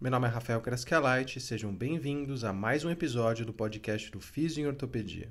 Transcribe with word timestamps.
Meu 0.00 0.10
nome 0.10 0.26
é 0.26 0.30
Rafael 0.30 0.62
Kraskelait 0.62 1.36
e 1.36 1.40
sejam 1.42 1.74
bem-vindos 1.74 2.42
a 2.42 2.54
mais 2.54 2.86
um 2.86 2.90
episódio 2.90 3.44
do 3.44 3.52
podcast 3.52 4.10
do 4.10 4.18
Fisio 4.18 4.64
em 4.64 4.66
Ortopedia. 4.66 5.30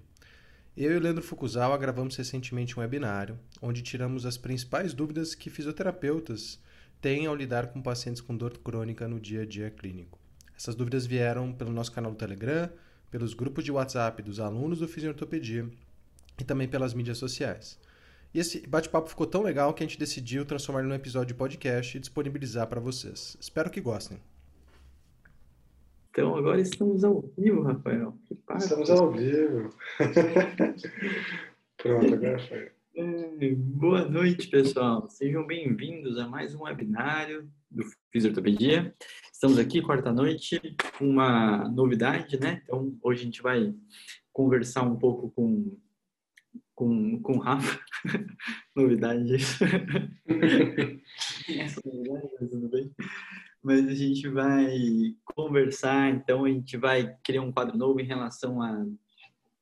Eu 0.78 0.92
e 0.92 0.96
o 0.96 1.00
Leandro 1.00 1.24
Fukuzawa 1.24 1.76
gravamos 1.76 2.16
recentemente 2.16 2.78
um 2.78 2.82
webinário 2.84 3.40
onde 3.64 3.82
tiramos 3.82 4.28
as 4.28 4.38
principais 4.38 4.94
dúvidas 4.94 5.34
que 5.34 5.50
fisioterapeutas 5.50 6.60
têm 7.02 7.26
ao 7.26 7.36
lidar 7.36 7.70
com 7.70 7.82
pacientes 7.82 8.22
com 8.22 8.38
dor 8.38 8.60
crônica 8.60 9.08
no 9.08 9.20
dia 9.20 9.42
a 9.42 9.46
dia 9.46 9.72
clínico. 9.72 10.20
Essas 10.56 10.76
dúvidas 10.76 11.04
vieram 11.04 11.52
pelo 11.52 11.74
nosso 11.74 11.92
canal 11.92 12.12
do 12.12 12.18
Telegram, 12.18 12.70
pelos 13.10 13.34
grupos 13.34 13.64
de 13.64 13.72
WhatsApp 13.72 14.22
dos 14.22 14.40
alunos 14.40 14.78
do 14.78 14.88
Fisio 14.88 15.08
em 15.08 15.14
Ortopedia 15.14 15.68
e 16.40 16.44
também 16.44 16.68
pelas 16.68 16.94
mídias 16.94 17.18
sociais. 17.18 17.80
E 18.32 18.40
esse 18.40 18.68
bate-papo 18.68 19.10
ficou 19.10 19.26
tão 19.26 19.42
legal 19.42 19.74
que 19.74 19.84
a 19.84 19.88
gente 19.88 19.98
decidiu 19.98 20.46
transformar 20.46 20.82
ele 20.82 20.90
num 20.90 20.94
episódio 20.94 21.30
de 21.30 21.34
podcast 21.34 21.98
e 21.98 22.00
disponibilizar 22.00 22.68
para 22.68 22.80
vocês. 22.80 23.36
Espero 23.42 23.72
que 23.72 23.82
gostem. 23.82 24.20
Então 26.10 26.36
agora 26.36 26.60
estamos 26.60 27.04
ao 27.04 27.22
vivo, 27.38 27.62
Rafael. 27.62 28.18
Estamos 28.58 28.90
ao 28.90 29.12
vivo. 29.12 29.70
Pronto, 31.78 32.14
agora 32.14 32.40
foi. 32.40 32.72
É, 32.96 33.56
boa 33.56 34.06
noite, 34.10 34.48
pessoal. 34.48 35.08
Sejam 35.08 35.46
bem-vindos 35.46 36.18
a 36.18 36.28
mais 36.28 36.56
um 36.56 36.64
webinário 36.64 37.48
do 37.70 37.84
Fisiortopedia. 38.12 38.94
Estamos 39.32 39.60
aqui 39.60 39.84
quarta-noite 39.84 40.60
com 40.98 41.08
uma 41.08 41.70
novidade, 41.70 42.40
né? 42.40 42.62
Então, 42.64 42.98
hoje 43.04 43.22
a 43.22 43.26
gente 43.26 43.44
vai 43.44 43.74
conversar 44.34 44.82
um 44.82 44.98
pouco 44.98 45.30
com 45.30 45.78
com, 46.80 47.22
com 47.22 47.34
o 47.34 47.40
Rafa. 47.40 47.78
novidade 48.74 49.36
isso. 49.36 49.66
Essa 51.60 51.82
novidade, 51.86 52.30
mas 52.40 52.50
tudo 52.50 52.70
bem. 52.70 52.90
Mas 53.62 53.88
a 53.88 53.94
gente 53.94 54.28
vai 54.30 55.16
conversar, 55.24 56.10
então 56.10 56.46
a 56.46 56.50
gente 56.50 56.78
vai 56.78 57.16
criar 57.24 57.42
um 57.42 57.52
quadro 57.52 57.78
novo 57.78 58.00
em 58.00 58.06
relação 58.06 58.62
a 58.62 58.86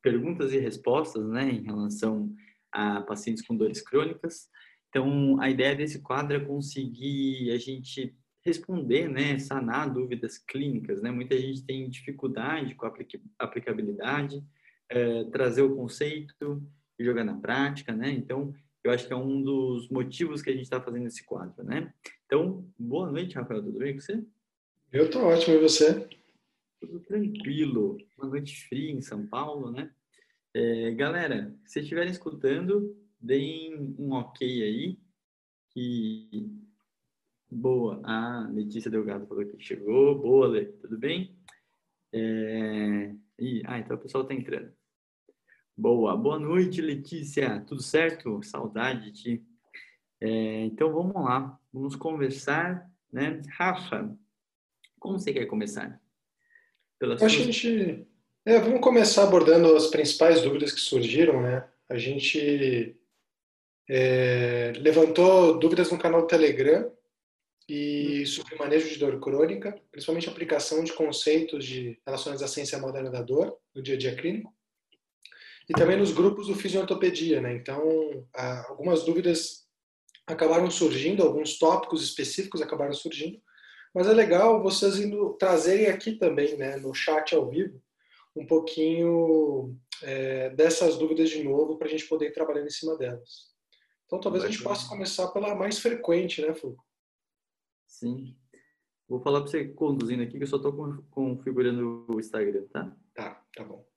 perguntas 0.00 0.52
e 0.52 0.58
respostas, 0.58 1.28
né? 1.28 1.50
Em 1.50 1.62
relação 1.62 2.32
a 2.70 3.00
pacientes 3.02 3.44
com 3.44 3.56
dores 3.56 3.82
crônicas. 3.82 4.48
Então, 4.88 5.40
a 5.40 5.50
ideia 5.50 5.74
desse 5.74 6.00
quadro 6.00 6.36
é 6.36 6.40
conseguir 6.40 7.50
a 7.50 7.58
gente 7.58 8.16
responder, 8.44 9.08
né, 9.08 9.38
sanar 9.38 9.92
dúvidas 9.92 10.38
clínicas, 10.38 11.02
né? 11.02 11.10
Muita 11.10 11.36
gente 11.36 11.66
tem 11.66 11.88
dificuldade 11.90 12.74
com 12.74 12.86
a 12.86 12.94
aplicabilidade, 13.38 14.42
é, 14.88 15.24
trazer 15.24 15.62
o 15.62 15.76
conceito, 15.76 16.62
e 16.98 17.04
jogar 17.04 17.24
na 17.24 17.36
prática, 17.36 17.94
né? 17.94 18.10
Então, 18.10 18.52
eu 18.88 18.94
acho 18.94 19.06
que 19.06 19.12
é 19.12 19.16
um 19.16 19.42
dos 19.42 19.88
motivos 19.90 20.40
que 20.40 20.48
a 20.48 20.52
gente 20.52 20.62
está 20.62 20.80
fazendo 20.80 21.06
esse 21.06 21.22
quadro, 21.24 21.62
né? 21.62 21.92
Então, 22.24 22.66
boa 22.78 23.10
noite, 23.10 23.34
Rafael, 23.34 23.62
tudo 23.62 23.78
bem 23.78 23.94
com 23.94 24.00
você? 24.00 24.24
Eu 24.90 25.04
estou 25.04 25.24
ótimo, 25.24 25.56
e 25.56 25.60
você? 25.60 26.08
Tudo 26.80 27.00
tranquilo. 27.00 27.98
Uma 28.16 28.28
noite 28.28 28.66
fria 28.66 28.90
em 28.90 29.02
São 29.02 29.26
Paulo, 29.26 29.70
né? 29.70 29.90
É, 30.54 30.92
galera, 30.92 31.54
se 31.66 31.80
estiverem 31.80 32.10
escutando, 32.10 32.96
deem 33.20 33.94
um 33.98 34.12
ok 34.12 34.62
aí. 34.62 34.98
Que 35.70 36.50
boa. 37.50 38.00
Ah, 38.04 38.48
Letícia 38.50 38.90
Delgado 38.90 39.26
falou 39.26 39.44
que 39.44 39.62
chegou. 39.62 40.18
Boa, 40.18 40.48
Lê. 40.48 40.64
Tudo 40.64 40.96
bem? 40.96 41.36
É... 42.10 43.14
E... 43.38 43.62
Ah, 43.66 43.78
então 43.78 43.98
o 43.98 44.00
pessoal 44.00 44.22
está 44.22 44.34
entrando. 44.34 44.72
Boa, 45.80 46.16
boa 46.16 46.40
noite, 46.40 46.82
Letícia. 46.82 47.60
Tudo 47.64 47.80
certo? 47.80 48.42
Saudade 48.42 49.12
de 49.12 49.22
ti. 49.22 49.46
É, 50.20 50.64
então 50.64 50.92
vamos 50.92 51.14
lá, 51.14 51.56
vamos 51.72 51.94
conversar, 51.94 52.90
né? 53.12 53.40
Rafa, 53.56 54.12
como 54.98 55.20
você 55.20 55.32
quer 55.32 55.46
começar? 55.46 56.02
Pela 56.98 57.14
a 57.14 57.28
gente, 57.28 58.04
é, 58.44 58.58
vamos 58.58 58.80
começar 58.80 59.22
abordando 59.22 59.76
as 59.76 59.86
principais 59.86 60.42
dúvidas 60.42 60.72
que 60.72 60.80
surgiram, 60.80 61.40
né? 61.40 61.64
A 61.88 61.96
gente 61.96 62.96
é, 63.88 64.72
levantou 64.78 65.60
dúvidas 65.60 65.92
no 65.92 65.98
canal 65.98 66.22
do 66.22 66.26
Telegram 66.26 66.90
e 67.68 68.26
sobre 68.26 68.56
manejo 68.56 68.88
de 68.88 68.98
dor 68.98 69.20
crônica, 69.20 69.80
principalmente 69.92 70.28
aplicação 70.28 70.82
de 70.82 70.92
conceitos 70.92 71.64
de 71.64 72.00
relacionados 72.04 72.42
à 72.42 72.48
ciência 72.48 72.80
moderna 72.80 73.12
da 73.12 73.22
dor 73.22 73.56
no 73.72 73.80
dia 73.80 73.94
a 73.94 73.98
dia 73.98 74.16
clínico 74.16 74.57
e 75.68 75.72
também 75.74 75.98
nos 75.98 76.12
grupos 76.12 76.46
do 76.46 76.54
Fisiortopedia, 76.54 77.40
né? 77.40 77.54
Então, 77.54 78.26
algumas 78.68 79.04
dúvidas 79.04 79.68
acabaram 80.26 80.70
surgindo, 80.70 81.22
alguns 81.22 81.58
tópicos 81.58 82.02
específicos 82.02 82.62
acabaram 82.62 82.92
surgindo, 82.92 83.40
mas 83.94 84.06
é 84.06 84.12
legal 84.12 84.62
vocês 84.62 84.98
indo 84.98 85.34
trazerem 85.34 85.86
aqui 85.86 86.12
também, 86.12 86.56
né, 86.56 86.76
no 86.76 86.92
chat 86.94 87.34
ao 87.34 87.48
vivo, 87.48 87.82
um 88.36 88.46
pouquinho 88.46 89.76
é, 90.02 90.50
dessas 90.50 90.96
dúvidas 90.96 91.30
de 91.30 91.42
novo 91.42 91.76
para 91.76 91.88
a 91.88 91.90
gente 91.90 92.06
poder 92.06 92.26
ir 92.26 92.32
trabalhando 92.32 92.66
em 92.66 92.70
cima 92.70 92.96
delas. 92.96 93.48
Então, 94.06 94.20
talvez 94.20 94.44
a 94.44 94.48
gente 94.48 94.62
possa 94.62 94.88
começar 94.88 95.28
pela 95.28 95.54
mais 95.54 95.78
frequente, 95.78 96.40
né, 96.42 96.54
Fulco? 96.54 96.84
Sim. 97.86 98.36
Vou 99.08 99.20
falar 99.20 99.40
para 99.40 99.50
você 99.50 99.68
conduzindo 99.68 100.22
aqui 100.22 100.36
que 100.36 100.44
eu 100.44 100.46
só 100.46 100.56
estou 100.56 101.02
configurando 101.10 102.04
o 102.08 102.20
Instagram, 102.20 102.66
tá? 102.68 102.94
Tá, 103.14 103.42
tá 103.54 103.64
bom. 103.64 103.87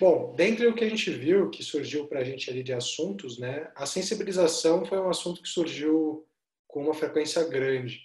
Bom, 0.00 0.34
dentre 0.34 0.66
o 0.66 0.74
que 0.74 0.82
a 0.82 0.88
gente 0.88 1.10
viu 1.10 1.50
que 1.50 1.62
surgiu 1.62 2.08
para 2.08 2.20
a 2.20 2.24
gente 2.24 2.48
ali 2.48 2.62
de 2.62 2.72
assuntos, 2.72 3.38
né, 3.38 3.70
a 3.76 3.84
sensibilização 3.84 4.86
foi 4.86 4.98
um 4.98 5.10
assunto 5.10 5.42
que 5.42 5.48
surgiu 5.48 6.26
com 6.66 6.84
uma 6.84 6.94
frequência 6.94 7.46
grande. 7.46 8.00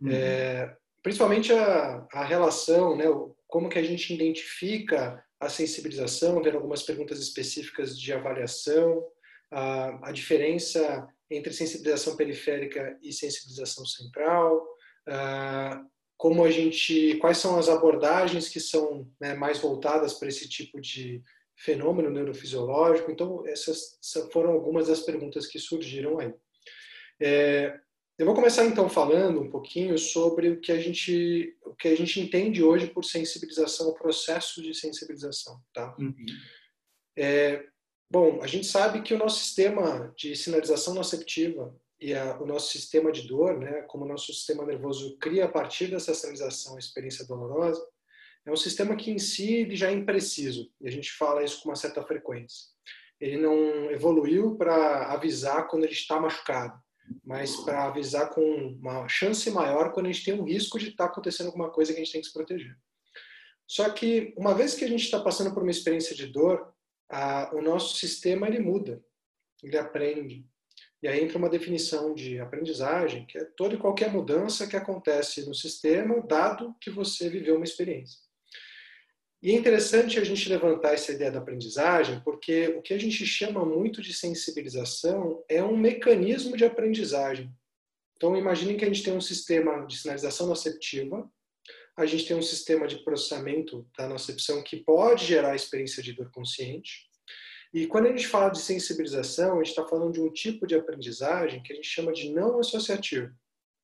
Uhum. 0.00 0.12
É, 0.12 0.76
principalmente 1.02 1.52
a, 1.52 2.06
a 2.12 2.24
relação, 2.24 2.96
né, 2.96 3.06
como 3.48 3.68
que 3.68 3.78
a 3.78 3.82
gente 3.82 4.14
identifica 4.14 5.20
a 5.40 5.48
sensibilização, 5.48 6.40
tendo 6.40 6.58
algumas 6.58 6.84
perguntas 6.84 7.18
específicas 7.18 7.98
de 7.98 8.12
avaliação, 8.12 9.04
a, 9.50 10.08
a 10.08 10.12
diferença 10.12 11.08
entre 11.28 11.52
sensibilização 11.52 12.16
periférica 12.16 12.96
e 13.02 13.12
sensibilização 13.12 13.84
central, 13.84 14.64
a, 15.08 15.82
como 16.26 16.44
a 16.44 16.50
gente, 16.50 17.14
quais 17.18 17.38
são 17.38 17.56
as 17.56 17.68
abordagens 17.68 18.48
que 18.48 18.58
são 18.58 19.08
né, 19.20 19.34
mais 19.34 19.60
voltadas 19.60 20.12
para 20.12 20.26
esse 20.26 20.48
tipo 20.48 20.80
de 20.80 21.22
fenômeno 21.56 22.10
neurofisiológico. 22.10 23.12
Então, 23.12 23.46
essas 23.46 23.96
foram 24.32 24.50
algumas 24.50 24.88
das 24.88 25.02
perguntas 25.02 25.46
que 25.46 25.60
surgiram 25.60 26.18
aí. 26.18 26.34
É, 27.22 27.78
eu 28.18 28.26
vou 28.26 28.34
começar 28.34 28.64
então 28.64 28.88
falando 28.88 29.40
um 29.40 29.48
pouquinho 29.48 29.96
sobre 29.96 30.48
o 30.48 30.60
que 30.60 30.72
a 30.72 30.80
gente, 30.80 31.56
o 31.64 31.76
que 31.76 31.86
a 31.86 31.96
gente 31.96 32.18
entende 32.18 32.60
hoje 32.60 32.88
por 32.88 33.04
sensibilização, 33.04 33.90
o 33.90 33.94
processo 33.94 34.60
de 34.60 34.74
sensibilização, 34.74 35.60
tá? 35.72 35.94
Uhum. 35.96 36.26
É, 37.16 37.64
bom, 38.10 38.42
a 38.42 38.48
gente 38.48 38.66
sabe 38.66 39.00
que 39.02 39.14
o 39.14 39.18
nosso 39.18 39.38
sistema 39.38 40.12
de 40.18 40.34
sinalização 40.34 40.92
noceptiva 40.92 41.72
e 42.00 42.14
a, 42.14 42.38
o 42.38 42.46
nosso 42.46 42.70
sistema 42.72 43.10
de 43.10 43.26
dor, 43.26 43.58
né, 43.58 43.82
como 43.82 44.04
o 44.04 44.08
nosso 44.08 44.32
sistema 44.32 44.64
nervoso 44.64 45.16
cria 45.18 45.46
a 45.46 45.48
partir 45.48 45.88
dessa 45.88 46.14
sinalização 46.14 46.76
a 46.76 46.78
experiência 46.78 47.26
dolorosa, 47.26 47.84
é 48.44 48.52
um 48.52 48.56
sistema 48.56 48.94
que 48.96 49.10
em 49.10 49.18
si 49.18 49.74
já 49.74 49.90
é 49.90 49.92
impreciso, 49.92 50.70
e 50.80 50.86
a 50.86 50.90
gente 50.90 51.10
fala 51.12 51.42
isso 51.42 51.62
com 51.62 51.68
uma 51.68 51.76
certa 51.76 52.02
frequência. 52.04 52.66
Ele 53.20 53.38
não 53.38 53.90
evoluiu 53.90 54.56
para 54.56 55.12
avisar 55.12 55.66
quando 55.68 55.84
ele 55.84 55.94
está 55.94 56.20
machucado, 56.20 56.78
mas 57.24 57.56
para 57.56 57.84
avisar 57.84 58.30
com 58.30 58.42
uma 58.80 59.08
chance 59.08 59.50
maior 59.50 59.92
quando 59.92 60.06
a 60.06 60.12
gente 60.12 60.24
tem 60.24 60.34
um 60.34 60.44
risco 60.44 60.78
de 60.78 60.90
estar 60.90 61.06
tá 61.06 61.10
acontecendo 61.10 61.46
alguma 61.46 61.70
coisa 61.70 61.92
que 61.92 62.00
a 62.00 62.04
gente 62.04 62.12
tem 62.12 62.20
que 62.20 62.26
se 62.26 62.32
proteger. 62.32 62.76
Só 63.66 63.90
que 63.90 64.32
uma 64.36 64.54
vez 64.54 64.74
que 64.74 64.84
a 64.84 64.88
gente 64.88 65.04
está 65.04 65.20
passando 65.20 65.52
por 65.52 65.62
uma 65.62 65.72
experiência 65.72 66.14
de 66.14 66.26
dor, 66.26 66.72
a, 67.10 67.50
o 67.54 67.60
nosso 67.60 67.96
sistema 67.96 68.46
ele 68.46 68.60
muda, 68.60 69.02
ele 69.62 69.76
aprende, 69.76 70.46
e 71.02 71.08
aí 71.08 71.22
entra 71.22 71.38
uma 71.38 71.50
definição 71.50 72.14
de 72.14 72.38
aprendizagem, 72.40 73.26
que 73.26 73.38
é 73.38 73.44
toda 73.44 73.74
e 73.74 73.78
qualquer 73.78 74.10
mudança 74.10 74.66
que 74.66 74.76
acontece 74.76 75.46
no 75.46 75.54
sistema, 75.54 76.20
dado 76.26 76.74
que 76.80 76.90
você 76.90 77.28
viveu 77.28 77.56
uma 77.56 77.64
experiência. 77.64 78.18
E 79.42 79.50
é 79.50 79.54
interessante 79.54 80.18
a 80.18 80.24
gente 80.24 80.48
levantar 80.48 80.94
essa 80.94 81.12
ideia 81.12 81.30
da 81.30 81.38
aprendizagem, 81.38 82.20
porque 82.24 82.68
o 82.68 82.82
que 82.82 82.94
a 82.94 82.98
gente 82.98 83.24
chama 83.26 83.64
muito 83.64 84.00
de 84.00 84.12
sensibilização 84.12 85.44
é 85.48 85.62
um 85.62 85.76
mecanismo 85.76 86.56
de 86.56 86.64
aprendizagem. 86.64 87.52
Então, 88.16 88.36
imagine 88.36 88.76
que 88.76 88.84
a 88.84 88.88
gente 88.88 89.02
tem 89.02 89.12
um 89.12 89.20
sistema 89.20 89.86
de 89.86 89.98
sinalização 89.98 90.46
noceptiva, 90.46 91.30
a 91.96 92.06
gente 92.06 92.26
tem 92.26 92.36
um 92.36 92.42
sistema 92.42 92.86
de 92.86 93.04
processamento 93.04 93.86
da 93.96 94.08
nocepção 94.08 94.62
que 94.62 94.78
pode 94.78 95.24
gerar 95.24 95.52
a 95.52 95.56
experiência 95.56 96.02
de 96.02 96.12
dor 96.12 96.30
consciente. 96.30 97.05
E 97.76 97.86
quando 97.86 98.06
a 98.06 98.08
gente 98.08 98.26
fala 98.26 98.48
de 98.48 98.58
sensibilização, 98.58 99.52
a 99.52 99.56
gente 99.58 99.68
está 99.68 99.86
falando 99.86 100.14
de 100.14 100.18
um 100.22 100.32
tipo 100.32 100.66
de 100.66 100.74
aprendizagem 100.74 101.62
que 101.62 101.74
a 101.74 101.76
gente 101.76 101.86
chama 101.86 102.10
de 102.10 102.32
não 102.32 102.58
associativo. 102.58 103.30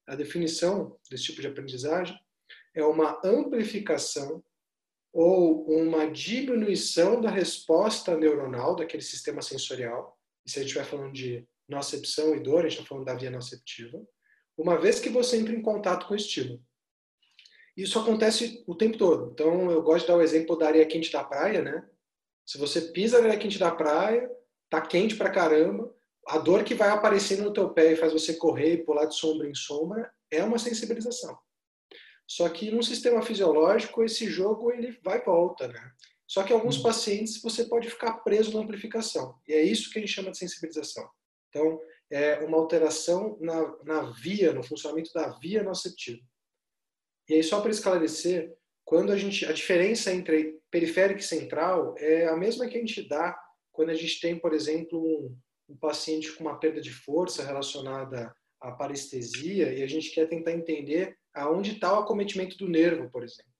A 0.06 0.14
definição 0.14 0.98
desse 1.10 1.24
tipo 1.24 1.42
de 1.42 1.48
aprendizagem 1.48 2.18
é 2.74 2.82
uma 2.82 3.20
amplificação 3.22 4.42
ou 5.12 5.66
uma 5.70 6.10
diminuição 6.10 7.20
da 7.20 7.28
resposta 7.28 8.16
neuronal 8.16 8.74
daquele 8.74 9.02
sistema 9.02 9.42
sensorial. 9.42 10.18
E 10.46 10.50
se 10.50 10.58
a 10.58 10.62
gente 10.62 10.68
estiver 10.70 10.86
falando 10.86 11.12
de 11.12 11.46
nocepção 11.68 12.34
e 12.34 12.40
dor, 12.40 12.60
a 12.60 12.68
gente 12.70 12.78
está 12.78 12.88
falando 12.88 13.04
da 13.04 13.14
via 13.14 13.30
noceptiva. 13.30 14.02
Uma 14.56 14.80
vez 14.80 15.00
que 15.00 15.10
você 15.10 15.36
entra 15.36 15.54
em 15.54 15.60
contato 15.60 16.06
com 16.06 16.14
o 16.14 16.16
estímulo. 16.16 16.64
Isso 17.76 17.98
acontece 17.98 18.64
o 18.66 18.74
tempo 18.74 18.96
todo. 18.96 19.32
Então, 19.34 19.70
eu 19.70 19.82
gosto 19.82 20.06
de 20.06 20.12
dar 20.12 20.16
o 20.16 20.22
exemplo 20.22 20.56
da 20.56 20.68
areia 20.68 20.86
quente 20.86 21.12
da 21.12 21.22
praia, 21.22 21.60
né? 21.60 21.86
Se 22.44 22.58
você 22.58 22.80
pisa 22.80 23.18
na 23.18 23.26
areia 23.26 23.38
quente 23.38 23.58
da 23.58 23.70
praia, 23.70 24.30
tá 24.68 24.80
quente 24.80 25.16
pra 25.16 25.30
caramba, 25.30 25.94
a 26.26 26.38
dor 26.38 26.64
que 26.64 26.74
vai 26.74 26.88
aparecendo 26.88 27.44
no 27.44 27.52
teu 27.52 27.70
pé 27.70 27.92
e 27.92 27.96
faz 27.96 28.12
você 28.12 28.34
correr 28.34 28.74
e 28.74 28.84
pular 28.84 29.06
de 29.06 29.16
sombra 29.16 29.48
em 29.48 29.54
sombra 29.54 30.12
é 30.30 30.42
uma 30.42 30.58
sensibilização. 30.58 31.36
Só 32.26 32.48
que 32.48 32.70
num 32.70 32.82
sistema 32.82 33.20
fisiológico, 33.22 34.02
esse 34.02 34.26
jogo 34.26 34.72
ele 34.72 34.98
vai 35.02 35.18
e 35.18 35.24
volta, 35.24 35.68
né? 35.68 35.92
Só 36.26 36.42
que 36.42 36.52
alguns 36.52 36.78
hum. 36.78 36.82
pacientes 36.82 37.42
você 37.42 37.64
pode 37.64 37.90
ficar 37.90 38.14
preso 38.20 38.54
na 38.54 38.64
amplificação. 38.64 39.38
E 39.46 39.52
é 39.52 39.60
isso 39.60 39.90
que 39.90 39.98
a 39.98 40.00
gente 40.00 40.14
chama 40.14 40.30
de 40.30 40.38
sensibilização. 40.38 41.06
Então, 41.50 41.78
é 42.10 42.38
uma 42.38 42.56
alteração 42.56 43.36
na, 43.40 43.76
na 43.84 44.02
via, 44.12 44.52
no 44.52 44.62
funcionamento 44.62 45.12
da 45.12 45.28
via 45.38 45.62
noceptiva. 45.62 46.22
E 47.28 47.34
aí, 47.34 47.42
só 47.42 47.60
para 47.60 47.70
esclarecer, 47.70 48.56
quando 48.92 49.10
a 49.10 49.16
gente 49.16 49.46
a 49.46 49.52
diferença 49.52 50.12
entre 50.12 50.60
periférico 50.70 51.20
e 51.20 51.22
central 51.22 51.94
é 51.96 52.26
a 52.26 52.36
mesma 52.36 52.68
que 52.68 52.76
a 52.76 52.78
gente 52.78 53.08
dá 53.08 53.34
quando 53.72 53.88
a 53.88 53.94
gente 53.94 54.20
tem, 54.20 54.38
por 54.38 54.52
exemplo, 54.52 55.00
um, 55.02 55.34
um 55.70 55.76
paciente 55.78 56.30
com 56.32 56.44
uma 56.44 56.60
perda 56.60 56.78
de 56.78 56.92
força 56.92 57.42
relacionada 57.42 58.30
à 58.60 58.70
parestesia 58.70 59.72
e 59.72 59.82
a 59.82 59.86
gente 59.86 60.10
quer 60.10 60.28
tentar 60.28 60.52
entender 60.52 61.16
aonde 61.32 61.72
está 61.72 61.98
o 61.98 62.02
acometimento 62.02 62.58
do 62.58 62.68
nervo, 62.68 63.10
por 63.10 63.24
exemplo. 63.24 63.50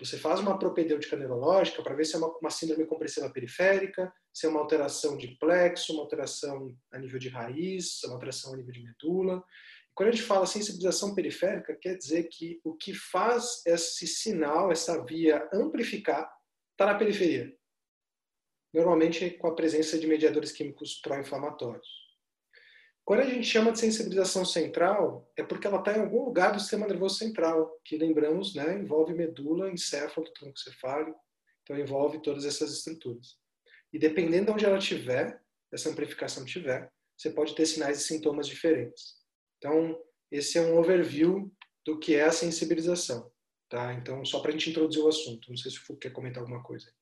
Você 0.00 0.16
faz 0.16 0.40
uma 0.40 0.58
propedêutica 0.58 1.14
neurológica 1.14 1.82
para 1.82 1.94
ver 1.94 2.06
se 2.06 2.14
é 2.14 2.18
uma, 2.18 2.34
uma, 2.38 2.50
síndrome 2.50 2.86
compressiva 2.86 3.28
periférica, 3.28 4.10
se 4.32 4.46
é 4.46 4.48
uma 4.48 4.60
alteração 4.60 5.18
de 5.18 5.36
plexo, 5.38 5.92
uma 5.92 6.04
alteração 6.04 6.74
a 6.90 6.98
nível 6.98 7.18
de 7.18 7.28
raiz, 7.28 8.02
uma 8.04 8.14
alteração 8.14 8.54
a 8.54 8.56
nível 8.56 8.72
de 8.72 8.82
medula. 8.82 9.44
Quando 9.94 10.08
a 10.08 10.12
gente 10.12 10.24
fala 10.24 10.44
sensibilização 10.44 11.14
periférica, 11.14 11.76
quer 11.76 11.96
dizer 11.96 12.24
que 12.24 12.60
o 12.64 12.74
que 12.74 12.92
faz 12.92 13.62
esse 13.64 14.06
sinal, 14.08 14.72
essa 14.72 15.04
via 15.04 15.48
amplificar, 15.52 16.28
está 16.72 16.86
na 16.86 16.98
periferia. 16.98 17.56
Normalmente 18.72 19.30
com 19.30 19.46
a 19.46 19.54
presença 19.54 19.96
de 19.96 20.06
mediadores 20.08 20.50
químicos 20.50 21.00
pró-inflamatórios. 21.00 21.86
Quando 23.04 23.20
a 23.20 23.24
gente 23.24 23.46
chama 23.46 23.70
de 23.70 23.78
sensibilização 23.78 24.44
central, 24.44 25.30
é 25.36 25.44
porque 25.44 25.66
ela 25.66 25.78
está 25.78 25.96
em 25.96 26.00
algum 26.00 26.24
lugar 26.24 26.52
do 26.52 26.58
sistema 26.58 26.88
nervoso 26.88 27.16
central, 27.16 27.78
que 27.84 27.96
lembramos, 27.96 28.54
né, 28.54 28.76
envolve 28.76 29.14
medula, 29.14 29.70
encéfalo, 29.70 30.26
tronco 30.32 30.58
cefálico, 30.58 31.20
então 31.62 31.78
envolve 31.78 32.20
todas 32.20 32.44
essas 32.44 32.72
estruturas. 32.72 33.36
E 33.92 33.98
dependendo 33.98 34.46
de 34.46 34.52
onde 34.52 34.64
ela 34.64 34.78
tiver, 34.78 35.40
essa 35.70 35.90
amplificação 35.90 36.44
tiver, 36.44 36.90
você 37.16 37.30
pode 37.30 37.54
ter 37.54 37.66
sinais 37.66 37.98
e 37.98 38.04
sintomas 38.04 38.48
diferentes. 38.48 39.23
Então, 39.64 39.98
esse 40.30 40.58
é 40.58 40.60
um 40.60 40.76
overview 40.78 41.50
do 41.86 41.98
que 41.98 42.14
é 42.14 42.24
a 42.24 42.30
sensibilização. 42.30 43.32
Tá? 43.66 43.94
Então, 43.94 44.22
só 44.22 44.40
para 44.40 44.50
a 44.50 44.52
gente 44.52 44.68
introduzir 44.68 45.02
o 45.02 45.08
assunto. 45.08 45.48
Não 45.48 45.56
sei 45.56 45.70
se 45.70 45.78
o 45.78 45.80
Foucault 45.80 46.02
quer 46.02 46.12
comentar 46.12 46.42
alguma 46.42 46.62
coisa. 46.62 46.92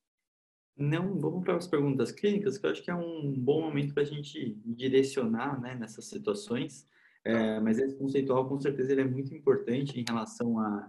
Não, 0.76 1.18
vamos 1.18 1.42
para 1.42 1.56
as 1.56 1.66
perguntas 1.66 2.12
clínicas, 2.12 2.56
que 2.56 2.64
eu 2.64 2.70
acho 2.70 2.82
que 2.84 2.90
é 2.90 2.94
um 2.94 3.34
bom 3.36 3.62
momento 3.62 3.92
para 3.92 4.04
a 4.04 4.06
gente 4.06 4.56
direcionar 4.64 5.60
né, 5.60 5.74
nessas 5.74 6.04
situações. 6.04 6.88
É, 7.24 7.58
mas 7.58 7.80
esse 7.80 7.96
conceitual, 7.96 8.48
com 8.48 8.60
certeza, 8.60 8.92
ele 8.92 9.00
é 9.00 9.08
muito 9.08 9.34
importante 9.34 9.98
em 9.98 10.04
relação 10.06 10.60
a 10.60 10.88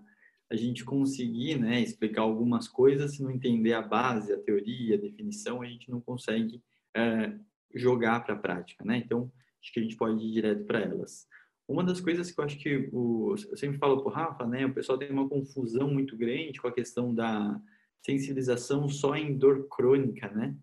a 0.51 0.55
gente 0.55 0.85
conseguir 0.85 1.59
né, 1.59 1.81
explicar 1.81 2.21
algumas 2.21 2.67
coisas, 2.67 3.15
se 3.15 3.23
não 3.23 3.31
entender 3.31 3.73
a 3.73 3.81
base, 3.81 4.31
a 4.31 4.39
teoria, 4.39 4.95
a 4.95 5.01
definição, 5.01 5.63
a 5.63 5.65
gente 5.65 5.89
não 5.89 5.99
consegue 5.99 6.61
é, 6.95 7.33
jogar 7.73 8.23
para 8.23 8.35
a 8.35 8.37
prática. 8.37 8.85
Né? 8.85 8.97
Então, 8.97 9.31
acho 9.59 9.73
que 9.73 9.79
a 9.79 9.83
gente 9.83 9.95
pode 9.95 10.23
ir 10.23 10.31
direto 10.31 10.63
para 10.65 10.81
elas. 10.81 11.27
Uma 11.67 11.83
das 11.83 12.01
coisas 12.01 12.31
que 12.31 12.39
eu 12.39 12.43
acho 12.43 12.57
que 12.57 12.89
o, 12.91 13.35
eu 13.49 13.57
sempre 13.57 13.77
falo 13.77 14.01
para 14.01 14.07
o 14.07 14.13
Rafa, 14.13 14.45
né, 14.45 14.65
o 14.65 14.73
pessoal 14.73 14.97
tem 14.97 15.09
uma 15.09 15.29
confusão 15.29 15.89
muito 15.89 16.17
grande 16.17 16.59
com 16.59 16.67
a 16.67 16.73
questão 16.73 17.13
da 17.13 17.59
sensibilização 18.05 18.89
só 18.89 19.15
em 19.15 19.37
dor 19.37 19.67
crônica, 19.69 20.27
né? 20.29 20.55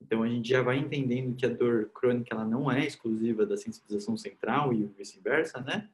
Então 0.00 0.22
a 0.22 0.28
gente 0.28 0.48
já 0.48 0.62
vai 0.62 0.78
entendendo 0.78 1.34
que 1.34 1.44
a 1.44 1.48
dor 1.48 1.90
crônica 1.92 2.32
ela 2.32 2.44
não 2.44 2.70
é 2.70 2.86
exclusiva 2.86 3.44
da 3.44 3.56
sensibilização 3.56 4.16
central 4.16 4.72
e 4.72 4.86
vice-versa, 4.86 5.60
né? 5.60 5.88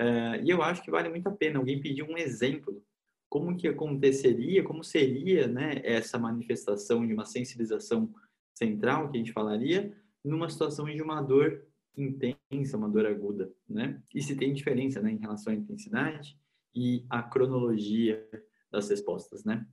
Uh, 0.00 0.44
e 0.44 0.50
eu 0.50 0.62
acho 0.62 0.82
que 0.82 0.90
vale 0.90 1.08
muito 1.08 1.28
a 1.28 1.32
pena 1.32 1.58
alguém 1.58 1.80
pedir 1.80 2.02
um 2.02 2.18
exemplo 2.18 2.82
como 3.28 3.56
que 3.56 3.68
aconteceria, 3.68 4.62
como 4.62 4.84
seria, 4.84 5.46
né, 5.48 5.80
essa 5.84 6.18
manifestação 6.18 7.06
de 7.06 7.12
uma 7.12 7.24
sensibilização 7.24 8.12
central 8.54 9.10
que 9.10 9.16
a 9.16 9.20
gente 9.20 9.32
falaria 9.32 9.92
numa 10.24 10.48
situação 10.48 10.86
de 10.86 11.02
uma 11.02 11.20
dor 11.20 11.62
intensa, 11.96 12.76
uma 12.76 12.88
dor 12.88 13.06
aguda, 13.06 13.52
né? 13.68 14.02
E 14.14 14.22
se 14.22 14.36
tem 14.36 14.52
diferença, 14.52 15.00
né, 15.00 15.10
em 15.10 15.18
relação 15.18 15.52
à 15.52 15.56
intensidade 15.56 16.38
e 16.74 17.04
à 17.08 17.22
cronologia 17.22 18.28
das 18.70 18.88
respostas, 18.88 19.44
né? 19.44 19.66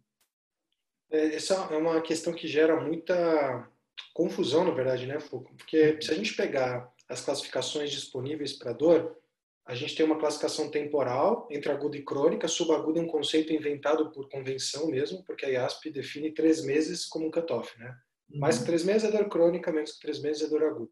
É, 1.11 1.35
essa 1.35 1.55
é 1.71 1.77
uma 1.77 2.01
questão 2.01 2.33
que 2.33 2.47
gera 2.47 2.79
muita 2.79 3.69
confusão, 4.13 4.63
na 4.63 4.71
verdade, 4.71 5.05
né, 5.05 5.19
Foucault? 5.19 5.55
Porque 5.57 6.01
se 6.01 6.11
a 6.11 6.15
gente 6.15 6.35
pegar 6.35 6.91
as 7.09 7.21
classificações 7.21 7.91
disponíveis 7.91 8.53
para 8.53 8.73
dor, 8.73 9.17
a 9.65 9.75
gente 9.75 9.95
tem 9.95 10.05
uma 10.05 10.19
classificação 10.19 10.69
temporal 10.69 11.47
entre 11.49 11.71
aguda 11.71 11.95
e 11.95 12.03
crônica. 12.03 12.47
Subaguda 12.47 12.99
é 12.99 13.03
um 13.03 13.07
conceito 13.07 13.53
inventado 13.53 14.11
por 14.11 14.27
convenção 14.29 14.87
mesmo, 14.87 15.23
porque 15.23 15.45
a 15.45 15.49
IASP 15.49 15.89
define 15.89 16.31
três 16.31 16.63
meses 16.63 17.05
como 17.05 17.27
um 17.27 17.31
cutoff, 17.31 17.77
né? 17.79 17.95
Mais 18.29 18.55
que 18.55 18.61
uhum. 18.61 18.67
três 18.67 18.83
meses 18.83 19.03
é 19.07 19.11
dor 19.11 19.29
crônica, 19.29 19.71
menos 19.71 19.93
que 19.93 20.01
três 20.01 20.21
meses 20.21 20.41
é 20.41 20.49
dor 20.49 20.63
aguda. 20.63 20.91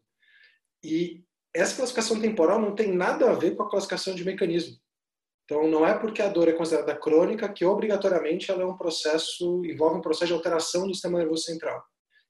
E 0.82 1.22
essa 1.54 1.76
classificação 1.76 2.20
temporal 2.20 2.60
não 2.60 2.74
tem 2.74 2.92
nada 2.92 3.30
a 3.30 3.34
ver 3.34 3.54
com 3.54 3.62
a 3.62 3.70
classificação 3.70 4.14
de 4.14 4.24
mecanismo. 4.24 4.76
Então, 5.44 5.68
não 5.68 5.86
é 5.86 5.98
porque 5.98 6.22
a 6.22 6.28
dor 6.28 6.48
é 6.48 6.52
considerada 6.52 6.96
crônica 6.96 7.52
que 7.52 7.64
obrigatoriamente 7.64 8.50
ela 8.50 8.62
é 8.62 8.66
um 8.66 8.76
processo, 8.76 9.62
envolve 9.66 9.98
um 9.98 10.00
processo 10.00 10.28
de 10.28 10.32
alteração 10.32 10.86
do 10.86 10.94
sistema 10.94 11.18
nervoso 11.18 11.42
central. 11.42 11.82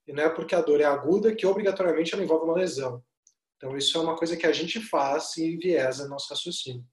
E 0.06 0.12
não 0.12 0.25
é 0.25 0.28
porque 0.28 0.54
a 0.54 0.61
dor 0.61 0.80
é 0.80 0.85
aguda 0.85 1.35
que 1.35 1.47
obrigatoriamente 1.47 2.12
ela 2.14 2.25
envolve 2.25 2.44
uma 2.44 2.56
lesão. 2.56 3.02
Então, 3.56 3.76
isso 3.76 3.97
é 3.97 4.00
uma 4.00 4.16
coisa 4.16 4.37
que 4.37 4.47
a 4.47 4.52
gente 4.52 4.80
faz 4.80 5.37
e 5.37 5.54
enviesa 5.54 6.09
nosso 6.09 6.28
raciocínio. 6.30 6.85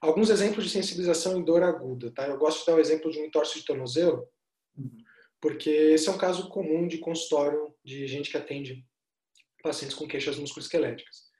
Alguns 0.00 0.30
exemplos 0.30 0.64
de 0.64 0.70
sensibilização 0.70 1.38
em 1.38 1.44
dor 1.44 1.62
aguda. 1.62 2.10
Tá? 2.10 2.26
Eu 2.26 2.38
gosto 2.38 2.60
de 2.60 2.66
dar 2.66 2.74
o 2.74 2.80
exemplo 2.80 3.10
de 3.10 3.20
um 3.20 3.24
entorse 3.26 3.60
de 3.60 3.64
tornozelo, 3.64 4.26
uhum. 4.76 4.96
porque 5.40 5.70
esse 5.70 6.08
é 6.08 6.12
um 6.12 6.18
caso 6.18 6.48
comum 6.48 6.88
de 6.88 6.98
consultório 6.98 7.72
de 7.84 8.06
gente 8.06 8.30
que 8.30 8.36
atende 8.36 8.84
pacientes 9.62 9.96
com 9.96 10.06
queixas 10.06 10.38
musculoesqueléticas. 10.38 11.30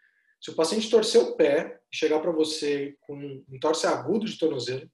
Se 0.41 0.51
o 0.51 0.55
paciente 0.55 0.89
torcer 0.89 1.21
o 1.21 1.37
pé 1.37 1.81
e 1.93 1.97
chegar 1.97 2.21
para 2.21 2.33
você 2.33 2.97
com 3.01 3.15
um 3.17 3.59
torce 3.61 3.87
agudo 3.87 4.25
de 4.25 4.39
tornozelo, 4.39 4.91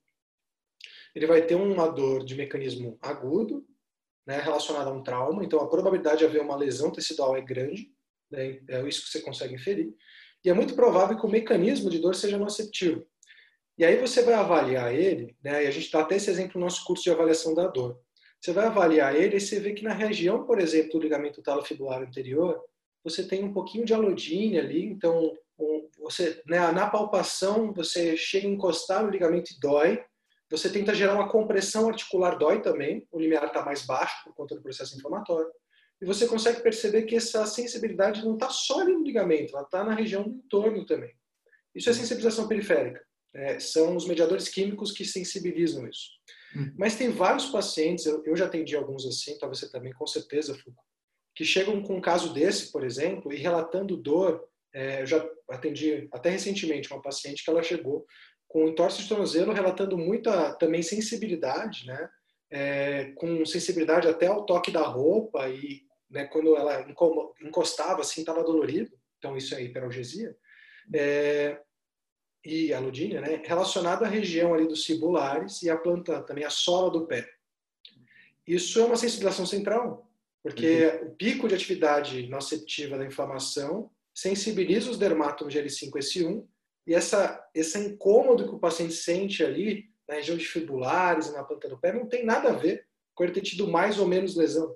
ele 1.15 1.27
vai 1.27 1.47
ter 1.47 1.55
uma 1.55 1.89
dor 1.89 2.25
de 2.25 2.35
mecanismo 2.35 2.99
agudo, 3.01 3.67
né, 4.27 4.41
relacionada 4.41 4.91
a 4.91 4.93
um 4.93 5.03
trauma, 5.03 5.45
então 5.45 5.61
a 5.61 5.69
probabilidade 5.69 6.19
de 6.19 6.25
haver 6.25 6.43
uma 6.43 6.57
lesão 6.57 6.91
tecidual 6.91 7.37
é 7.37 7.41
grande, 7.41 7.93
né, 8.31 8.61
é 8.69 8.89
isso 8.89 9.05
que 9.05 9.11
você 9.11 9.21
consegue 9.21 9.55
inferir, 9.55 9.95
e 10.45 10.51
é 10.51 10.53
muito 10.53 10.75
provável 10.75 11.17
que 11.17 11.25
o 11.25 11.31
mecanismo 11.31 11.89
de 11.89 12.01
dor 12.01 12.15
seja 12.15 12.37
noceptivo. 12.37 13.07
E 13.79 13.85
aí 13.85 13.97
você 13.99 14.23
vai 14.23 14.35
avaliar 14.35 14.93
ele, 14.93 15.37
né, 15.43 15.65
e 15.65 15.67
a 15.67 15.71
gente 15.71 15.91
dá 15.91 16.01
até 16.01 16.17
esse 16.17 16.29
exemplo 16.29 16.59
no 16.59 16.67
nosso 16.67 16.85
curso 16.85 17.05
de 17.05 17.11
avaliação 17.11 17.55
da 17.55 17.67
dor. 17.69 18.01
Você 18.41 18.53
vai 18.53 18.67
avaliar 18.67 19.15
ele 19.15 19.37
e 19.37 19.41
você 19.41 19.61
vê 19.61 19.73
que 19.73 19.85
na 19.85 19.95
região, 19.95 20.45
por 20.45 20.61
exemplo, 20.61 20.93
do 20.93 21.01
ligamento 21.01 21.43
talofibular 21.43 22.03
anterior, 22.03 22.63
você 23.07 23.23
tem 23.23 23.45
um 23.45 23.53
pouquinho 23.53 23.85
de 23.85 23.95
alodine 23.95 24.59
ali, 24.59 24.85
então 24.85 25.33
você, 26.01 26.43
né, 26.45 26.59
na 26.73 26.91
palpação 26.91 27.73
você 27.73 28.17
chega 28.17 28.49
a 28.49 28.51
encostar 28.51 29.05
no 29.05 29.11
ligamento 29.11 29.53
e 29.53 29.61
dói, 29.61 30.05
você 30.51 30.69
tenta 30.69 30.95
gerar 30.95 31.15
uma 31.15 31.29
compressão 31.29 31.89
articular, 31.89 32.37
dói 32.37 32.61
também, 32.61 33.07
o 33.13 33.21
limiar 33.21 33.47
está 33.47 33.65
mais 33.65 33.87
baixo 33.87 34.25
por 34.25 34.35
conta 34.35 34.57
do 34.57 34.63
processo 34.63 34.97
inflamatório, 34.97 35.51
e 36.01 36.05
você 36.05 36.27
consegue 36.27 36.63
perceber 36.63 37.03
que 37.03 37.15
essa 37.15 37.47
sensibilidade 37.47 38.25
não 38.25 38.35
está 38.35 38.51
só 38.51 38.81
ali 38.81 38.93
no 38.93 39.05
ligamento, 39.05 39.55
ela 39.55 39.65
está 39.65 39.85
na 39.85 39.95
região 39.95 40.25
do 40.25 40.31
entorno 40.31 40.85
também. 40.85 41.15
Isso 41.75 41.89
é 41.89 41.93
sensibilização 41.93 42.49
periférica. 42.49 43.05
É, 43.35 43.61
são 43.61 43.97
os 43.97 44.07
mediadores 44.07 44.49
químicos 44.49 44.93
que 44.93 45.05
sensibilizam 45.05 45.87
isso. 45.87 46.11
Hum. 46.57 46.73
Mas 46.77 46.97
tem 46.97 47.11
vários 47.11 47.47
pacientes, 47.47 48.07
eu, 48.07 48.23
eu, 48.25 48.37
já 48.37 48.47
atendi 48.47 48.75
alguns 48.75 49.07
assim, 49.07 49.39
talvez 49.39 49.61
você 49.61 49.71
também, 49.71 49.93
com 49.93 50.07
certeza, 50.07 50.55
Foucault, 50.55 50.87
que 51.37 51.45
chegam 51.45 51.83
com 51.83 51.97
um 51.97 52.01
caso 52.01 52.33
desse, 52.33 52.73
por 52.73 52.83
exemplo, 52.83 53.31
e 53.31 53.37
relatando 53.37 53.97
dor. 53.97 54.49
É, 54.75 55.03
eu 55.03 55.07
já 55.07 55.29
atendi 55.51 56.09
até 56.11 56.31
recentemente 56.31 56.91
uma 56.91 57.03
paciente 57.03 57.45
que 57.45 57.51
ela 57.51 57.63
chegou 57.63 58.07
com 58.49 58.67
entorse 58.67 59.03
de 59.03 59.09
tornozelo, 59.09 59.53
relatando 59.53 59.99
muita 59.99 60.55
também 60.55 60.83
sensibilidade, 60.83 61.87
né? 61.87 62.09
É, 62.51 63.13
com 63.17 63.45
sensibilidade 63.45 64.09
até 64.09 64.29
ao 64.29 64.47
toque 64.47 64.71
da 64.71 64.83
roupa 64.83 65.49
e 65.49 65.83
né, 66.09 66.25
quando 66.27 66.57
ela 66.57 66.87
encostava 67.43 68.01
assim 68.01 68.21
estava 68.21 68.45
dolorido, 68.45 68.97
então 69.19 69.37
isso 69.37 69.55
é 69.55 69.63
hiperalgesia. 69.63 70.35
É, 70.95 71.61
e 72.45 72.73
aludínia, 72.73 73.21
né, 73.21 73.43
relacionado 73.45 74.05
à 74.05 74.09
região 74.09 74.55
ali 74.55 74.69
dos 74.69 74.85
cibulares 74.85 75.63
e 75.63 75.69
a 75.69 75.77
planta 75.77 76.23
também 76.23 76.45
a 76.45 76.51
sola 76.51 76.89
do 76.89 77.05
pé. 77.07 77.29
Isso 78.47 78.79
é 78.79 78.85
uma 78.85 78.97
sensibilização 78.97 79.45
central, 79.45 80.06
porque 80.47 80.87
uhum. 80.87 81.09
o 81.09 81.11
pico 81.17 81.49
de 81.49 81.57
atividade 81.57 82.29
noceptiva 82.29 82.97
da 82.97 83.05
inflamação 83.05 83.91
sensibiliza 84.15 84.89
os 84.89 84.97
dermátomos 84.97 85.53
de 85.53 85.61
L5-S1 85.61 86.47
e 86.87 86.95
essa, 86.95 87.45
esse 87.53 87.77
incômodo 87.77 88.45
que 88.47 88.55
o 88.55 88.59
paciente 88.61 88.95
sente 88.95 89.43
ali 89.43 89.91
na 90.09 90.15
região 90.15 90.37
de 90.37 90.47
fibulares 90.47 91.27
e 91.27 91.33
na 91.33 91.43
planta 91.43 91.69
do 91.69 91.77
pé 91.77 91.93
não 91.93 92.07
tem 92.07 92.25
nada 92.25 92.51
a 92.51 92.53
ver 92.53 92.87
com 93.13 93.25
ele 93.25 93.33
ter 93.33 93.41
tido 93.41 93.67
mais 93.67 93.99
ou 93.99 94.07
menos 94.07 94.37
lesão, 94.37 94.73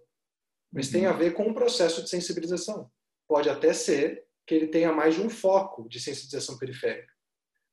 mas 0.73 0.87
uhum. 0.87 0.93
tem 0.93 1.07
a 1.07 1.13
ver 1.13 1.35
com 1.35 1.45
um 1.45 1.55
processo 1.55 2.03
de 2.03 2.11
sensibilização. 2.11 2.91
Pode 3.29 3.49
até 3.49 3.73
ser 3.73 4.25
que 4.45 4.57
ele 4.57 4.67
tenha 4.67 4.93
mais 4.93 5.15
de 5.15 5.23
um 5.23 5.31
foco 5.31 5.89
de 5.89 6.01
sensibilização 6.01 6.59
periférica. 6.59 7.13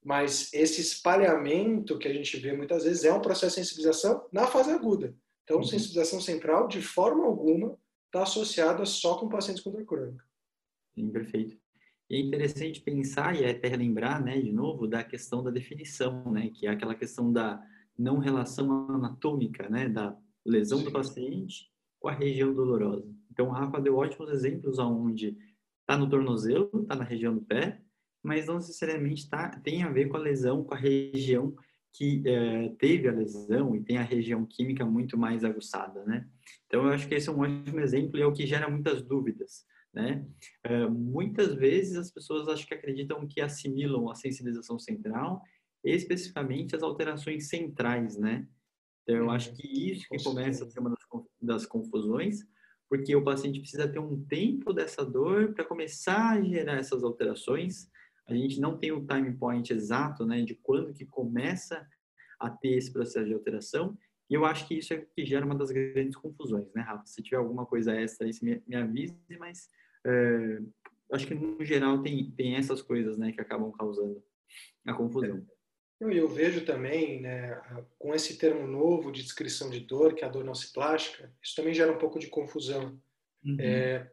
Mas 0.05 0.53
esse 0.53 0.81
espalhamento 0.81 1.97
que 1.97 2.07
a 2.07 2.13
gente 2.13 2.37
vê 2.37 2.53
muitas 2.53 2.83
vezes 2.83 3.05
é 3.05 3.11
um 3.11 3.21
processo 3.21 3.55
de 3.55 3.65
sensibilização 3.65 4.27
na 4.31 4.45
fase 4.45 4.69
aguda. 4.69 5.15
Então, 5.45 5.57
uhum. 5.57 5.63
sensibilização 5.63 6.21
central, 6.21 6.67
de 6.67 6.79
forma 6.79 7.25
alguma, 7.25 7.75
está 8.07 8.23
associada 8.23 8.85
só 8.85 9.15
com 9.15 9.29
pacientes 9.29 9.63
com 9.63 9.71
dor 9.71 9.85
crônica. 9.85 10.25
Sim, 10.95 11.09
perfeito. 11.11 11.57
E 12.09 12.15
é 12.15 12.19
interessante 12.19 12.81
pensar 12.81 13.39
e 13.39 13.45
até 13.45 13.67
relembrar, 13.67 14.23
né, 14.23 14.39
de 14.39 14.51
novo, 14.51 14.87
da 14.87 15.03
questão 15.03 15.43
da 15.43 15.51
definição, 15.51 16.31
né, 16.31 16.49
que 16.49 16.65
é 16.65 16.69
aquela 16.69 16.95
questão 16.95 17.31
da 17.31 17.61
não 17.97 18.17
relação 18.17 18.89
anatômica, 18.89 19.69
né, 19.69 19.89
da 19.89 20.17
lesão 20.45 20.79
Sim. 20.79 20.85
do 20.85 20.91
paciente 20.91 21.71
com 21.99 22.07
a 22.07 22.13
região 22.13 22.53
dolorosa. 22.53 23.13
Então, 23.31 23.53
a 23.53 23.59
Rafa 23.59 23.81
deu 23.81 23.97
ótimos 23.97 24.31
exemplos 24.31 24.79
aonde 24.79 25.37
está 25.81 25.97
no 25.97 26.09
tornozelo, 26.09 26.69
está 26.81 26.95
na 26.95 27.03
região 27.03 27.33
do 27.35 27.41
pé, 27.41 27.81
mas 28.23 28.47
não 28.47 28.55
necessariamente 28.55 29.29
tá, 29.29 29.49
tem 29.59 29.83
a 29.83 29.91
ver 29.91 30.07
com 30.07 30.17
a 30.17 30.19
lesão, 30.19 30.63
com 30.63 30.73
a 30.73 30.77
região 30.77 31.55
que 31.97 32.21
é, 32.27 32.69
teve 32.77 33.07
a 33.07 33.11
lesão 33.11 33.75
e 33.75 33.83
tem 33.83 33.97
a 33.97 34.03
região 34.03 34.45
química 34.45 34.85
muito 34.85 35.17
mais 35.17 35.43
aguçada, 35.43 36.05
né? 36.05 36.27
Então, 36.67 36.83
eu 36.83 36.89
acho 36.91 37.07
que 37.07 37.15
esse 37.15 37.27
é 37.27 37.31
um 37.31 37.39
ótimo 37.39 37.79
exemplo 37.79 38.19
e 38.19 38.21
é 38.21 38.25
o 38.25 38.33
que 38.33 38.45
gera 38.45 38.69
muitas 38.69 39.01
dúvidas, 39.01 39.65
né? 39.91 40.23
É, 40.63 40.87
muitas 40.87 41.55
vezes 41.55 41.97
as 41.97 42.11
pessoas 42.11 42.47
acho 42.47 42.67
que 42.67 42.73
acreditam 42.75 43.27
que 43.27 43.41
assimilam 43.41 44.11
a 44.11 44.15
sensibilização 44.15 44.77
central, 44.77 45.41
especificamente 45.83 46.75
as 46.75 46.83
alterações 46.83 47.49
centrais, 47.49 48.15
né? 48.15 48.47
Então, 49.01 49.15
eu 49.15 49.31
acho 49.31 49.55
que 49.55 49.91
isso 49.91 50.07
que 50.07 50.23
começa 50.23 50.65
a 50.65 50.69
ser 50.69 50.79
uma 50.79 50.91
das, 50.91 50.99
das 51.41 51.65
confusões, 51.65 52.45
porque 52.87 53.15
o 53.15 53.23
paciente 53.23 53.59
precisa 53.59 53.87
ter 53.87 53.99
um 53.99 54.23
tempo 54.25 54.71
dessa 54.71 55.03
dor 55.03 55.53
para 55.53 55.65
começar 55.65 56.37
a 56.37 56.41
gerar 56.43 56.75
essas 56.75 57.03
alterações. 57.03 57.89
A 58.27 58.33
gente 58.33 58.59
não 58.59 58.77
tem 58.77 58.91
o 58.91 59.05
time 59.05 59.33
point 59.33 59.71
exato, 59.71 60.25
né, 60.25 60.41
de 60.41 60.55
quando 60.55 60.93
que 60.93 61.05
começa 61.05 61.87
a 62.39 62.49
ter 62.49 62.77
esse 62.77 62.91
processo 62.91 63.25
de 63.25 63.33
alteração. 63.33 63.97
E 64.29 64.33
eu 64.33 64.45
acho 64.45 64.67
que 64.67 64.75
isso 64.75 64.93
é 64.93 64.97
que 65.15 65.25
gera 65.25 65.45
uma 65.45 65.55
das 65.55 65.71
grandes 65.71 66.15
confusões, 66.15 66.71
né, 66.73 66.81
Rafa? 66.81 67.05
Se 67.05 67.23
tiver 67.23 67.37
alguma 67.37 67.65
coisa 67.65 67.93
extra 67.93 68.27
aí, 68.27 68.33
me, 68.41 68.61
me 68.67 68.75
avise, 68.75 69.15
mas 69.39 69.69
é, 70.05 70.59
acho 71.13 71.25
que 71.25 71.33
no 71.33 71.63
geral 71.63 72.01
tem, 72.01 72.29
tem 72.31 72.55
essas 72.55 72.81
coisas, 72.81 73.17
né, 73.17 73.31
que 73.31 73.39
acabam 73.39 73.71
causando 73.71 74.21
a 74.85 74.93
confusão. 74.93 75.45
Eu, 75.99 76.11
eu 76.11 76.27
vejo 76.27 76.65
também, 76.65 77.21
né, 77.21 77.59
com 77.97 78.13
esse 78.13 78.37
termo 78.37 78.67
novo 78.67 79.11
de 79.11 79.23
descrição 79.23 79.69
de 79.69 79.79
dor, 79.79 80.13
que 80.13 80.23
é 80.23 80.27
a 80.27 80.31
dor 80.31 80.43
nociplástica, 80.43 81.33
isso 81.41 81.55
também 81.55 81.73
gera 81.73 81.91
um 81.91 81.97
pouco 81.97 82.19
de 82.19 82.27
confusão. 82.27 82.99
Uhum. 83.43 83.57
É, 83.59 84.11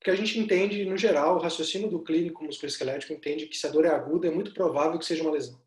porque 0.00 0.10
a 0.10 0.16
gente 0.16 0.38
entende, 0.38 0.82
no 0.86 0.96
geral, 0.96 1.36
o 1.36 1.40
raciocínio 1.40 1.90
do 1.90 2.02
clínico 2.02 2.42
musculoesquelético 2.42 3.12
entende 3.12 3.46
que 3.46 3.56
se 3.56 3.66
a 3.66 3.70
dor 3.70 3.84
é 3.84 3.90
aguda, 3.90 4.28
é 4.28 4.30
muito 4.30 4.54
provável 4.54 4.98
que 4.98 5.04
seja 5.04 5.22
uma 5.22 5.32
lesão. 5.32 5.60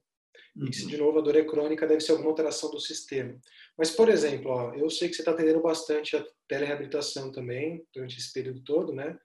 Uhum. 0.56 0.66
E 0.66 0.70
que 0.72 0.76
se, 0.76 0.88
de 0.88 0.98
novo, 0.98 1.20
a 1.20 1.22
dor 1.22 1.36
é 1.36 1.44
crônica, 1.44 1.86
deve 1.86 2.02
ser 2.02 2.14
alguma 2.14 2.32
alteração 2.32 2.72
do 2.72 2.80
sistema. 2.80 3.40
Mas, 3.78 3.92
por 3.92 4.10
exemplo, 4.10 4.50
ó, 4.50 4.74
eu 4.74 4.90
sei 4.90 5.08
que 5.08 5.14
você 5.14 5.22
está 5.22 5.32
atendendo 5.32 5.62
bastante 5.62 6.18
a 6.18 6.26
telereabilitação 6.48 7.32
também, 7.32 7.86
durante 7.94 8.18
esse 8.18 8.34
período 8.34 8.64
todo, 8.64 8.92
né? 8.92 9.16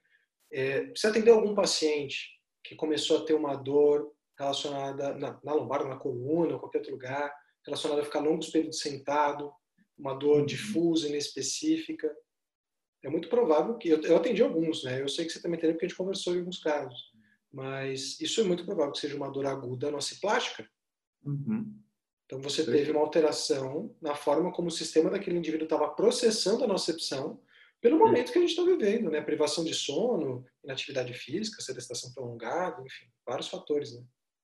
É, 0.51 0.85
você 0.95 1.07
atendeu 1.07 1.35
algum 1.35 1.55
paciente 1.55 2.29
que 2.63 2.75
começou 2.75 3.17
a 3.17 3.25
ter 3.25 3.33
uma 3.33 3.55
dor 3.55 4.13
relacionada 4.37 5.15
na, 5.15 5.39
na 5.43 5.53
lombar, 5.53 5.87
na 5.87 5.97
coluna, 5.97 6.53
ou 6.53 6.59
qualquer 6.59 6.79
outro 6.79 6.93
lugar, 6.93 7.33
relacionada 7.65 8.01
a 8.01 8.05
ficar 8.05 8.19
longos 8.19 8.49
períodos 8.49 8.79
sentado, 8.79 9.51
uma 9.97 10.13
dor 10.13 10.41
uhum. 10.41 10.45
difusa, 10.45 11.07
inespecífica. 11.07 12.15
É 13.03 13.09
muito 13.09 13.29
provável 13.29 13.77
que 13.77 13.89
eu, 13.89 14.01
eu 14.01 14.17
atendi 14.17 14.41
alguns, 14.41 14.83
né? 14.83 15.01
Eu 15.01 15.07
sei 15.07 15.25
que 15.25 15.31
você 15.31 15.41
também 15.41 15.59
tem 15.59 15.71
porque 15.71 15.85
a 15.85 15.87
gente 15.87 15.97
conversou 15.97 16.35
em 16.35 16.39
alguns 16.39 16.59
casos, 16.59 17.13
mas 17.51 18.19
isso 18.19 18.41
é 18.41 18.43
muito 18.43 18.65
provável 18.65 18.91
que 18.91 18.99
seja 18.99 19.15
uma 19.15 19.31
dor 19.31 19.45
aguda 19.45 19.89
nociplástica. 19.89 20.69
Uhum. 21.23 21.73
Então 22.25 22.41
você 22.41 22.63
teve 22.63 22.91
uma 22.91 22.99
alteração 22.99 23.95
na 24.01 24.13
forma 24.13 24.51
como 24.51 24.67
o 24.67 24.71
sistema 24.71 25.09
daquele 25.09 25.37
indivíduo 25.37 25.63
estava 25.63 25.89
processando 25.89 26.63
a 26.63 26.67
nocepção 26.67 27.41
pelo 27.81 27.97
momento 27.97 28.31
que 28.31 28.37
a 28.37 28.41
gente 28.41 28.51
está 28.51 28.63
vivendo, 28.63 29.09
né? 29.09 29.21
Privação 29.21 29.63
de 29.63 29.73
sono, 29.73 30.45
inatividade 30.63 31.13
física, 31.13 31.61
sedestação 31.61 32.13
prolongada, 32.13 32.81
enfim, 32.85 33.07
vários 33.25 33.47
fatores, 33.47 33.95
né? 33.95 34.03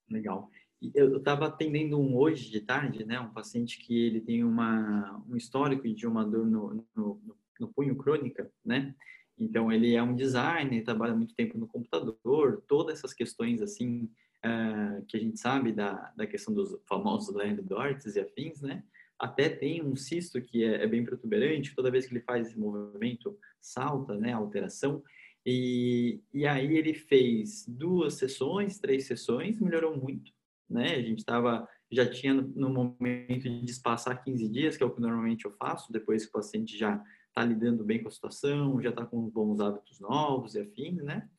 Legal. 0.10 0.50
Eu 0.94 1.18
estava 1.18 1.48
atendendo 1.48 2.00
um 2.00 2.16
hoje 2.18 2.50
de 2.50 2.62
tarde, 2.62 3.06
né, 3.06 3.20
um 3.20 3.34
paciente 3.34 3.80
que 3.80 4.06
ele 4.06 4.22
tem 4.22 4.44
uma, 4.44 5.24
um 5.28 5.36
histórico 5.36 5.88
de 5.88 6.06
uma 6.06 6.24
dor 6.24 6.46
no, 6.46 6.86
no, 6.96 7.22
no 7.24 7.38
punho 7.68 7.96
crônica, 7.96 8.52
né? 8.64 8.96
Então 9.38 9.72
ele 9.72 9.96
é 9.96 10.02
um 10.02 10.16
designer, 10.16 10.84
trabalha 10.84 11.16
muito 11.16 11.36
tempo 11.36 11.58
no 11.58 11.68
computador, 11.68 12.64
todas 12.68 13.00
essas 13.00 13.14
questões 13.14 13.62
assim 13.62 14.10
uh, 14.46 15.06
que 15.08 15.18
a 15.18 15.20
gente 15.20 15.40
sabe 15.40 15.72
da, 15.72 16.14
da 16.16 16.26
questão 16.26 16.54
dos 16.54 16.78
famosos 16.88 17.36
Land 17.36 17.62
Dorts 17.62 18.16
e 18.16 18.20
afins, 18.20 18.62
né? 18.62 18.84
Até 19.18 19.50
tem 19.50 19.84
um 19.84 19.96
cisto 19.96 20.42
que 20.42 20.64
é, 20.64 20.84
é, 20.84 20.88
bem 20.88 21.04
protuberante, 21.04 21.74
toda 21.74 21.92
vez 21.92 22.06
que 22.06 22.14
ele 22.14 22.22
faz 22.22 22.48
esse 22.48 22.60
movimento 22.60 23.38
salta, 23.62 24.16
né, 24.16 24.34
a 24.34 24.38
alteração. 24.38 25.02
E, 25.46 26.22
e 26.34 26.46
aí 26.46 26.76
ele 26.76 26.94
fez 26.94 27.66
duas 27.68 28.16
sessões, 28.16 28.80
três 28.80 29.06
sessões, 29.06 29.60
melhorou 29.60 29.96
muito, 29.96 30.32
né? 30.70 30.96
A 30.96 31.02
gente 31.02 31.20
estava, 31.20 31.68
já 31.92 32.10
tinha 32.10 32.34
no 32.34 32.70
momento 32.70 33.44
de 33.44 33.72
espaçar 33.72 34.22
15 34.24 34.50
dias, 34.50 34.76
que 34.76 34.84
é 34.84 34.86
o 34.86 34.94
que 34.94 35.00
normalmente 35.00 35.46
eu 35.46 35.52
faço, 35.52 35.92
depois 35.94 36.24
que 36.24 36.30
o 36.30 36.34
paciente 36.34 36.78
já 36.78 37.02
está 37.36 37.44
lidando 37.44 37.84
bem 37.84 38.01
com 38.01 38.08
a 38.08 38.12
situação, 38.12 38.82
já 38.82 38.89
está 38.92 39.06
com 39.06 39.30
bons 39.30 39.60
hábitos 39.60 40.00
novos 40.00 40.56
e 40.56 40.62
afins, 40.62 41.04
né? 41.04 41.30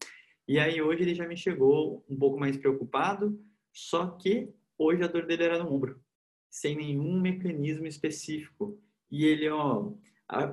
E 0.47 0.59
aí 0.59 0.81
hoje 0.83 1.03
ele 1.03 1.15
já 1.15 1.26
me 1.26 1.37
chegou 1.37 2.05
um 2.09 2.17
pouco 2.17 2.38
mais 2.38 2.55
preocupado, 2.59 3.43
só 3.73 4.07
que 4.09 4.53
hoje 4.76 5.03
a 5.03 5.07
dor 5.07 5.25
dele 5.25 5.45
era 5.45 5.59
no 5.59 5.73
ombro, 5.73 5.99
sem 6.50 6.76
nenhum 6.76 7.19
mecanismo 7.19 7.87
específico. 7.87 8.79
E 9.11 9.25
ele, 9.25 9.49
ó, 9.49 9.93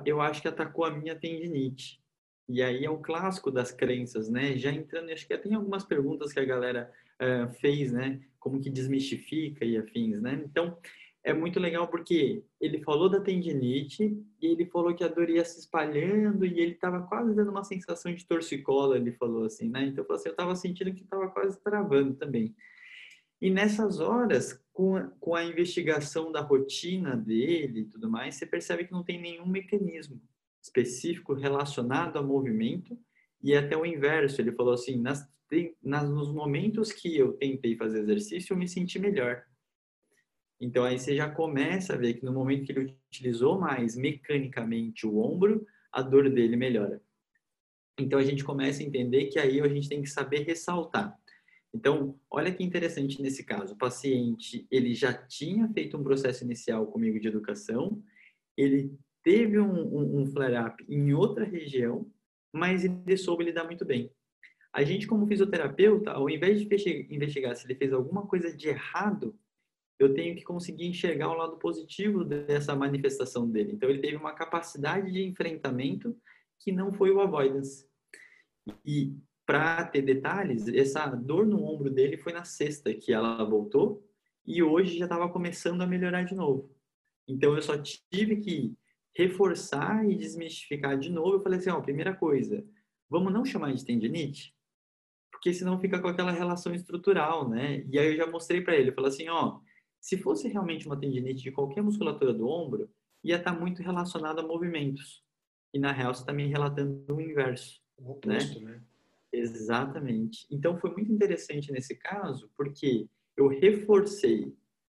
eu 0.06 0.22
acho 0.22 0.40
que 0.40 0.48
atacou 0.48 0.86
a 0.86 0.90
minha 0.90 1.14
tendinite. 1.14 2.02
E 2.48 2.62
aí 2.62 2.84
é 2.84 2.90
o 2.90 2.98
clássico 2.98 3.50
das 3.50 3.70
crenças, 3.70 4.30
né? 4.30 4.56
Já 4.56 4.72
entrando, 4.72 5.10
acho 5.10 5.26
que 5.26 5.36
tem 5.36 5.54
algumas 5.54 5.84
perguntas 5.84 6.32
que 6.32 6.40
a 6.40 6.44
galera 6.44 6.90
uh, 7.20 7.52
fez, 7.60 7.92
né? 7.92 8.20
Como 8.38 8.60
que 8.60 8.70
desmistifica 8.70 9.64
e 9.64 9.76
afins, 9.76 10.20
né? 10.20 10.42
Então, 10.44 10.78
é 11.24 11.32
muito 11.32 11.58
legal 11.58 11.88
porque 11.88 12.44
ele 12.60 12.82
falou 12.82 13.08
da 13.08 13.18
tendinite 13.18 14.22
e 14.40 14.46
ele 14.46 14.66
falou 14.66 14.94
que 14.94 15.02
a 15.02 15.08
dor 15.08 15.30
ia 15.30 15.42
se 15.42 15.58
espalhando 15.58 16.44
e 16.44 16.60
ele 16.60 16.72
estava 16.72 17.00
quase 17.00 17.34
dando 17.34 17.50
uma 17.50 17.64
sensação 17.64 18.14
de 18.14 18.26
torcicola, 18.26 18.96
ele 18.98 19.10
falou 19.12 19.46
assim, 19.46 19.70
né? 19.70 19.86
Então, 19.86 20.04
assim, 20.10 20.28
eu 20.28 20.32
estava 20.32 20.54
sentindo 20.54 20.92
que 20.92 21.02
estava 21.02 21.28
quase 21.28 21.58
travando 21.62 22.12
também. 22.14 22.54
E 23.40 23.48
nessas 23.48 24.00
horas, 24.00 24.62
com 24.70 24.96
a, 24.96 25.04
com 25.18 25.34
a 25.34 25.42
investigação 25.42 26.30
da 26.30 26.42
rotina 26.42 27.16
dele 27.16 27.80
e 27.80 27.84
tudo 27.86 28.10
mais, 28.10 28.34
você 28.34 28.44
percebe 28.44 28.84
que 28.84 28.92
não 28.92 29.02
tem 29.02 29.18
nenhum 29.18 29.46
mecanismo 29.46 30.20
específico 30.62 31.32
relacionado 31.32 32.18
a 32.18 32.22
movimento 32.22 32.98
e 33.42 33.54
até 33.54 33.74
o 33.74 33.86
inverso. 33.86 34.42
Ele 34.42 34.52
falou 34.52 34.74
assim, 34.74 35.00
nas, 35.00 35.26
nas, 35.82 36.08
nos 36.08 36.30
momentos 36.30 36.92
que 36.92 37.16
eu 37.16 37.32
tentei 37.32 37.76
fazer 37.76 38.00
exercício, 38.00 38.52
eu 38.52 38.58
me 38.58 38.68
senti 38.68 38.98
melhor. 38.98 39.42
Então 40.60 40.84
aí 40.84 40.98
você 40.98 41.16
já 41.16 41.28
começa 41.28 41.94
a 41.94 41.96
ver 41.96 42.14
que 42.14 42.24
no 42.24 42.32
momento 42.32 42.64
que 42.64 42.72
ele 42.72 42.96
utilizou 43.08 43.58
mais 43.58 43.96
mecanicamente 43.96 45.06
o 45.06 45.18
ombro, 45.18 45.66
a 45.92 46.02
dor 46.02 46.30
dele 46.30 46.56
melhora. 46.56 47.00
Então 47.98 48.18
a 48.18 48.24
gente 48.24 48.42
começa 48.42 48.82
a 48.82 48.86
entender 48.86 49.26
que 49.26 49.38
aí 49.38 49.60
a 49.60 49.68
gente 49.68 49.88
tem 49.88 50.02
que 50.02 50.08
saber 50.08 50.44
ressaltar. 50.44 51.16
Então, 51.72 52.18
olha 52.30 52.54
que 52.54 52.62
interessante 52.62 53.20
nesse 53.20 53.42
caso, 53.44 53.74
o 53.74 53.76
paciente, 53.78 54.64
ele 54.70 54.94
já 54.94 55.12
tinha 55.12 55.68
feito 55.68 55.96
um 55.96 56.04
processo 56.04 56.44
inicial 56.44 56.86
comigo 56.86 57.18
de 57.18 57.26
educação, 57.26 58.00
ele 58.56 58.96
teve 59.24 59.58
um, 59.58 59.72
um, 59.72 60.20
um 60.20 60.26
flare-up 60.26 60.84
em 60.88 61.12
outra 61.12 61.44
região, 61.44 62.08
mas 62.52 62.84
ele 62.84 63.16
soube 63.16 63.42
lidar 63.42 63.64
muito 63.64 63.84
bem. 63.84 64.08
A 64.72 64.84
gente, 64.84 65.06
como 65.06 65.26
fisioterapeuta, 65.26 66.12
ao 66.12 66.30
invés 66.30 66.60
de 66.60 67.06
investigar 67.10 67.56
se 67.56 67.66
ele 67.66 67.74
fez 67.74 67.92
alguma 67.92 68.24
coisa 68.26 68.56
de 68.56 68.68
errado, 68.68 69.36
eu 69.98 70.12
tenho 70.12 70.34
que 70.34 70.42
conseguir 70.42 70.86
enxergar 70.86 71.30
o 71.30 71.34
lado 71.34 71.56
positivo 71.56 72.24
dessa 72.24 72.74
manifestação 72.74 73.48
dele. 73.48 73.72
Então, 73.72 73.88
ele 73.88 74.00
teve 74.00 74.16
uma 74.16 74.34
capacidade 74.34 75.12
de 75.12 75.22
enfrentamento 75.24 76.16
que 76.58 76.72
não 76.72 76.92
foi 76.92 77.10
o 77.10 77.20
avoidance. 77.20 77.88
E, 78.84 79.14
para 79.46 79.84
ter 79.84 80.02
detalhes, 80.02 80.68
essa 80.68 81.06
dor 81.06 81.46
no 81.46 81.64
ombro 81.64 81.90
dele 81.90 82.16
foi 82.16 82.32
na 82.32 82.44
sexta 82.44 82.92
que 82.94 83.12
ela 83.12 83.44
voltou 83.44 84.02
e 84.46 84.62
hoje 84.62 84.98
já 84.98 85.04
estava 85.04 85.28
começando 85.28 85.82
a 85.82 85.86
melhorar 85.86 86.22
de 86.24 86.34
novo. 86.34 86.74
Então, 87.28 87.54
eu 87.54 87.62
só 87.62 87.76
tive 87.78 88.36
que 88.36 88.76
reforçar 89.16 90.08
e 90.08 90.16
desmistificar 90.16 90.98
de 90.98 91.10
novo. 91.10 91.34
Eu 91.36 91.42
falei 91.42 91.58
assim, 91.58 91.70
ó, 91.70 91.80
primeira 91.80 92.14
coisa, 92.14 92.66
vamos 93.08 93.32
não 93.32 93.44
chamar 93.44 93.72
de 93.72 93.84
tendinite? 93.84 94.54
Porque 95.30 95.52
senão 95.52 95.78
fica 95.78 96.00
com 96.00 96.08
aquela 96.08 96.32
relação 96.32 96.74
estrutural, 96.74 97.48
né? 97.48 97.84
E 97.90 97.98
aí 97.98 98.08
eu 98.08 98.16
já 98.16 98.26
mostrei 98.26 98.60
para 98.60 98.76
ele, 98.76 98.90
eu 98.90 98.94
falei 98.94 99.10
assim, 99.10 99.28
ó, 99.28 99.60
se 100.04 100.18
fosse 100.18 100.48
realmente 100.48 100.86
uma 100.86 101.00
tendinite 101.00 101.42
de 101.42 101.50
qualquer 101.50 101.82
musculatura 101.82 102.34
do 102.34 102.46
ombro, 102.46 102.90
ia 103.24 103.36
estar 103.36 103.54
tá 103.54 103.58
muito 103.58 103.82
relacionado 103.82 104.38
a 104.38 104.46
movimentos. 104.46 105.24
E 105.72 105.78
na 105.78 105.92
real 105.92 106.12
você 106.12 106.20
está 106.20 106.30
me 106.30 106.46
relatando 106.46 107.06
o 107.08 107.18
inverso. 107.22 107.80
O 107.96 108.10
oposto, 108.10 108.60
né? 108.60 108.72
né? 108.72 108.82
Exatamente. 109.32 110.46
Então 110.50 110.76
foi 110.78 110.92
muito 110.92 111.10
interessante 111.10 111.72
nesse 111.72 111.96
caso, 111.96 112.50
porque 112.54 113.08
eu 113.34 113.48
reforcei 113.48 114.54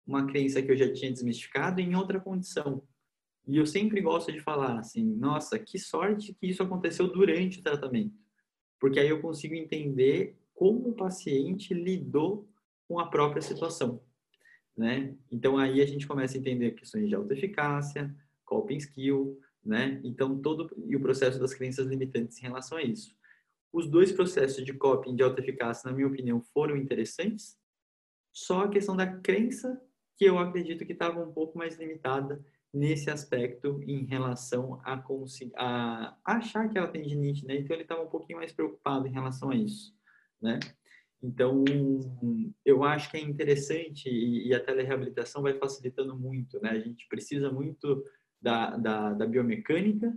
uma 0.07 0.25
crença 0.25 0.59
que 0.59 0.71
eu 0.71 0.75
já 0.75 0.91
tinha 0.91 1.11
desmistificado 1.11 1.79
em 1.79 1.95
outra 1.95 2.19
condição. 2.19 2.81
E 3.47 3.57
eu 3.57 3.67
sempre 3.67 4.01
gosto 4.01 4.31
de 4.31 4.39
falar 4.39 4.79
assim, 4.79 5.03
nossa, 5.03 5.59
que 5.59 5.77
sorte 5.77 6.33
que 6.33 6.47
isso 6.47 6.63
aconteceu 6.63 7.07
durante 7.13 7.59
o 7.59 7.63
tratamento. 7.63 8.17
Porque 8.79 8.99
aí 8.99 9.09
eu 9.09 9.21
consigo 9.21 9.53
entender 9.53 10.35
como 10.55 10.89
o 10.89 10.95
paciente 10.95 11.75
lidou 11.75 12.49
com 12.87 12.99
a 12.99 13.05
própria 13.05 13.43
situação, 13.43 14.01
né? 14.77 15.15
Então 15.31 15.57
aí 15.57 15.81
a 15.81 15.85
gente 15.85 16.07
começa 16.07 16.37
a 16.37 16.39
entender 16.39 16.71
questões 16.71 17.07
de 17.07 17.15
autoeficácia, 17.15 18.13
coping 18.43 18.77
skill, 18.77 19.39
né? 19.63 19.99
Então 20.03 20.39
todo 20.41 20.69
e 20.87 20.95
o 20.95 21.01
processo 21.01 21.39
das 21.39 21.53
crenças 21.53 21.87
limitantes 21.87 22.37
em 22.37 22.41
relação 22.41 22.77
a 22.77 22.83
isso. 22.83 23.15
Os 23.71 23.87
dois 23.89 24.11
processos 24.11 24.63
de 24.63 24.73
coping 24.73 25.15
de 25.15 25.23
autoeficácia, 25.23 25.89
na 25.89 25.95
minha 25.95 26.07
opinião, 26.07 26.41
foram 26.53 26.77
interessantes. 26.77 27.57
Só 28.31 28.61
a 28.61 28.69
questão 28.69 28.95
da 28.95 29.05
crença 29.05 29.81
que 30.17 30.25
eu 30.25 30.39
acredito 30.39 30.85
que 30.85 30.93
estava 30.93 31.21
um 31.21 31.33
pouco 31.33 31.57
mais 31.57 31.77
limitada 31.77 32.43
nesse 32.73 33.09
aspecto 33.09 33.81
em 33.83 34.03
relação 34.03 34.81
a, 34.83 35.01
a 35.55 36.17
achar 36.25 36.69
que 36.69 36.77
ela 36.77 36.89
tem 36.89 37.01
tendinite, 37.01 37.45
né? 37.45 37.55
Então 37.55 37.73
ele 37.73 37.83
estava 37.83 38.01
um 38.01 38.09
pouquinho 38.09 38.37
mais 38.37 38.51
preocupado 38.51 39.07
em 39.07 39.11
relação 39.11 39.49
a 39.49 39.55
isso, 39.55 39.93
né? 40.41 40.59
Então 41.25 41.63
eu 42.63 42.83
acho 42.83 43.09
que 43.09 43.17
é 43.17 43.21
interessante 43.21 44.09
e, 44.09 44.47
e 44.47 44.53
a 44.53 44.59
telereabilitação 44.59 45.41
vai 45.41 45.57
facilitando 45.57 46.15
muito, 46.17 46.59
né? 46.61 46.69
A 46.69 46.79
gente 46.79 47.07
precisa 47.07 47.51
muito 47.51 48.05
da, 48.41 48.77
da, 48.77 49.13
da 49.13 49.25
biomecânica, 49.25 50.15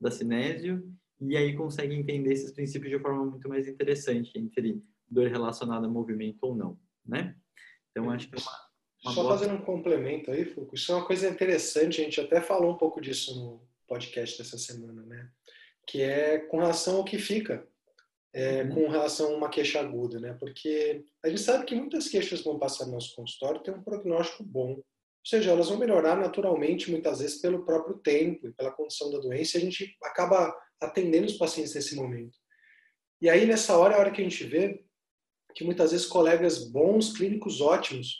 da 0.00 0.10
cinésio 0.10 0.86
e 1.20 1.36
aí 1.36 1.54
consegue 1.54 1.94
entender 1.94 2.32
esses 2.32 2.52
princípios 2.52 2.90
de 2.90 2.98
forma 2.98 3.24
muito 3.24 3.48
mais 3.48 3.66
interessante 3.66 4.38
entre 4.38 4.82
dor 5.08 5.28
relacionada 5.28 5.86
a 5.86 5.90
movimento 5.90 6.38
ou 6.42 6.54
não, 6.54 6.78
né? 7.04 7.34
Então 7.90 8.10
acho 8.10 8.28
que 8.28 8.36
é 8.36 8.38
uma 8.38 8.70
uma 9.04 9.12
Só 9.12 9.22
boa... 9.22 9.38
fazendo 9.38 9.54
um 9.54 9.62
complemento 9.62 10.30
aí, 10.30 10.44
Foucault, 10.44 10.76
isso 10.76 10.92
é 10.92 10.94
uma 10.94 11.06
coisa 11.06 11.28
interessante, 11.28 12.00
a 12.00 12.04
gente 12.04 12.20
até 12.20 12.40
falou 12.40 12.74
um 12.74 12.76
pouco 12.76 13.00
disso 13.00 13.34
no 13.34 13.66
podcast 13.88 14.36
dessa 14.36 14.58
semana, 14.58 15.02
né? 15.02 15.30
Que 15.86 16.02
é 16.02 16.38
com 16.38 16.58
relação 16.58 16.96
ao 16.96 17.04
que 17.04 17.18
fica, 17.18 17.66
é, 18.32 18.62
uhum. 18.62 18.74
com 18.74 18.88
relação 18.88 19.32
a 19.32 19.36
uma 19.36 19.48
queixa 19.48 19.80
aguda, 19.80 20.20
né? 20.20 20.36
Porque 20.38 21.04
a 21.24 21.28
gente 21.28 21.40
sabe 21.40 21.64
que 21.64 21.74
muitas 21.74 22.08
queixas 22.08 22.42
vão 22.42 22.58
passar 22.58 22.86
no 22.86 22.92
nosso 22.92 23.14
consultório 23.14 23.62
têm 23.62 23.74
um 23.74 23.82
prognóstico 23.82 24.44
bom. 24.44 24.74
Ou 24.74 25.26
seja, 25.26 25.50
elas 25.50 25.68
vão 25.68 25.78
melhorar 25.78 26.16
naturalmente, 26.16 26.90
muitas 26.90 27.18
vezes, 27.18 27.40
pelo 27.40 27.64
próprio 27.64 27.98
tempo 27.98 28.46
e 28.46 28.52
pela 28.52 28.70
condição 28.70 29.10
da 29.10 29.18
doença, 29.18 29.56
e 29.56 29.60
a 29.60 29.64
gente 29.64 29.96
acaba 30.02 30.56
atendendo 30.80 31.26
os 31.26 31.36
pacientes 31.36 31.74
nesse 31.74 31.94
momento. 31.94 32.38
E 33.20 33.28
aí, 33.28 33.44
nessa 33.44 33.76
hora, 33.76 33.94
é 33.94 33.96
a 33.96 34.00
hora 34.00 34.10
que 34.10 34.20
a 34.20 34.24
gente 34.24 34.44
vê 34.44 34.82
que 35.54 35.64
muitas 35.64 35.90
vezes 35.90 36.06
colegas 36.06 36.70
bons, 36.70 37.12
clínicos 37.12 37.60
ótimos, 37.60 38.16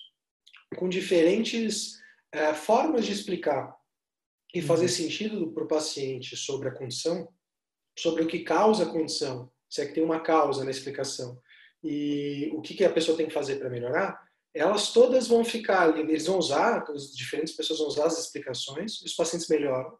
com 0.76 0.88
diferentes 0.88 1.98
é, 2.32 2.52
formas 2.52 3.06
de 3.06 3.12
explicar 3.12 3.74
e 4.54 4.60
fazer 4.60 4.86
uhum. 4.86 4.88
sentido 4.88 5.52
para 5.52 5.64
o 5.64 5.68
paciente 5.68 6.36
sobre 6.36 6.68
a 6.68 6.74
condição, 6.74 7.32
sobre 7.98 8.24
o 8.24 8.26
que 8.26 8.40
causa 8.40 8.84
a 8.84 8.90
condição, 8.90 9.50
se 9.70 9.80
é 9.80 9.86
que 9.86 9.94
tem 9.94 10.02
uma 10.02 10.20
causa 10.20 10.64
na 10.64 10.70
explicação 10.70 11.40
e 11.82 12.50
o 12.52 12.60
que, 12.60 12.74
que 12.74 12.84
a 12.84 12.92
pessoa 12.92 13.16
tem 13.16 13.26
que 13.26 13.32
fazer 13.32 13.56
para 13.56 13.70
melhorar, 13.70 14.20
elas 14.52 14.92
todas 14.92 15.28
vão 15.28 15.44
ficar, 15.44 15.96
eles 15.98 16.26
vão 16.26 16.38
usar, 16.38 16.84
as 16.90 17.14
diferentes 17.14 17.54
pessoas 17.54 17.78
vão 17.78 17.88
usar 17.88 18.06
as 18.06 18.18
explicações, 18.18 19.00
os 19.00 19.14
pacientes 19.14 19.48
melhoram. 19.48 19.96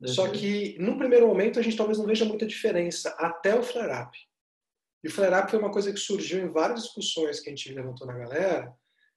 Uhum. 0.00 0.08
Só 0.08 0.28
que, 0.28 0.76
no 0.78 0.96
primeiro 0.96 1.26
momento, 1.26 1.58
a 1.58 1.62
gente 1.62 1.76
talvez 1.76 1.98
não 1.98 2.06
veja 2.06 2.24
muita 2.24 2.46
diferença 2.46 3.10
até 3.18 3.58
o 3.58 3.62
flare-up. 3.62 4.16
E 5.02 5.08
o 5.08 5.10
flare-up 5.10 5.50
foi 5.50 5.58
uma 5.58 5.72
coisa 5.72 5.92
que 5.92 5.98
surgiu 5.98 6.40
em 6.40 6.52
várias 6.52 6.84
discussões 6.84 7.40
que 7.40 7.48
a 7.48 7.50
gente 7.50 7.72
levantou 7.72 8.06
na 8.06 8.16
galera, 8.16 8.72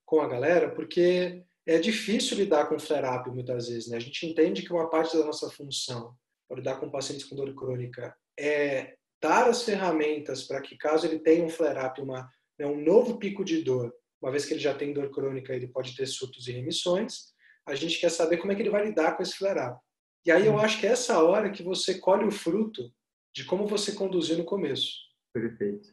com 0.06 0.22
a 0.22 0.28
galera, 0.28 0.72
porque 0.72 1.44
é 1.68 1.78
difícil 1.78 2.38
lidar 2.38 2.68
com 2.68 2.80
flare-up 2.80 3.30
muitas 3.30 3.68
vezes. 3.68 3.90
Né? 3.90 3.98
A 3.98 4.00
gente 4.00 4.26
entende 4.26 4.64
que 4.64 4.74
uma 4.74 4.90
parte 4.90 5.18
da 5.18 5.26
nossa 5.26 5.50
função 5.50 6.16
para 6.48 6.58
lidar 6.58 6.80
com 6.80 6.90
pacientes 6.90 7.26
com 7.26 7.36
dor 7.36 7.54
crônica 7.54 8.16
é 8.40 8.96
dar 9.22 9.48
as 9.48 9.64
ferramentas 9.64 10.44
para 10.44 10.62
que, 10.62 10.76
caso 10.76 11.06
ele 11.06 11.20
tenha 11.20 11.44
um 11.44 11.50
flare-up, 11.50 12.02
né, 12.04 12.66
um 12.66 12.82
novo 12.82 13.18
pico 13.18 13.46
de 13.46 13.62
dor, 13.62 13.94
uma 14.22 14.32
vez 14.32 14.46
que 14.46 14.54
ele 14.54 14.60
já 14.60 14.74
tem 14.74 14.94
dor 14.94 15.10
crônica, 15.12 15.54
ele 15.54 15.68
pode 15.68 15.96
ter 15.96 16.06
surtos 16.06 16.48
e 16.48 16.52
remissões, 16.52 17.34
a 17.66 17.76
gente 17.76 18.00
quer 18.00 18.10
saber 18.10 18.38
como 18.38 18.52
é 18.52 18.56
que 18.56 18.62
ele 18.62 18.70
vai 18.70 18.86
lidar 18.86 19.16
com 19.16 19.24
esse 19.24 19.36
flare-up. 19.36 19.80
E 20.26 20.32
aí 20.32 20.46
eu 20.46 20.54
uhum. 20.54 20.60
acho 20.60 20.80
que 20.80 20.86
é 20.86 20.92
essa 20.92 21.22
hora 21.24 21.50
que 21.50 21.64
você 21.64 21.98
colhe 21.98 22.26
o 22.26 22.32
fruto 22.32 22.92
de 23.34 23.46
como 23.46 23.66
você 23.66 23.94
conduziu 23.94 24.38
no 24.38 24.44
começo. 24.44 24.98
Perfeito. 25.34 25.90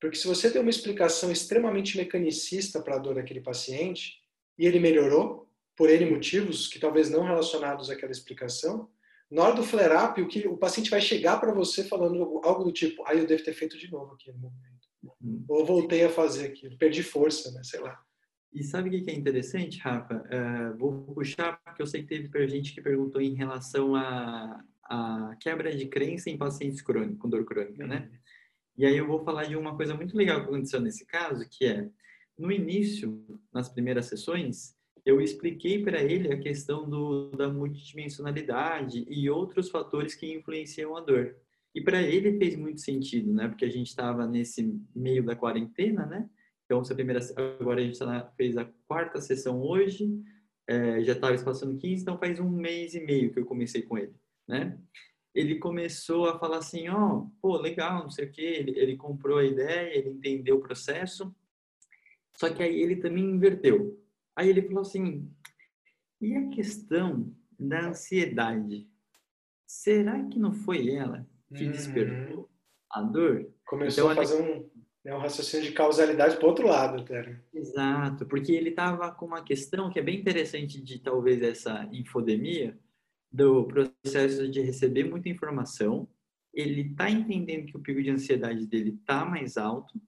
Porque 0.00 0.16
se 0.16 0.26
você 0.26 0.50
tem 0.50 0.60
uma 0.60 0.70
explicação 0.70 1.30
extremamente 1.32 1.96
mecanicista 1.96 2.82
para 2.82 2.96
a 2.96 2.98
dor 2.98 3.14
daquele 3.14 3.40
paciente 3.40 4.14
e 4.58 4.66
ele 4.66 4.78
melhorou 4.78 5.48
por 5.76 5.88
N 5.88 6.10
motivos 6.10 6.66
que 6.66 6.78
talvez 6.78 7.08
não 7.08 7.24
relacionados 7.24 7.88
àquela 7.90 8.12
explicação, 8.12 8.90
na 9.30 9.42
hora 9.42 9.54
do 9.54 9.62
flare-up, 9.62 10.20
o 10.20 10.28
que 10.28 10.48
o 10.48 10.56
paciente 10.56 10.90
vai 10.90 11.00
chegar 11.00 11.38
para 11.38 11.52
você 11.52 11.84
falando 11.84 12.40
algo 12.42 12.64
do 12.64 12.72
tipo, 12.72 13.04
ah, 13.06 13.14
eu 13.14 13.26
devo 13.26 13.44
ter 13.44 13.52
feito 13.52 13.76
de 13.76 13.90
novo 13.90 14.14
aqui 14.14 14.32
no 14.32 14.38
momento. 14.38 14.88
Uhum. 15.20 15.44
Ou 15.48 15.66
voltei 15.66 16.04
a 16.04 16.10
fazer 16.10 16.46
aquilo, 16.46 16.78
perdi 16.78 17.02
força, 17.02 17.50
né? 17.52 17.62
Sei 17.62 17.80
lá. 17.80 18.00
E 18.52 18.64
sabe 18.64 18.88
o 18.88 19.04
que 19.04 19.10
é 19.10 19.14
interessante, 19.14 19.78
Rafa? 19.78 20.16
Uh, 20.16 20.78
vou 20.78 21.02
puxar, 21.14 21.60
porque 21.62 21.82
eu 21.82 21.86
sei 21.86 22.02
que 22.02 22.08
teve 22.08 22.48
gente 22.48 22.72
que 22.72 22.80
perguntou 22.80 23.20
em 23.20 23.34
relação 23.34 23.94
à 23.94 24.64
a, 24.82 25.30
a, 25.30 25.36
quebra 25.36 25.74
de 25.76 25.86
crença 25.86 26.30
em 26.30 26.38
pacientes 26.38 26.80
crônicos, 26.80 27.18
com 27.18 27.28
dor 27.28 27.44
crônica, 27.44 27.86
né? 27.86 27.96
uhum. 27.96 28.02
né? 28.02 28.20
E 28.78 28.86
aí 28.86 28.96
eu 28.96 29.06
vou 29.06 29.22
falar 29.24 29.44
de 29.44 29.56
uma 29.56 29.76
coisa 29.76 29.94
muito 29.94 30.16
legal 30.16 30.40
que 30.40 30.46
aconteceu 30.46 30.80
nesse 30.80 31.04
caso, 31.04 31.46
que 31.50 31.66
é, 31.66 31.88
no 32.38 32.50
início, 32.50 33.22
nas 33.52 33.68
primeiras 33.68 34.06
sessões, 34.06 34.77
eu 35.08 35.20
expliquei 35.20 35.82
para 35.82 36.02
ele 36.02 36.32
a 36.32 36.38
questão 36.38 36.88
do, 36.88 37.30
da 37.30 37.48
multidimensionalidade 37.48 39.06
e 39.08 39.30
outros 39.30 39.70
fatores 39.70 40.14
que 40.14 40.32
influenciam 40.34 40.96
a 40.96 41.00
dor. 41.00 41.34
E 41.74 41.80
para 41.80 42.02
ele 42.02 42.36
fez 42.38 42.56
muito 42.56 42.80
sentido, 42.80 43.32
né? 43.32 43.48
Porque 43.48 43.64
a 43.64 43.70
gente 43.70 43.86
estava 43.86 44.26
nesse 44.26 44.78
meio 44.94 45.24
da 45.24 45.34
quarentena, 45.34 46.04
né? 46.04 46.28
Então, 46.64 46.80
essa 46.80 46.94
primeira, 46.94 47.20
agora 47.60 47.80
a 47.80 47.84
gente 47.84 47.98
tá 47.98 48.32
fez 48.36 48.56
a 48.58 48.68
quarta 48.86 49.20
sessão 49.20 49.62
hoje, 49.62 50.10
é, 50.66 51.02
já 51.02 51.12
estava 51.12 51.42
passando 51.42 51.78
15, 51.78 52.02
então 52.02 52.18
faz 52.18 52.38
um 52.38 52.50
mês 52.50 52.94
e 52.94 53.00
meio 53.00 53.32
que 53.32 53.38
eu 53.38 53.46
comecei 53.46 53.80
com 53.80 53.96
ele, 53.96 54.14
né? 54.46 54.78
ele 55.34 55.56
começou 55.58 56.28
a 56.28 56.38
falar 56.38 56.58
assim, 56.58 56.88
ó, 56.88 57.18
oh, 57.18 57.30
pô, 57.40 57.56
legal, 57.58 58.02
não 58.02 58.10
sei 58.10 58.26
o 58.26 58.32
quê, 58.32 58.42
ele, 58.42 58.78
ele 58.78 58.96
comprou 58.96 59.38
a 59.38 59.44
ideia, 59.44 59.96
ele 59.96 60.10
entendeu 60.10 60.56
o 60.56 60.60
processo, 60.60 61.34
só 62.36 62.50
que 62.50 62.62
aí 62.62 62.82
ele 62.82 62.96
também 62.96 63.24
inverteu. 63.24 63.96
Aí 64.38 64.50
ele 64.50 64.62
falou 64.62 64.82
assim, 64.82 65.28
e 66.20 66.36
a 66.36 66.48
questão 66.50 67.34
da 67.58 67.88
ansiedade? 67.88 68.88
Será 69.66 70.22
que 70.26 70.38
não 70.38 70.52
foi 70.52 70.94
ela 70.94 71.26
que 71.52 71.64
uhum. 71.64 71.72
despertou 71.72 72.48
a 72.88 73.02
dor? 73.02 73.52
Começou 73.66 74.04
então, 74.04 74.12
a 74.12 74.14
fazer 74.14 74.40
um, 74.40 74.70
né, 75.04 75.12
um 75.12 75.18
raciocínio 75.18 75.66
de 75.66 75.72
causalidade 75.72 76.36
para 76.36 76.46
o 76.46 76.48
outro 76.50 76.68
lado, 76.68 77.04
cara. 77.04 77.44
Exato, 77.52 78.26
porque 78.26 78.52
ele 78.52 78.70
estava 78.70 79.10
com 79.10 79.26
uma 79.26 79.42
questão 79.42 79.90
que 79.90 79.98
é 79.98 80.02
bem 80.02 80.20
interessante 80.20 80.80
de 80.80 81.00
talvez 81.00 81.42
essa 81.42 81.88
infodemia, 81.90 82.78
do 83.30 83.64
processo 83.64 84.48
de 84.48 84.60
receber 84.60 85.02
muita 85.02 85.28
informação, 85.28 86.08
ele 86.54 86.82
está 86.82 87.10
entendendo 87.10 87.66
que 87.66 87.76
o 87.76 87.80
pico 87.80 88.00
de 88.00 88.10
ansiedade 88.10 88.68
dele 88.68 88.90
está 88.90 89.24
mais 89.24 89.56
alto 89.56 90.00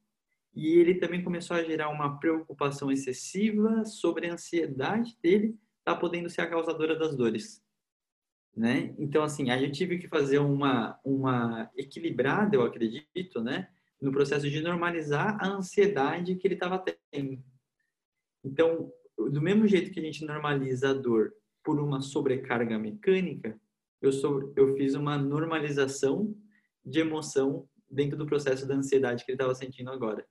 e 0.54 0.78
ele 0.78 0.94
também 0.96 1.22
começou 1.22 1.56
a 1.56 1.62
gerar 1.62 1.88
uma 1.88 2.18
preocupação 2.18 2.90
excessiva 2.90 3.84
sobre 3.84 4.28
a 4.28 4.34
ansiedade 4.34 5.16
dele 5.22 5.56
tá 5.84 5.94
podendo 5.94 6.28
ser 6.28 6.42
a 6.42 6.46
causadora 6.46 6.98
das 6.98 7.16
dores, 7.16 7.62
né? 8.56 8.94
Então 8.98 9.22
assim, 9.22 9.50
aí 9.50 9.64
eu 9.64 9.72
tive 9.72 9.98
que 9.98 10.08
fazer 10.08 10.38
uma 10.38 10.98
uma 11.04 11.70
equilibrada, 11.76 12.56
eu 12.56 12.62
acredito, 12.62 13.40
né, 13.40 13.68
no 14.00 14.12
processo 14.12 14.48
de 14.48 14.60
normalizar 14.60 15.38
a 15.40 15.48
ansiedade 15.48 16.36
que 16.36 16.46
ele 16.46 16.54
estava 16.54 16.82
tendo. 17.10 17.42
Então, 18.42 18.92
do 19.16 19.40
mesmo 19.40 19.68
jeito 19.68 19.90
que 19.90 20.00
a 20.00 20.02
gente 20.02 20.24
normaliza 20.24 20.90
a 20.90 20.94
dor 20.94 21.34
por 21.62 21.78
uma 21.78 22.00
sobrecarga 22.00 22.78
mecânica, 22.78 23.60
eu, 24.00 24.12
sou, 24.12 24.52
eu 24.56 24.74
fiz 24.76 24.94
uma 24.94 25.18
normalização 25.18 26.34
de 26.84 27.00
emoção 27.00 27.68
dentro 27.90 28.16
do 28.16 28.24
processo 28.24 28.66
da 28.66 28.74
ansiedade 28.74 29.24
que 29.24 29.30
ele 29.30 29.36
estava 29.36 29.54
sentindo 29.54 29.90
agora. 29.90 30.26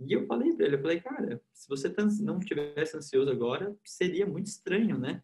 E 0.00 0.12
eu 0.12 0.26
falei 0.26 0.52
para 0.54 0.66
ele, 0.66 0.76
eu 0.76 0.80
falei, 0.80 1.00
cara, 1.00 1.40
se 1.52 1.68
você 1.68 1.88
tá 1.88 2.04
não 2.20 2.40
tivesse 2.40 2.96
ansioso 2.96 3.30
agora, 3.30 3.76
seria 3.84 4.26
muito 4.26 4.46
estranho, 4.46 4.98
né? 4.98 5.22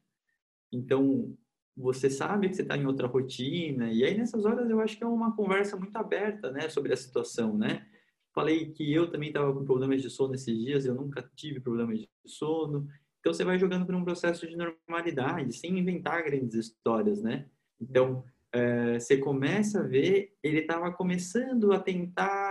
Então, 0.71 1.37
você 1.77 2.11
sabe 2.11 2.49
que 2.49 2.57
você 2.57 2.63
está 2.63 2.77
em 2.77 2.87
outra 2.87 3.07
rotina, 3.07 3.91
e 3.91 4.05
aí 4.05 4.17
nessas 4.17 4.45
horas 4.45 4.69
eu 4.69 4.81
acho 4.81 4.97
que 4.97 5.05
é 5.05 5.07
uma 5.07 5.35
conversa 5.35 5.77
muito 5.77 5.97
aberta, 5.97 6.51
né, 6.51 6.69
sobre 6.69 6.93
a 6.93 6.97
situação, 6.97 7.57
né? 7.57 7.87
Falei 8.35 8.71
que 8.71 8.93
eu 8.93 9.11
também 9.11 9.29
estava 9.29 9.53
com 9.53 9.65
problemas 9.65 10.03
de 10.03 10.11
sono 10.11 10.35
esses 10.35 10.57
dias, 10.57 10.85
eu 10.85 10.95
nunca 10.95 11.29
tive 11.35 11.61
problemas 11.61 11.99
de 11.99 12.09
sono. 12.27 12.87
Então 13.21 13.33
você 13.33 13.45
vai 13.45 13.59
jogando 13.59 13.87
por 13.87 13.95
um 13.95 14.05
processo 14.05 14.47
de 14.47 14.57
normalidade, 14.57 15.53
sem 15.55 15.79
inventar 15.79 16.23
grandes 16.23 16.55
histórias, 16.55 17.23
né? 17.23 17.47
Então, 17.81 18.25
é, 18.53 18.99
você 18.99 19.17
começa 19.19 19.81
a 19.81 19.87
ver, 19.87 20.37
ele 20.43 20.61
estava 20.61 20.93
começando 20.93 21.73
a 21.73 21.81
tentar, 21.81 22.48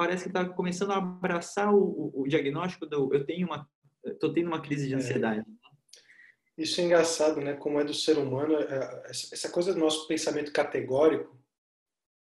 parece 0.00 0.22
que 0.22 0.30
estava 0.30 0.48
começando 0.54 0.92
a 0.92 0.96
abraçar 0.96 1.74
o, 1.74 2.10
o, 2.14 2.26
diagnóstico 2.26 2.86
do, 2.86 3.12
eu 3.12 3.22
tenho 3.26 3.46
uma, 3.46 3.68
estou 4.02 4.32
tendo 4.32 4.46
uma 4.46 4.62
crise 4.62 4.88
de 4.88 4.94
é. 4.94 4.96
ansiedade. 4.96 5.40
É. 5.40 6.62
Isso 6.62 6.80
é 6.80 6.84
engraçado, 6.84 7.38
né? 7.38 7.52
Como 7.52 7.78
é 7.78 7.84
do 7.84 7.92
ser 7.92 8.16
humano, 8.16 8.54
é, 8.54 9.02
essa 9.10 9.50
coisa 9.50 9.74
do 9.74 9.78
nosso 9.78 10.08
pensamento 10.08 10.54
categórico, 10.54 11.38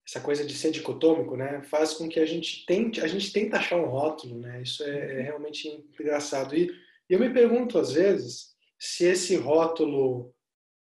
essa 0.08 0.18
coisa 0.18 0.46
de 0.46 0.54
ser 0.54 0.70
dicotômico, 0.70 1.36
né? 1.36 1.62
Faz 1.64 1.92
com 1.92 2.08
que 2.08 2.18
a 2.18 2.24
gente 2.24 2.64
tente, 2.64 3.02
a 3.02 3.06
gente 3.06 3.30
tenta 3.34 3.58
achar 3.58 3.76
um 3.76 3.84
rótulo, 3.84 4.38
né? 4.38 4.62
Isso 4.62 4.82
é, 4.82 5.20
é 5.20 5.20
realmente 5.20 5.68
engraçado. 6.00 6.56
E 6.56 6.74
eu 7.06 7.20
me 7.20 7.28
pergunto 7.28 7.78
às 7.78 7.92
vezes 7.92 8.56
se 8.78 9.04
esse 9.04 9.36
rótulo 9.36 10.34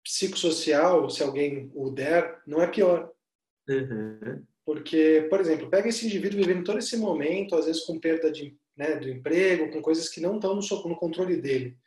psicossocial, 0.03 1.09
se 1.09 1.23
alguém 1.23 1.71
o 1.73 1.89
der, 1.89 2.41
não 2.45 2.61
é 2.61 2.67
pior. 2.67 3.09
Uhum. 3.69 4.45
Porque, 4.65 5.27
por 5.29 5.41
exemplo, 5.41 5.69
pega 5.69 5.89
esse 5.89 6.05
indivíduo 6.05 6.39
vivendo 6.39 6.63
todo 6.63 6.79
esse 6.79 6.95
momento, 6.97 7.55
às 7.55 7.65
vezes 7.65 7.83
com 7.83 7.99
perda 7.99 8.31
de, 8.31 8.57
né, 8.77 8.95
do 8.95 9.09
emprego, 9.09 9.71
com 9.71 9.81
coisas 9.81 10.07
que 10.07 10.21
não 10.21 10.35
estão 10.35 10.55
no, 10.55 10.61
no 10.61 10.95
controle 10.95 11.37
dele. 11.37 11.77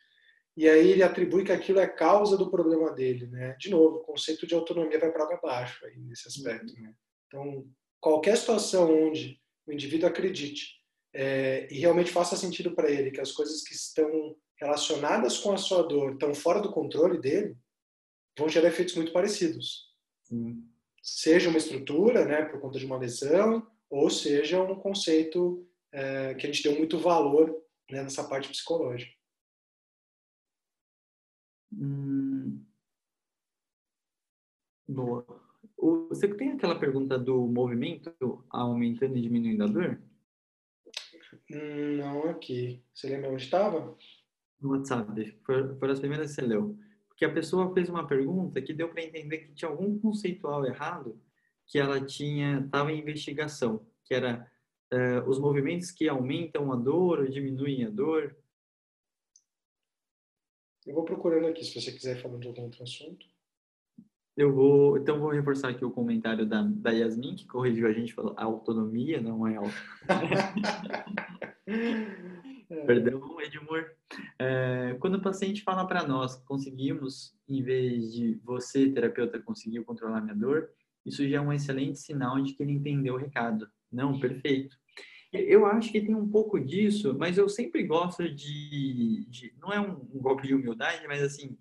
E 0.56 0.68
aí 0.68 0.90
ele 0.90 1.02
atribui 1.02 1.44
que 1.44 1.52
aquilo 1.52 1.80
é 1.80 1.86
causa 1.86 2.36
do 2.36 2.50
problema 2.50 2.90
dele, 2.92 3.26
né? 3.26 3.54
De 3.58 3.68
novo, 3.70 3.96
o 3.96 4.04
conceito 4.04 4.46
de 4.46 4.54
autonomia 4.54 4.98
vai 4.98 5.12
para 5.12 5.24
água 5.24 5.36
abaixo 5.36 5.84
aí 5.84 5.98
nesse 5.98 6.28
aspecto, 6.28 6.72
né? 6.80 6.94
Então, 7.26 7.66
qualquer 8.00 8.36
situação 8.36 9.08
onde 9.08 9.38
o 9.66 9.72
indivíduo 9.72 10.08
acredite 10.08 10.76
é, 11.12 11.66
e 11.70 11.78
realmente 11.78 12.10
faça 12.10 12.36
sentido 12.36 12.74
para 12.74 12.90
ele 12.90 13.10
que 13.10 13.20
as 13.20 13.32
coisas 13.32 13.62
que 13.62 13.74
estão 13.74 14.34
relacionadas 14.58 15.38
com 15.38 15.52
a 15.52 15.58
sua 15.58 15.82
dor 15.82 16.12
estão 16.12 16.34
fora 16.34 16.60
do 16.60 16.72
controle 16.72 17.20
dele, 17.20 17.54
vão 18.38 18.48
gerar 18.48 18.68
efeitos 18.68 18.94
muito 18.94 19.12
parecidos. 19.12 19.94
Sim. 20.22 20.62
Seja 21.06 21.48
uma 21.48 21.58
estrutura, 21.58 22.24
né, 22.24 22.44
por 22.46 22.60
conta 22.60 22.80
de 22.80 22.84
uma 22.84 22.98
lesão, 22.98 23.64
ou 23.88 24.10
seja 24.10 24.60
um 24.60 24.74
conceito 24.74 25.64
é, 25.92 26.34
que 26.34 26.44
a 26.44 26.50
gente 26.50 26.64
deu 26.64 26.76
muito 26.76 26.98
valor 26.98 27.48
né, 27.88 28.02
nessa 28.02 28.28
parte 28.28 28.48
psicológica. 28.48 29.14
Hum... 31.72 32.60
Boa. 34.88 35.24
Você 36.08 36.26
tem 36.34 36.50
aquela 36.52 36.78
pergunta 36.78 37.16
do 37.16 37.46
movimento 37.46 38.12
aumentando 38.50 39.16
e 39.16 39.22
diminuindo 39.22 39.62
a 39.62 39.66
dor? 39.68 40.02
Não 41.48 42.30
aqui. 42.30 42.82
Você 42.92 43.08
lembra 43.08 43.30
onde 43.30 43.44
estava? 43.44 43.96
No 44.60 44.70
WhatsApp. 44.70 45.38
Foram 45.44 45.92
as 45.92 46.00
primeiras 46.00 46.30
que 46.30 46.34
você 46.34 46.42
leu 46.42 46.76
que 47.16 47.24
a 47.24 47.32
pessoa 47.32 47.72
fez 47.72 47.88
uma 47.88 48.06
pergunta 48.06 48.60
que 48.60 48.74
deu 48.74 48.88
para 48.88 49.02
entender 49.02 49.38
que 49.38 49.54
tinha 49.54 49.70
algum 49.70 49.98
conceitual 49.98 50.66
errado 50.66 51.18
que 51.66 51.78
ela 51.78 52.04
tinha 52.04 52.60
estava 52.60 52.92
em 52.92 53.00
investigação, 53.00 53.84
que 54.04 54.14
era 54.14 54.50
uh, 54.92 55.28
os 55.28 55.38
movimentos 55.38 55.90
que 55.90 56.08
aumentam 56.08 56.72
a 56.72 56.76
dor 56.76 57.20
ou 57.20 57.28
diminuem 57.28 57.84
a 57.84 57.90
dor. 57.90 58.36
Eu 60.86 60.94
vou 60.94 61.04
procurando 61.04 61.48
aqui, 61.48 61.64
se 61.64 61.80
você 61.80 61.90
quiser 61.90 62.22
falar 62.22 62.38
de 62.38 62.46
algum 62.46 62.62
outro 62.62 62.84
assunto. 62.84 63.26
Eu 64.36 64.54
vou, 64.54 64.98
então 64.98 65.18
vou 65.18 65.30
reforçar 65.30 65.70
aqui 65.70 65.84
o 65.84 65.90
comentário 65.90 66.46
da, 66.46 66.62
da 66.62 66.90
Yasmin, 66.90 67.34
que 67.34 67.46
corrigiu 67.46 67.88
a 67.88 67.92
gente, 67.92 68.12
falou 68.12 68.34
autonomia, 68.36 69.20
não 69.20 69.46
é 69.46 69.56
auto. 69.56 69.74
É. 72.68 72.84
Perdão, 72.84 73.40
Edmur. 73.40 73.92
É, 74.38 74.96
quando 75.00 75.16
o 75.16 75.22
paciente 75.22 75.62
fala 75.62 75.86
para 75.86 76.06
nós, 76.06 76.36
conseguimos, 76.44 77.34
em 77.48 77.62
vez 77.62 78.12
de 78.12 78.40
você, 78.44 78.90
terapeuta, 78.90 79.40
conseguiu 79.40 79.84
controlar 79.84 80.20
minha 80.20 80.34
dor, 80.34 80.70
isso 81.04 81.26
já 81.28 81.36
é 81.36 81.40
um 81.40 81.52
excelente 81.52 81.98
sinal 81.98 82.40
de 82.42 82.54
que 82.54 82.62
ele 82.62 82.72
entendeu 82.72 83.14
o 83.14 83.18
recado. 83.18 83.68
Não, 83.90 84.18
perfeito. 84.18 84.76
Eu 85.32 85.66
acho 85.66 85.92
que 85.92 86.00
tem 86.00 86.14
um 86.14 86.28
pouco 86.28 86.58
disso, 86.58 87.14
mas 87.18 87.38
eu 87.38 87.48
sempre 87.48 87.82
gosto 87.84 88.28
de, 88.28 89.26
de 89.28 89.54
não 89.60 89.72
é 89.72 89.80
um, 89.80 89.92
um, 89.92 90.20
golpe 90.20 90.46
de 90.46 90.54
humildade, 90.54 91.06
mas 91.06 91.22
assim, 91.22 91.56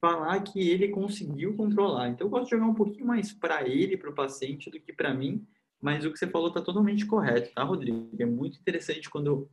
falar 0.00 0.40
que 0.40 0.70
ele 0.70 0.88
conseguiu 0.88 1.56
controlar. 1.56 2.08
Então 2.08 2.26
eu 2.26 2.30
gosto 2.30 2.44
de 2.44 2.50
jogar 2.50 2.66
um 2.66 2.74
pouquinho 2.74 3.06
mais 3.06 3.32
para 3.32 3.66
ele, 3.66 3.96
para 3.96 4.10
o 4.10 4.14
paciente, 4.14 4.70
do 4.70 4.80
que 4.80 4.92
para 4.92 5.14
mim, 5.14 5.46
mas 5.80 6.04
o 6.04 6.12
que 6.12 6.18
você 6.18 6.26
falou 6.26 6.48
está 6.48 6.60
totalmente 6.60 7.06
correto, 7.06 7.52
tá, 7.54 7.62
Rodrigo? 7.62 8.10
É 8.18 8.26
muito 8.26 8.58
interessante 8.58 9.08
quando 9.08 9.48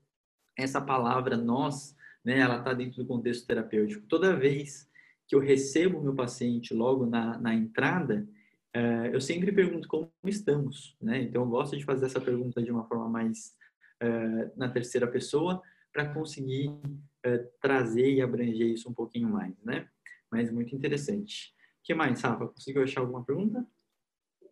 essa 0.58 0.82
palavra 0.82 1.38
nós, 1.38 1.96
né, 2.26 2.40
ela 2.40 2.58
está 2.58 2.74
dentro 2.74 3.04
do 3.04 3.08
contexto 3.08 3.46
terapêutico. 3.46 4.06
Toda 4.08 4.36
vez 4.36 4.90
que 5.28 5.36
eu 5.36 5.40
recebo 5.40 6.02
meu 6.02 6.16
paciente 6.16 6.74
logo 6.74 7.06
na, 7.06 7.38
na 7.38 7.54
entrada, 7.54 8.28
uh, 8.76 9.06
eu 9.14 9.22
sempre 9.22 9.52
pergunto 9.52 9.88
como 9.88 10.12
estamos, 10.26 10.96
né? 11.02 11.22
Então 11.24 11.44
eu 11.44 11.50
gosto 11.50 11.78
de 11.78 11.84
fazer 11.84 12.06
essa 12.06 12.22
pergunta 12.22 12.64
de 12.64 12.72
uma 12.72 12.86
forma 12.86 13.10
mais 13.10 13.54
uh, 14.02 14.58
na 14.58 14.70
terceira 14.70 15.06
pessoa 15.06 15.62
para 15.94 16.14
conseguir 16.14 16.70
uh, 16.70 17.48
trazer 17.62 18.14
e 18.14 18.22
abranger 18.22 18.68
isso 18.68 18.90
um 18.90 18.94
pouquinho 18.94 19.30
mais, 19.30 19.54
né? 19.64 19.88
Mas 20.32 20.52
muito 20.52 20.76
interessante. 20.76 21.54
O 21.82 21.84
que 21.84 21.94
mais, 21.94 22.22
Rafa? 22.22 22.48
Conseguiu 22.48 22.84
achar 22.84 23.02
alguma 23.02 23.24
pergunta? 23.24 23.66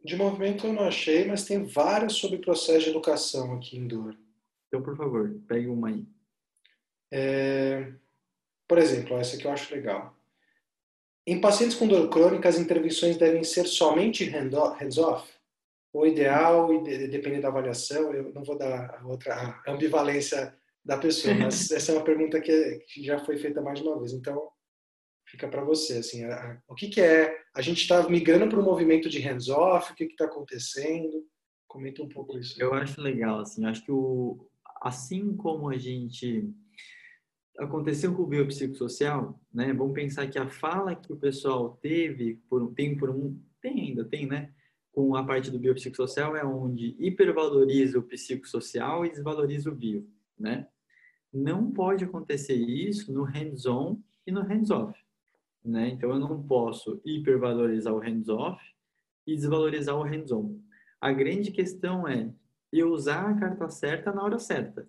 De 0.04 0.16
movimento 0.16 0.68
eu 0.68 0.74
não 0.74 0.84
achei, 0.84 1.26
mas 1.26 1.46
tem 1.46 1.66
várias 1.66 2.14
sobre 2.14 2.38
processo 2.38 2.86
de 2.86 2.90
educação 2.92 3.54
aqui 3.54 3.78
em 3.78 3.88
dor. 3.88 4.16
Então, 4.68 4.82
por 4.82 4.96
favor, 4.96 5.34
pegue 5.48 5.68
uma 5.68 5.90
aí. 5.90 6.06
É, 7.12 7.94
por 8.68 8.78
exemplo, 8.78 9.18
essa 9.18 9.38
que 9.38 9.46
eu 9.46 9.52
acho 9.52 9.74
legal. 9.74 10.16
Em 11.28 11.42
pacientes 11.42 11.76
com 11.76 11.88
dor 11.88 12.10
crônica, 12.10 12.48
as 12.48 12.60
intervenções 12.60 13.18
devem 13.18 13.44
ser 13.44 13.66
somente 13.66 14.26
hands-off? 14.26 15.28
O 15.92 16.06
ideal, 16.06 16.84
dependendo 16.84 17.44
da 17.44 17.48
avaliação, 17.48 18.14
eu 18.14 18.34
não 18.34 18.44
vou 18.44 18.58
dar 18.58 19.00
a 19.00 19.08
outra 19.08 19.34
a 19.66 19.72
ambivalência 19.72 20.56
da 20.84 20.98
pessoa, 20.98 21.34
mas 21.36 21.72
essa 21.72 21.92
é 21.92 21.96
uma 21.96 22.04
pergunta 22.04 22.40
que, 22.42 22.80
que 22.88 23.04
já 23.04 23.18
foi 23.24 23.38
feita 23.38 23.62
mais 23.62 23.80
de 23.80 23.88
uma 23.88 23.98
vez. 23.98 24.14
Então, 24.14 24.50
fica 25.26 25.48
para 25.48 25.64
você. 25.64 25.98
Assim, 25.98 26.26
a, 26.26 26.62
o 26.68 26.76
que, 26.76 26.90
que 26.90 27.02
é? 27.02 27.36
A 27.56 27.62
gente 27.62 27.82
está 27.82 28.08
migrando 28.08 28.48
para 28.48 28.60
um 28.60 28.66
movimento 28.66 29.10
de 29.10 29.20
hands-off? 29.20 29.92
O 29.92 29.96
que 29.96 30.04
está 30.04 30.26
acontecendo? 30.26 31.26
Comenta 31.68 32.04
um 32.04 32.10
pouco 32.10 32.38
isso. 32.38 32.62
Eu 32.62 32.74
acho 32.74 33.02
legal. 33.02 33.40
Assim, 33.40 33.66
acho 33.66 33.84
que 33.84 33.92
o, 33.92 34.48
assim 34.86 35.36
como 35.36 35.68
a 35.70 35.78
gente 35.80 36.48
aconteceu 37.58 38.14
com 38.14 38.22
o 38.22 38.28
biopsicossocial, 38.28 39.42
né? 39.52 39.74
Vamos 39.74 39.96
pensar 39.96 40.28
que 40.28 40.38
a 40.38 40.48
fala 40.48 40.94
que 40.94 41.12
o 41.12 41.18
pessoal 41.18 41.76
teve 41.82 42.36
por 42.48 42.72
tem 42.76 42.96
por 42.96 43.10
um 43.10 43.42
tem 43.60 43.82
ainda 43.82 44.06
tem, 44.06 44.28
né? 44.28 44.54
Com 44.92 45.16
a 45.16 45.24
parte 45.26 45.50
do 45.50 45.58
biopsicossocial 45.58 46.36
é 46.36 46.46
onde 46.46 46.96
hipervaloriza 47.00 47.98
o 47.98 48.04
psicossocial 48.04 49.04
e 49.04 49.10
desvaloriza 49.10 49.72
o 49.72 49.76
bio, 49.76 50.08
né? 50.38 50.68
Não 51.34 51.72
pode 51.72 52.04
acontecer 52.04 52.56
isso 52.56 53.12
no 53.12 53.24
hands-on 53.24 54.00
e 54.28 54.32
no 54.32 54.44
hands-off, 54.44 54.96
né? 55.64 55.90
Então 55.90 56.12
eu 56.12 56.20
não 56.20 56.44
posso 56.44 57.02
hipervalorizar 57.04 57.92
o 57.92 58.00
hands-off 58.00 58.62
e 59.26 59.36
desvalorizar 59.36 59.98
o 59.98 60.04
hands-on. 60.04 60.60
A 61.02 61.12
grande 61.12 61.50
questão 61.50 62.08
é 62.08 62.32
e 62.76 62.84
usar 62.84 63.30
a 63.30 63.40
carta 63.40 63.70
certa 63.70 64.12
na 64.12 64.22
hora 64.22 64.38
certa. 64.38 64.86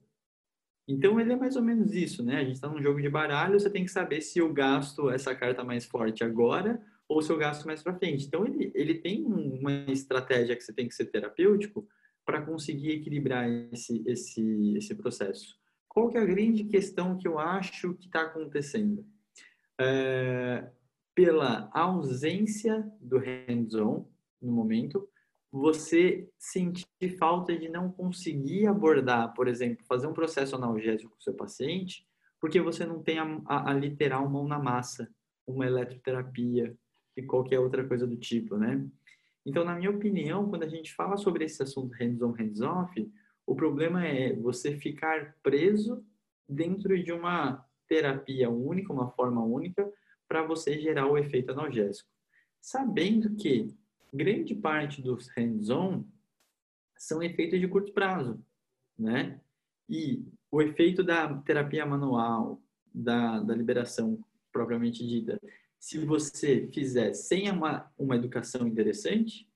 Então 0.89 1.21
ele 1.21 1.33
é 1.33 1.37
mais 1.37 1.55
ou 1.55 1.63
menos 1.63 1.93
isso, 1.95 2.21
né? 2.25 2.39
A 2.39 2.45
gente 2.45 2.55
está 2.55 2.69
num 2.69 2.83
jogo 2.83 3.01
de 3.01 3.09
baralho, 3.09 3.61
você 3.61 3.71
tem 3.71 3.85
que 3.85 3.91
saber 3.93 4.21
se 4.21 4.41
eu 4.41 4.53
gasto 4.53 5.09
essa 5.09 5.33
carta 5.37 5.63
mais 5.63 5.85
forte 5.85 6.25
agora 6.25 6.83
ou 7.09 7.23
se 7.23 7.31
eu 7.31 7.39
gasto 7.39 7.65
mais 7.65 7.85
para 7.85 7.95
frente. 7.95 8.27
Então 8.27 8.45
ele, 8.45 8.73
ele 8.75 8.95
tem 8.95 9.25
uma 9.25 9.73
estratégia 9.89 10.57
que 10.57 10.65
você 10.65 10.73
tem 10.73 10.89
que 10.89 10.97
ser 10.97 11.07
terapêutico 11.07 11.87
para 12.25 12.43
conseguir 12.43 12.91
equilibrar 12.91 13.49
esse, 13.73 14.03
esse, 14.05 14.75
esse 14.77 14.95
processo. 14.97 15.57
Qual 15.89 16.11
que 16.11 16.19
é 16.19 16.21
a 16.21 16.27
grande 16.27 16.65
questão 16.65 17.17
que 17.17 17.29
eu 17.29 17.39
acho 17.39 17.95
que 17.95 18.07
está 18.07 18.23
acontecendo? 18.23 19.07
É, 19.81 20.69
pela 21.15 21.71
ausência 21.73 22.85
do 23.01 23.19
hands-on 23.19 24.09
no 24.43 24.51
momento, 24.51 25.09
você 25.51 26.29
sentir 26.39 26.87
falta 27.19 27.57
de 27.57 27.69
não 27.69 27.91
conseguir 27.91 28.67
abordar, 28.67 29.33
por 29.35 29.49
exemplo, 29.49 29.85
fazer 29.87 30.07
um 30.07 30.13
processo 30.13 30.57
analgésico 30.57 31.11
com 31.11 31.19
o 31.19 31.23
seu 31.23 31.35
paciente, 31.35 32.07
porque 32.41 32.61
você 32.61 32.85
não 32.85 33.03
tem 33.03 33.19
a, 33.19 33.41
a, 33.47 33.71
a 33.71 33.75
literal 33.75 34.29
mão 34.29 34.47
na 34.47 34.59
massa, 34.59 35.09
uma 35.47 35.67
eletroterapia 35.67 36.77
e 37.17 37.23
qualquer 37.23 37.61
outra 37.61 37.87
coisa 37.87 38.07
do 38.07 38.17
tipo, 38.17 38.57
né? 38.57 38.87
Então, 39.45 39.65
na 39.65 39.77
minha 39.77 39.91
opinião, 39.91 40.49
quando 40.51 40.65
a 40.65 40.69
gente 40.69 40.93
fala 40.93 41.17
sobre 41.17 41.45
esse 41.45 41.63
assunto 41.63 41.95
hands-on, 41.95 42.33
hands-off, 42.33 43.13
o 43.47 43.55
problema 43.55 44.05
é 44.05 44.35
você 44.35 44.77
ficar 44.77 45.37
preso 45.41 46.05
dentro 46.49 47.01
de 47.01 47.13
uma 47.13 47.65
terapia 47.87 48.51
única, 48.51 48.93
uma 48.93 49.09
forma 49.13 49.43
única, 49.43 49.89
para 50.29 50.43
você 50.43 50.79
gerar 50.81 51.07
o 51.07 51.17
efeito 51.17 51.53
analgésico. 51.53 52.09
Sabendo 52.61 53.37
que 53.37 53.73
grande 54.17 54.55
parte 54.55 55.03
dos 55.03 55.29
hands-on 55.29 56.05
são 56.97 57.23
efeitos 57.23 57.61
de 57.61 57.69
curto 57.69 57.93
prazo, 57.93 58.43
né? 58.99 59.41
E 59.89 60.25
o 60.51 60.63
efeito 60.63 61.05
da 61.05 61.33
terapia 61.43 61.85
manual, 61.85 62.61
da, 62.93 63.41
da 63.41 63.55
liberação 63.55 64.19
propriamente 64.51 65.07
dita, 65.07 65.41
se 65.79 66.05
você 66.05 66.69
fizer 66.73 67.13
sem 67.13 67.51
uma, 67.51 67.93
uma 67.99 68.17
educação 68.17 68.67
interessante, 68.67 69.47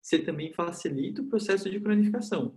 você 0.00 0.18
também 0.18 0.52
facilita 0.52 1.22
o 1.22 1.26
processo 1.26 1.68
de 1.68 1.80
cronificação. 1.80 2.56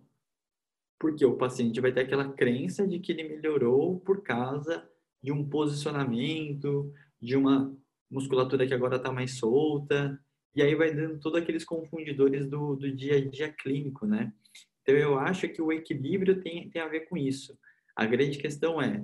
Porque 0.99 1.25
o 1.25 1.37
paciente 1.37 1.81
vai 1.81 1.91
ter 1.91 2.01
aquela 2.01 2.31
crença 2.31 2.87
de 2.87 2.99
que 2.99 3.11
ele 3.11 3.27
melhorou 3.27 3.99
por 3.99 4.21
causa 4.21 4.87
de 5.21 5.31
um 5.31 5.47
posicionamento, 5.47 6.93
de 7.21 7.35
uma 7.35 7.75
musculatura 8.09 8.65
que 8.65 8.73
agora 8.73 8.97
está 8.97 9.11
mais 9.11 9.37
solta, 9.37 10.19
e 10.55 10.62
aí 10.62 10.73
vai 10.75 10.93
dando 10.93 11.19
todos 11.19 11.41
aqueles 11.41 11.63
confundidores 11.63 12.47
do, 12.47 12.75
do 12.75 12.91
dia 12.91 13.17
a 13.17 13.25
dia 13.25 13.51
clínico, 13.51 14.05
né? 14.05 14.33
Então, 14.81 14.95
eu 14.95 15.19
acho 15.19 15.49
que 15.49 15.62
o 15.62 15.71
equilíbrio 15.71 16.41
tem, 16.41 16.69
tem 16.69 16.81
a 16.81 16.88
ver 16.88 17.01
com 17.01 17.17
isso. 17.17 17.57
A 17.95 18.05
grande 18.05 18.38
questão 18.38 18.81
é, 18.81 19.03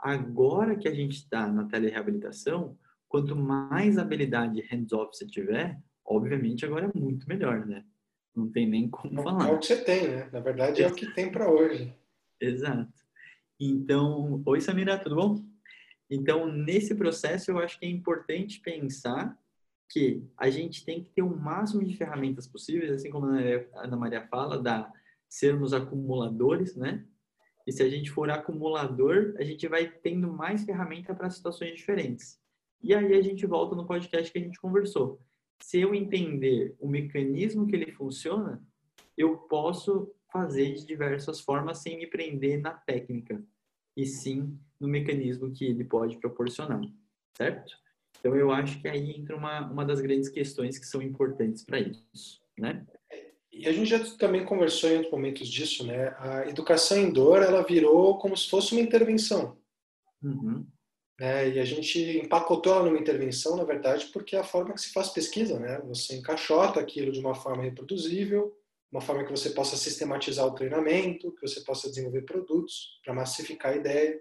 agora 0.00 0.76
que 0.76 0.86
a 0.86 0.94
gente 0.94 1.16
está 1.16 1.46
na 1.50 1.64
telereabilitação, 1.64 2.78
quanto 3.08 3.34
mais 3.34 3.98
habilidade 3.98 4.60
hands-off 4.70 5.16
você 5.16 5.26
tiver, 5.26 5.78
obviamente 6.04 6.64
agora 6.64 6.90
é 6.92 6.98
muito 6.98 7.28
melhor, 7.28 7.66
né? 7.66 7.84
Não 8.34 8.50
tem 8.50 8.68
nem 8.68 8.88
como 8.88 9.22
falar. 9.22 9.48
É 9.48 9.52
o 9.52 9.58
que 9.58 9.66
você 9.66 9.84
tem, 9.84 10.08
né? 10.08 10.28
Na 10.32 10.40
verdade 10.40 10.82
é 10.82 10.88
o 10.88 10.94
que 10.94 11.12
tem 11.14 11.30
para 11.30 11.50
hoje. 11.50 11.92
Exato. 12.40 12.92
Então, 13.58 14.42
oi 14.44 14.60
Samira, 14.60 14.98
tudo 14.98 15.16
bom? 15.16 15.44
Então, 16.10 16.52
nesse 16.52 16.94
processo 16.94 17.50
eu 17.50 17.58
acho 17.58 17.78
que 17.78 17.86
é 17.86 17.88
importante 17.88 18.60
pensar 18.60 19.38
que 19.88 20.22
a 20.36 20.50
gente 20.50 20.84
tem 20.84 21.02
que 21.02 21.10
ter 21.10 21.22
o 21.22 21.36
máximo 21.36 21.84
de 21.84 21.96
ferramentas 21.96 22.46
possíveis, 22.46 22.90
assim 22.90 23.10
como 23.10 23.26
a 23.26 23.84
Ana 23.84 23.96
Maria 23.96 24.26
fala, 24.28 24.60
da 24.60 24.92
sermos 25.28 25.72
acumuladores, 25.72 26.76
né? 26.76 27.04
E 27.66 27.72
se 27.72 27.82
a 27.82 27.88
gente 27.88 28.10
for 28.10 28.30
acumulador, 28.30 29.34
a 29.38 29.42
gente 29.42 29.66
vai 29.66 29.88
tendo 29.88 30.30
mais 30.30 30.64
ferramenta 30.64 31.14
para 31.14 31.30
situações 31.30 31.74
diferentes. 31.74 32.38
E 32.82 32.94
aí 32.94 33.14
a 33.14 33.22
gente 33.22 33.46
volta 33.46 33.74
no 33.74 33.86
podcast 33.86 34.30
que 34.30 34.38
a 34.38 34.42
gente 34.42 34.60
conversou. 34.60 35.18
Se 35.60 35.80
eu 35.80 35.94
entender 35.94 36.76
o 36.78 36.86
mecanismo 36.86 37.66
que 37.66 37.74
ele 37.74 37.90
funciona, 37.90 38.62
eu 39.16 39.38
posso 39.38 40.12
fazer 40.30 40.74
de 40.74 40.84
diversas 40.84 41.40
formas 41.40 41.78
sem 41.78 41.96
me 41.96 42.06
prender 42.06 42.60
na 42.60 42.72
técnica, 42.72 43.42
e 43.96 44.04
sim 44.04 44.58
no 44.78 44.88
mecanismo 44.88 45.52
que 45.52 45.64
ele 45.64 45.84
pode 45.84 46.18
proporcionar, 46.18 46.82
certo? 47.36 47.76
Então 48.24 48.34
eu 48.34 48.50
acho 48.50 48.80
que 48.80 48.88
aí 48.88 49.10
entra 49.10 49.36
uma, 49.36 49.70
uma 49.70 49.84
das 49.84 50.00
grandes 50.00 50.30
questões 50.30 50.78
que 50.78 50.86
são 50.86 51.02
importantes 51.02 51.62
para 51.62 51.78
isso, 51.78 52.40
né? 52.58 52.82
E 53.52 53.68
a 53.68 53.72
gente 53.72 53.84
já 53.84 54.02
também 54.16 54.46
conversou 54.46 54.88
em 54.88 54.94
outros 54.94 55.12
momentos 55.12 55.46
disso, 55.46 55.86
né? 55.86 56.16
A 56.18 56.48
educação 56.48 56.96
em 56.96 57.12
dor, 57.12 57.42
ela 57.42 57.62
virou 57.62 58.16
como 58.16 58.34
se 58.34 58.48
fosse 58.48 58.72
uma 58.72 58.80
intervenção. 58.80 59.58
Uhum. 60.22 60.66
É, 61.20 61.50
e 61.50 61.60
a 61.60 61.66
gente 61.66 62.18
empacotou 62.18 62.72
ela 62.72 62.86
numa 62.86 62.98
intervenção, 62.98 63.56
na 63.56 63.62
verdade, 63.62 64.06
porque 64.06 64.34
é 64.34 64.38
a 64.38 64.44
forma 64.44 64.72
que 64.72 64.80
se 64.80 64.92
faz 64.94 65.10
pesquisa, 65.10 65.60
né? 65.60 65.82
Você 65.82 66.16
encaixota 66.16 66.80
aquilo 66.80 67.12
de 67.12 67.20
uma 67.20 67.34
forma 67.34 67.62
reproduzível, 67.62 68.56
uma 68.90 69.02
forma 69.02 69.22
que 69.22 69.30
você 69.30 69.50
possa 69.50 69.76
sistematizar 69.76 70.46
o 70.46 70.54
treinamento, 70.54 71.30
que 71.32 71.46
você 71.46 71.60
possa 71.60 71.90
desenvolver 71.90 72.22
produtos 72.22 72.98
para 73.04 73.12
massificar 73.12 73.74
a 73.74 73.76
ideia. 73.76 74.18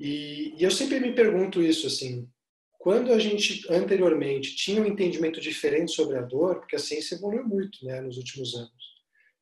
E, 0.00 0.52
e 0.58 0.64
eu 0.64 0.70
sempre 0.72 0.98
me 0.98 1.14
pergunto 1.14 1.62
isso, 1.62 1.86
assim, 1.86 2.28
quando 2.80 3.12
a 3.12 3.18
gente 3.18 3.70
anteriormente 3.70 4.56
tinha 4.56 4.80
um 4.80 4.86
entendimento 4.86 5.38
diferente 5.38 5.92
sobre 5.92 6.16
a 6.16 6.22
dor, 6.22 6.60
porque 6.60 6.76
a 6.76 6.78
ciência 6.78 7.14
evoluiu 7.14 7.46
muito, 7.46 7.84
né, 7.84 8.00
nos 8.00 8.16
últimos 8.16 8.54
anos. 8.54 8.72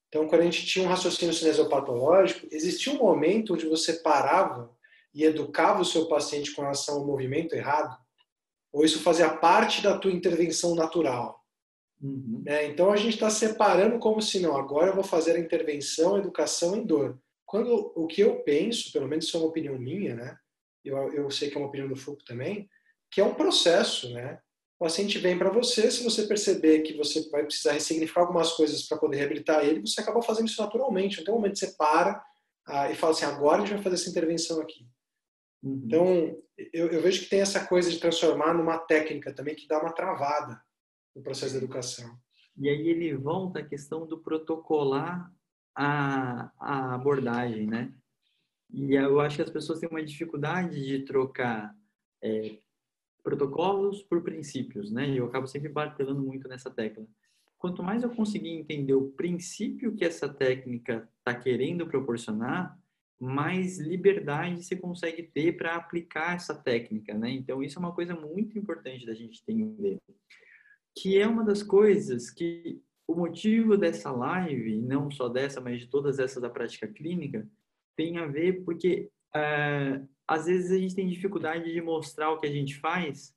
Então, 0.09 0.27
quando 0.27 0.41
a 0.41 0.45
gente 0.45 0.67
tinha 0.67 0.85
um 0.85 0.89
raciocínio 0.89 1.33
cinesiopatológico, 1.33 2.49
existia 2.51 2.93
um 2.93 2.99
momento 2.99 3.55
onde 3.55 3.65
você 3.65 3.93
parava 3.93 4.75
e 5.15 5.23
educava 5.23 5.81
o 5.81 5.85
seu 5.85 6.07
paciente 6.07 6.53
com 6.53 6.63
relação 6.63 6.97
ao 6.97 7.07
movimento 7.07 7.55
errado? 7.55 7.97
Ou 8.73 8.85
isso 8.85 8.99
fazia 8.99 9.31
parte 9.31 9.85
da 9.85 9.97
tua 9.97 10.11
intervenção 10.11 10.75
natural? 10.75 11.41
Uhum. 12.03 12.43
É, 12.45 12.67
então 12.67 12.91
a 12.91 12.97
gente 12.97 13.15
está 13.15 13.31
separando 13.31 14.01
como 14.01 14.21
se 14.21 14.41
não, 14.41 14.57
agora 14.57 14.91
eu 14.91 14.95
vou 14.97 15.05
fazer 15.05 15.37
a 15.37 15.41
intervenção, 15.41 16.17
a 16.17 16.19
educação 16.19 16.77
em 16.77 16.85
dor. 16.85 17.17
Quando 17.47 17.93
o 17.95 18.09
que 18.09 18.21
eu 18.21 18.41
penso, 18.41 18.91
pelo 18.93 19.07
menos 19.07 19.27
isso 19.27 19.37
é 19.37 19.41
uma 19.41 19.49
opinião 19.49 19.79
minha, 19.79 20.17
né? 20.17 20.37
Eu, 20.85 20.97
eu 21.13 21.31
sei 21.31 21.51
que 21.51 21.57
é 21.57 21.61
uma 21.61 21.69
opinião 21.69 21.89
do 21.89 21.95
Foucault 21.95 22.25
também, 22.25 22.69
que 23.11 23.21
é 23.21 23.25
um 23.25 23.35
processo, 23.35 24.13
né? 24.13 24.41
O 24.79 24.85
paciente 24.85 25.19
vem 25.19 25.37
para 25.37 25.51
você, 25.51 25.91
se 25.91 26.05
você 26.05 26.25
perceber 26.27 26.83
que 26.83 26.97
você 26.97 27.29
vai 27.31 27.45
precisar 27.45 27.73
ressignificar 27.73 28.21
algumas 28.21 28.53
coisas 28.53 28.83
para 28.85 28.97
poder 28.97 29.17
reabilitar 29.17 29.65
ele, 29.65 29.81
você 29.81 30.01
acaba 30.01 30.23
fazendo 30.23 30.47
isso 30.47 30.63
naturalmente. 30.63 31.21
Então, 31.21 31.35
um 31.35 31.39
momento 31.39 31.59
você 31.59 31.75
para 31.77 32.25
ah, 32.65 32.91
e 32.91 32.95
fala 32.95 33.13
assim, 33.13 33.25
agora 33.25 33.57
a 33.57 33.61
gente 33.61 33.75
vai 33.75 33.83
fazer 33.83 33.97
essa 33.97 34.11
intervenção 34.11 34.61
aqui. 34.61 34.87
Uhum. 35.63 35.83
Então, 35.85 36.39
eu, 36.73 36.89
eu, 36.89 37.03
vejo 37.03 37.23
que 37.23 37.31
tem 37.31 37.41
essa 37.41 37.67
coisa 37.67 37.91
de 37.91 37.99
transformar 37.99 38.55
numa 38.55 38.79
técnica 38.79 39.33
também 39.33 39.57
que 39.57 39.67
dá 39.67 39.81
uma 39.81 39.93
travada 39.93 40.63
no 41.17 41.23
processo 41.23 41.53
de 41.53 41.59
educação. 41.59 42.17
E 42.57 42.69
aí 42.69 42.89
ele 42.89 43.17
volta 43.17 43.61
à 43.61 43.67
questão 43.67 44.07
do 44.07 44.19
protocolar 44.19 45.33
a, 45.75 46.53
a 46.59 46.95
abordagem, 46.95 47.67
né? 47.67 47.93
E 48.71 48.95
eu 48.95 49.19
acho 49.21 49.37
que 49.37 49.43
as 49.43 49.51
pessoas 49.51 49.81
têm 49.81 49.89
uma 49.89 50.05
dificuldade 50.05 50.85
de 50.85 51.05
trocar 51.05 51.75
é, 52.23 52.59
protocolos 53.29 54.03
por 54.03 54.23
princípios, 54.23 54.91
né? 54.91 55.07
E 55.11 55.19
eu 55.19 55.27
acabo 55.27 55.47
sempre 55.47 55.69
martelando 55.69 56.23
muito 56.23 56.49
nessa 56.49 56.71
tecla. 56.71 57.07
Quanto 57.59 57.83
mais 57.83 58.03
eu 58.03 58.09
conseguir 58.11 58.51
entender 58.51 58.95
o 58.95 59.11
princípio 59.11 59.95
que 59.95 60.05
essa 60.05 60.29
técnica 60.29 61.07
está 61.19 61.35
querendo 61.35 61.87
proporcionar, 61.87 62.79
mais 63.21 63.79
liberdade 63.79 64.65
você 64.65 64.77
consegue 64.77 65.25
ter 65.25 65.59
para 65.59 65.77
aplicar 65.77 66.37
essa 66.37 66.55
técnica, 66.55 67.13
né? 67.13 67.31
Então 67.31 67.63
isso 67.63 67.79
é 67.79 67.81
uma 67.81 67.95
coisa 67.95 68.15
muito 68.15 68.59
importante 68.59 69.05
da 69.05 69.13
gente 69.13 69.43
entender, 69.43 69.99
que 70.97 71.19
é 71.19 71.27
uma 71.27 71.45
das 71.45 71.63
coisas 71.63 72.31
que 72.31 72.81
o 73.07 73.15
motivo 73.15 73.77
dessa 73.77 74.11
live, 74.11 74.81
não 74.81 75.11
só 75.11 75.29
dessa, 75.29 75.61
mas 75.61 75.81
de 75.81 75.89
todas 75.89 76.19
essas 76.19 76.41
da 76.41 76.49
prática 76.49 76.89
clínica, 76.89 77.47
tem 77.95 78.17
a 78.17 78.27
ver 78.27 78.65
porque 78.65 79.11
é, 79.35 80.01
às 80.29 80.45
vezes 80.45 80.71
a 80.71 80.79
gente 80.79 80.95
tem 80.95 81.09
dificuldade 81.09 81.73
de 81.73 81.81
mostrar 81.81 82.31
o 82.31 82.39
que 82.39 82.47
a 82.47 82.53
gente 82.53 82.79
faz 82.79 83.35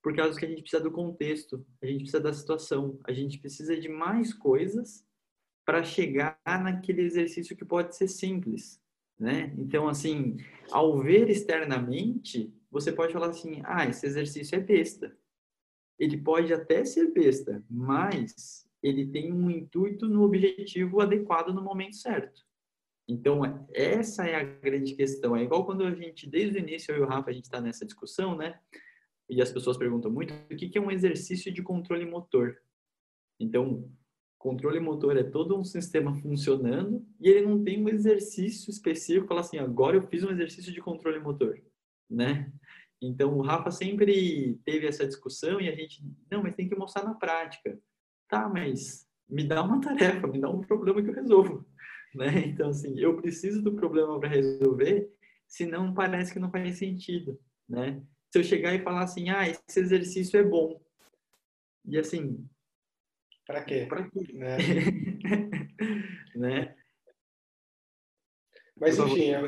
por 0.00 0.14
causa 0.14 0.38
que 0.38 0.46
a 0.46 0.48
gente 0.48 0.62
precisa 0.62 0.82
do 0.82 0.92
contexto, 0.92 1.66
a 1.82 1.86
gente 1.86 2.02
precisa 2.02 2.20
da 2.20 2.32
situação, 2.32 2.98
a 3.04 3.12
gente 3.12 3.38
precisa 3.38 3.76
de 3.76 3.88
mais 3.88 4.32
coisas 4.32 5.04
para 5.66 5.82
chegar 5.82 6.38
naquele 6.46 7.02
exercício 7.02 7.56
que 7.56 7.64
pode 7.64 7.94
ser 7.96 8.06
simples, 8.08 8.80
né? 9.18 9.52
Então, 9.58 9.88
assim, 9.88 10.38
ao 10.70 10.98
ver 11.02 11.28
externamente, 11.28 12.54
você 12.70 12.92
pode 12.92 13.12
falar 13.12 13.30
assim, 13.30 13.60
ah, 13.64 13.86
esse 13.86 14.06
exercício 14.06 14.56
é 14.56 14.60
besta. 14.60 15.14
Ele 15.98 16.16
pode 16.16 16.54
até 16.54 16.84
ser 16.84 17.12
besta, 17.12 17.62
mas 17.68 18.66
ele 18.82 19.08
tem 19.08 19.32
um 19.32 19.50
intuito 19.50 20.06
no 20.06 20.22
objetivo 20.22 21.00
adequado 21.00 21.52
no 21.52 21.62
momento 21.62 21.96
certo. 21.96 22.47
Então, 23.08 23.40
essa 23.72 24.26
é 24.26 24.34
a 24.34 24.44
grande 24.44 24.94
questão. 24.94 25.34
É 25.34 25.42
igual 25.42 25.64
quando 25.64 25.84
a 25.84 25.94
gente, 25.94 26.28
desde 26.28 26.58
o 26.58 26.60
início, 26.60 26.92
eu 26.92 26.98
e 26.98 27.00
o 27.00 27.06
Rafa, 27.06 27.30
a 27.30 27.32
gente 27.32 27.44
está 27.44 27.60
nessa 27.60 27.86
discussão, 27.86 28.36
né? 28.36 28.60
E 29.30 29.40
as 29.40 29.50
pessoas 29.50 29.78
perguntam 29.78 30.10
muito, 30.10 30.34
o 30.34 30.56
que 30.56 30.76
é 30.76 30.80
um 30.80 30.90
exercício 30.90 31.52
de 31.52 31.62
controle 31.62 32.04
motor? 32.04 32.56
Então, 33.40 33.90
Controle 34.38 34.78
motor 34.78 35.16
é 35.16 35.24
todo 35.24 35.58
um 35.58 35.64
sistema 35.64 36.14
funcionando 36.14 37.04
e 37.20 37.28
ele 37.28 37.44
não 37.44 37.62
tem 37.64 37.82
um 37.82 37.88
exercício 37.88 38.70
específico, 38.70 39.26
fala 39.26 39.40
assim, 39.40 39.58
agora 39.58 39.96
eu 39.96 40.06
fiz 40.06 40.22
um 40.22 40.30
exercício 40.30 40.72
de 40.72 40.80
controle 40.80 41.18
motor, 41.18 41.60
né? 42.08 42.50
Então 43.02 43.36
o 43.36 43.42
Rafa 43.42 43.72
sempre 43.72 44.60
teve 44.64 44.86
essa 44.86 45.04
discussão 45.04 45.60
e 45.60 45.68
a 45.68 45.74
gente, 45.74 46.04
não, 46.30 46.40
mas 46.40 46.54
tem 46.54 46.68
que 46.68 46.76
mostrar 46.76 47.02
na 47.02 47.14
prática. 47.14 47.76
Tá, 48.28 48.48
mas 48.48 49.08
me 49.28 49.42
dá 49.42 49.60
uma 49.60 49.80
tarefa, 49.80 50.28
me 50.28 50.40
dá 50.40 50.48
um 50.48 50.60
problema 50.60 51.02
que 51.02 51.10
eu 51.10 51.14
resolvo, 51.14 51.66
né? 52.18 52.26
Então 52.48 52.68
assim, 52.68 52.98
eu 52.98 53.16
preciso 53.16 53.62
do 53.62 53.74
problema 53.74 54.18
para 54.20 54.28
resolver, 54.28 55.10
senão 55.46 55.94
parece 55.94 56.32
que 56.32 56.38
não 56.38 56.50
faz 56.50 56.76
sentido, 56.76 57.40
né? 57.68 58.02
Se 58.30 58.38
eu 58.38 58.44
chegar 58.44 58.74
e 58.74 58.82
falar 58.82 59.04
assim, 59.04 59.30
ah, 59.30 59.48
esse 59.48 59.80
exercício 59.80 60.38
é 60.38 60.42
bom, 60.42 60.78
e 61.86 61.96
assim, 61.96 62.46
para 63.46 63.64
quê? 63.64 63.86
Para 63.88 64.10
quê? 64.10 64.32
Né? 64.34 64.56
né? 66.36 66.74
Mas 68.76 68.98
enfim, 68.98 69.30
eu, 69.30 69.46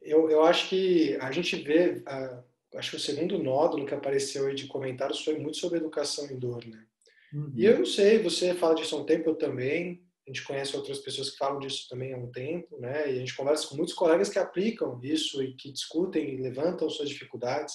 eu, 0.00 0.30
eu 0.30 0.42
acho 0.42 0.68
que 0.68 1.16
a 1.16 1.30
gente 1.30 1.56
vê, 1.56 2.02
a, 2.06 2.42
acho 2.76 2.90
que 2.90 2.96
o 2.96 3.00
segundo 3.00 3.38
nódulo 3.38 3.86
que 3.86 3.94
apareceu 3.94 4.46
aí 4.46 4.54
de 4.54 4.66
comentários 4.66 5.22
foi 5.22 5.38
muito 5.38 5.58
sobre 5.58 5.78
educação 5.78 6.30
em 6.30 6.38
dor, 6.38 6.64
né? 6.66 6.84
Uhum. 7.32 7.52
E 7.54 7.64
eu 7.64 7.78
não 7.78 7.86
sei, 7.86 8.18
você 8.18 8.54
fala 8.54 8.74
disso 8.74 8.96
há 8.96 9.00
um 9.00 9.06
tempo, 9.06 9.30
eu 9.30 9.34
também. 9.34 10.02
A 10.26 10.30
gente 10.30 10.44
conhece 10.44 10.76
outras 10.76 10.98
pessoas 11.00 11.30
que 11.30 11.36
falam 11.36 11.58
disso 11.58 11.88
também 11.88 12.14
há 12.14 12.16
um 12.16 12.30
tempo, 12.30 12.78
né? 12.78 13.10
E 13.10 13.16
a 13.16 13.18
gente 13.18 13.34
conversa 13.34 13.66
com 13.66 13.76
muitos 13.76 13.94
colegas 13.94 14.28
que 14.28 14.38
aplicam 14.38 15.00
isso 15.02 15.42
e 15.42 15.54
que 15.54 15.72
discutem 15.72 16.34
e 16.34 16.40
levantam 16.40 16.88
suas 16.88 17.08
dificuldades. 17.08 17.74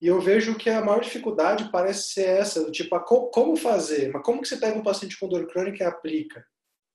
E 0.00 0.06
eu 0.06 0.18
vejo 0.20 0.56
que 0.56 0.70
a 0.70 0.82
maior 0.82 1.00
dificuldade 1.00 1.70
parece 1.70 2.14
ser 2.14 2.26
essa, 2.26 2.64
do 2.64 2.72
tipo, 2.72 2.98
como 3.00 3.54
fazer? 3.56 4.10
Mas 4.10 4.22
como 4.22 4.40
que 4.40 4.48
você 4.48 4.56
pega 4.56 4.78
um 4.78 4.82
paciente 4.82 5.18
com 5.18 5.28
dor 5.28 5.46
crônica 5.46 5.84
e 5.84 5.86
aplica 5.86 6.44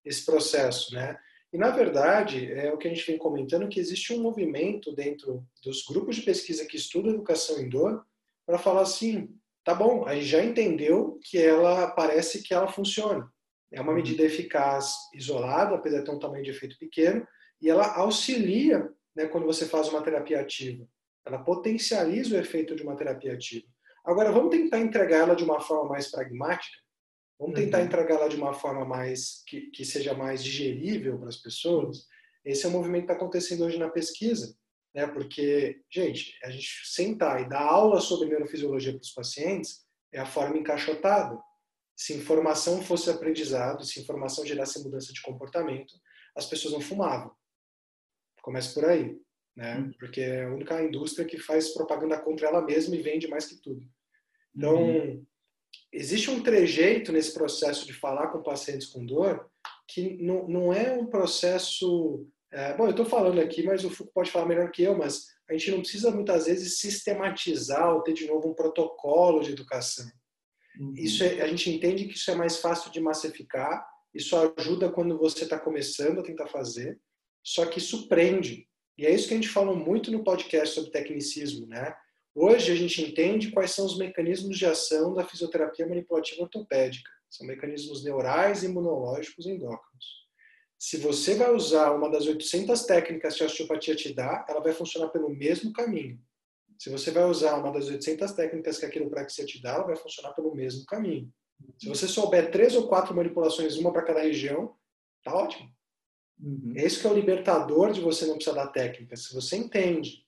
esse 0.04 0.26
processo, 0.26 0.94
né? 0.96 1.16
E, 1.54 1.58
na 1.58 1.70
verdade, 1.70 2.52
é 2.52 2.74
o 2.74 2.78
que 2.78 2.88
a 2.88 2.94
gente 2.94 3.06
vem 3.06 3.18
comentando, 3.18 3.70
que 3.70 3.80
existe 3.80 4.14
um 4.14 4.22
movimento 4.22 4.94
dentro 4.94 5.46
dos 5.64 5.86
grupos 5.86 6.16
de 6.16 6.24
pesquisa 6.24 6.66
que 6.66 6.76
estudam 6.76 7.14
educação 7.14 7.60
em 7.60 7.70
dor 7.70 8.06
para 8.46 8.58
falar 8.58 8.82
assim, 8.82 9.30
tá 9.64 9.74
bom, 9.74 10.06
aí 10.06 10.22
já 10.22 10.44
entendeu 10.44 11.20
que 11.24 11.38
ela 11.38 11.88
parece 11.92 12.44
que 12.44 12.54
ela 12.54 12.68
funciona. 12.68 13.32
É 13.72 13.82
uma 13.82 13.92
uhum. 13.92 13.98
medida 13.98 14.24
eficaz 14.24 14.96
isolada, 15.14 15.76
apesar 15.76 16.00
de 16.00 16.06
ter 16.06 16.12
um 16.12 16.20
tamanho 16.20 16.44
de 16.44 16.52
efeito 16.52 16.78
pequeno, 16.78 17.28
e 17.62 17.70
ela 17.70 17.96
auxilia 17.96 18.90
né, 19.16 19.26
quando 19.28 19.46
você 19.46 19.66
faz 19.66 19.88
uma 19.90 20.02
terapia 20.02 20.40
ativa. 20.40 20.88
Ela 21.26 21.40
potencializa 21.40 22.36
o 22.36 22.40
efeito 22.40 22.76
de 22.76 22.84
uma 22.84 22.96
terapia 22.96 23.34
ativa. 23.34 23.66
Agora, 24.06 24.32
vamos 24.32 24.52
tentar 24.52 24.80
entregar 24.80 25.18
ela 25.18 25.36
de 25.36 25.44
uma 25.44 25.60
forma 25.60 25.90
mais 25.90 26.12
pragmática? 26.12 26.78
Vamos 27.40 27.60
tentar 27.60 27.80
uhum. 27.80 27.86
entregar 27.86 28.16
ela 28.16 28.30
de 28.30 28.36
uma 28.36 28.54
forma 28.54 28.86
mais 28.86 29.44
que, 29.48 29.62
que 29.72 29.84
seja 29.84 30.14
mais 30.14 30.44
digerível 30.44 31.18
para 31.18 31.30
as 31.30 31.38
pessoas? 31.38 32.06
Esse 32.46 32.66
é 32.66 32.70
o 32.70 32.72
movimento 32.72 33.08
que 33.08 33.12
está 33.12 33.16
acontecendo 33.16 33.66
hoje 33.66 33.80
na 33.80 33.90
pesquisa. 33.90 34.56
Né? 34.94 35.08
Porque, 35.08 35.82
gente, 35.92 36.38
a 36.44 36.50
gente 36.50 36.70
sentar 36.86 37.42
e 37.42 37.50
dar 37.50 37.62
aula 37.62 38.00
sobre 38.00 38.30
neurofisiologia 38.30 38.94
para 38.94 39.02
os 39.02 39.12
pacientes 39.12 39.84
é 40.14 40.20
a 40.20 40.26
forma 40.26 40.58
encaixotada. 40.58 41.38
Se 41.96 42.14
informação 42.14 42.82
fosse 42.82 43.10
aprendizado, 43.10 43.86
se 43.86 44.02
informação 44.02 44.46
gerasse 44.46 44.84
mudança 44.84 45.14
de 45.14 45.22
comportamento, 45.22 45.94
as 46.36 46.46
pessoas 46.46 46.74
não 46.74 46.82
fumavam. 46.82 47.32
Começa 48.42 48.74
por 48.74 48.86
aí 48.86 49.18
né? 49.56 49.78
Uhum. 49.78 49.92
Porque 49.98 50.22
é 50.22 50.44
a 50.44 50.54
única 50.54 50.82
indústria 50.84 51.26
que 51.26 51.38
faz 51.38 51.74
propaganda 51.74 52.20
contra 52.20 52.48
ela 52.48 52.62
mesma 52.62 52.96
e 52.96 53.02
vende 53.02 53.28
mais 53.28 53.46
que 53.46 53.56
tudo. 53.56 53.88
Então, 54.56 54.84
uhum. 54.84 55.26
existe 55.92 56.30
um 56.30 56.44
trejeito 56.44 57.12
nesse 57.12 57.34
processo 57.34 57.86
de 57.86 57.94
falar 57.94 58.28
com 58.28 58.44
pacientes 58.44 58.88
com 58.88 59.06
dor 59.06 59.50
que 59.88 60.22
não, 60.22 60.48
não 60.48 60.74
é 60.74 60.92
um 60.92 61.06
processo. 61.06 62.28
É, 62.52 62.76
bom, 62.76 62.86
eu 62.86 62.92
estou 62.92 63.06
falando 63.06 63.40
aqui, 63.40 63.64
mas 63.64 63.84
o 63.86 63.90
Foucault 63.90 64.14
pode 64.14 64.32
falar 64.32 64.46
melhor 64.46 64.72
que 64.72 64.84
eu, 64.84 64.98
mas 64.98 65.28
a 65.50 65.54
gente 65.54 65.72
não 65.72 65.80
precisa 65.80 66.12
muitas 66.12 66.46
vezes 66.46 66.80
sistematizar 66.80 67.94
ou 67.94 68.02
ter 68.02 68.14
de 68.14 68.26
novo 68.26 68.50
um 68.50 68.54
protocolo 68.54 69.42
de 69.42 69.52
educação. 69.52 70.10
Isso 70.96 71.24
é, 71.24 71.42
a 71.42 71.48
gente 71.48 71.70
entende 71.70 72.06
que 72.06 72.16
isso 72.16 72.30
é 72.32 72.36
mais 72.36 72.58
fácil 72.58 72.92
de 72.92 73.00
massificar, 73.00 73.88
isso 74.14 74.36
ajuda 74.58 74.92
quando 74.92 75.18
você 75.18 75.44
está 75.44 75.60
começando 75.60 76.20
a 76.20 76.24
tentar 76.24 76.48
fazer, 76.48 77.00
só 77.44 77.66
que 77.66 77.80
isso 77.80 78.08
prende. 78.08 78.68
E 78.98 79.06
é 79.06 79.14
isso 79.14 79.28
que 79.28 79.34
a 79.34 79.38
gente 79.38 79.50
falou 79.50 79.76
muito 79.76 80.12
no 80.12 80.24
podcast 80.24 80.76
sobre 80.76 80.92
tecnicismo, 80.92 81.68
né? 81.68 81.94
Hoje 82.34 82.72
a 82.72 82.76
gente 82.76 83.02
entende 83.02 83.52
quais 83.52 83.72
são 83.72 83.86
os 83.86 83.98
mecanismos 83.98 84.58
de 84.58 84.66
ação 84.66 85.14
da 85.14 85.26
fisioterapia 85.26 85.88
manipulativa 85.88 86.42
ortopédica. 86.42 87.10
São 87.30 87.46
mecanismos 87.46 88.04
neurais 88.04 88.64
e 88.64 88.68
imunológicos 88.68 89.46
endócrinos. 89.46 90.26
Se 90.78 90.98
você 90.98 91.36
vai 91.36 91.54
usar 91.54 91.92
uma 91.92 92.10
das 92.10 92.28
800 92.28 92.84
técnicas 92.84 93.36
que 93.36 93.44
a 93.44 93.46
osteopatia 93.46 93.96
te 93.96 94.14
dá, 94.14 94.46
ela 94.50 94.60
vai 94.60 94.74
funcionar 94.74 95.10
pelo 95.10 95.30
mesmo 95.30 95.72
caminho. 95.72 96.20
Se 96.78 96.90
você 96.90 97.12
vai 97.12 97.26
usar 97.26 97.56
uma 97.56 97.72
das 97.72 97.88
800 97.88 98.32
técnicas 98.34 98.78
que 98.78 98.86
a 98.86 98.90
quiropraxia 98.90 99.46
te 99.46 99.62
dá, 99.62 99.76
ela 99.76 99.86
vai 99.86 99.96
funcionar 99.96 100.34
pelo 100.34 100.54
mesmo 100.54 100.86
caminho. 100.86 101.32
Se 101.78 101.88
você 101.88 102.08
souber 102.08 102.52
três 102.52 102.76
ou 102.76 102.88
quatro 102.88 103.16
manipulações, 103.16 103.78
uma 103.78 103.92
para 103.92 104.04
cada 104.04 104.22
região, 104.22 104.76
tá 105.24 105.34
ótimo. 105.34 105.70
Uhum. 106.40 106.74
Esse 106.76 107.00
que 107.00 107.08
é 107.08 107.10
o 107.10 107.14
libertador 107.14 107.92
de 107.92 108.02
você 108.02 108.26
não 108.26 108.36
precisar 108.36 108.56
da 108.56 108.68
técnica. 108.68 109.16
Se 109.16 109.34
você 109.34 109.56
entende 109.56 110.26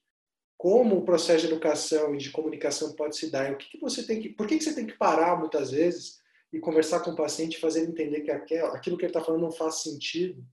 como 0.57 0.97
o 0.97 1.05
processo 1.05 1.45
de 1.45 1.51
educação 1.51 2.15
e 2.15 2.17
de 2.17 2.31
comunicação 2.31 2.95
pode 2.95 3.15
se 3.15 3.29
dar, 3.29 3.51
o 3.51 3.57
que, 3.57 3.69
que 3.69 3.79
você 3.79 4.05
tem 4.05 4.19
que, 4.19 4.29
por 4.29 4.47
que, 4.47 4.57
que 4.57 4.63
você 4.63 4.73
tem 4.73 4.88
que 4.88 4.97
parar 4.97 5.38
muitas 5.38 5.71
vezes 5.71 6.19
e 6.51 6.60
conversar 6.60 7.01
com 7.01 7.12
o 7.12 7.15
paciente, 7.15 7.60
fazer 7.60 7.81
ele 7.81 7.91
entender 7.91 8.21
que 8.21 8.31
aquilo 8.31 8.97
que 8.97 9.05
ele 9.05 9.12
está 9.12 9.21
falando 9.21 9.41
não 9.41 9.51
faz 9.51 9.83
sentido, 9.83 10.43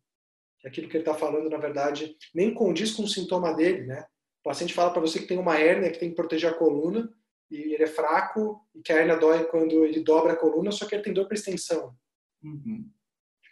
que 0.61 0.69
aquilo 0.69 0.89
que 0.89 0.97
ele 0.97 1.03
está 1.03 1.15
falando 1.15 1.49
na 1.49 1.57
verdade 1.57 2.17
nem 2.35 2.53
condiz 2.53 2.93
com 2.93 3.05
o 3.05 3.09
sintoma 3.09 3.55
dele, 3.55 3.87
né? 3.87 4.05
O 4.45 4.51
paciente 4.51 4.75
fala 4.75 4.93
para 4.93 5.01
você 5.01 5.19
que 5.19 5.27
tem 5.27 5.39
uma 5.39 5.59
hérnia 5.59 5.91
que 5.91 5.99
tem 5.99 6.11
que 6.11 6.15
proteger 6.15 6.51
a 6.51 6.55
coluna 6.55 7.11
e 7.51 7.73
ele 7.73 7.83
é 7.83 7.87
fraco 7.87 8.61
e 8.75 8.83
que 8.83 8.93
a 8.93 8.97
hérnia 8.97 9.17
dói 9.17 9.43
quando 9.47 9.87
ele 9.87 10.01
dobra 10.01 10.35
a 10.35 10.37
coluna, 10.37 10.71
só 10.71 10.87
que 10.87 10.95
ele 10.95 11.03
tem 11.03 11.15
dor 11.15 11.27
para 11.27 11.35
extensão. 11.35 11.97
Uhum. 12.43 12.91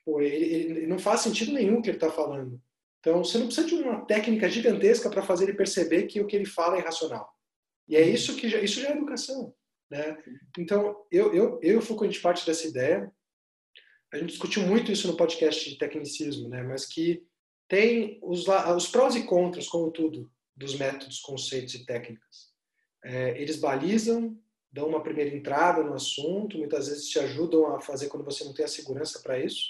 Pô, 0.05 0.21
ele, 0.21 0.45
ele, 0.45 0.87
não 0.87 0.99
faz 0.99 1.23
sentido 1.23 1.53
nenhum 1.53 1.79
o 1.79 1.83
que 1.83 1.89
ele 1.89 1.97
está 1.97 2.11
falando. 2.11 2.61
Então, 3.01 3.25
você 3.25 3.39
não 3.39 3.47
precisa 3.47 3.67
de 3.67 3.75
uma 3.75 4.05
técnica 4.05 4.51
gigantesca 4.51 5.09
para 5.09 5.23
fazer 5.23 5.45
ele 5.45 5.57
perceber 5.57 6.03
que 6.05 6.21
o 6.21 6.27
que 6.27 6.37
ele 6.37 6.45
fala 6.45 6.77
é 6.77 6.81
irracional. 6.81 7.33
E 7.89 7.97
é 7.97 8.03
isso 8.03 8.37
que 8.37 8.49
já, 8.49 8.59
isso 8.59 8.79
já 8.79 8.91
é 8.91 8.93
educação. 8.93 9.55
Né? 9.91 10.23
Então, 10.59 11.05
eu, 11.11 11.35
eu, 11.35 11.59
eu 11.63 11.73
e 11.73 11.77
o 11.77 11.83
Foucault, 11.83 12.09
a 12.09 12.13
gente 12.13 12.23
parte 12.23 12.45
dessa 12.45 12.67
ideia. 12.67 13.11
A 14.13 14.19
gente 14.19 14.31
discutiu 14.31 14.63
muito 14.63 14.93
isso 14.93 15.09
no 15.09 15.17
podcast 15.17 15.71
de 15.71 15.79
tecnicismo, 15.79 16.51
né? 16.51 16.63
mas 16.63 16.85
que 16.85 17.25
tem 17.67 18.19
os, 18.23 18.47
os 18.47 18.89
prós 18.89 19.17
e 19.17 19.25
contras, 19.25 19.69
como 19.69 19.91
tudo, 19.91 20.31
dos 20.57 20.77
métodos, 20.77 21.21
conceitos 21.21 21.75
e 21.75 21.85
técnicas. 21.85 22.53
É, 23.05 23.41
eles 23.41 23.57
balizam, 23.57 24.39
dão 24.71 24.89
uma 24.89 25.03
primeira 25.03 25.35
entrada 25.35 25.83
no 25.83 25.95
assunto, 25.95 26.59
muitas 26.59 26.89
vezes 26.89 27.09
te 27.09 27.19
ajudam 27.19 27.75
a 27.75 27.81
fazer 27.81 28.09
quando 28.09 28.25
você 28.25 28.45
não 28.45 28.55
tem 28.55 28.65
a 28.65 28.69
segurança 28.69 29.21
para 29.21 29.39
isso. 29.39 29.67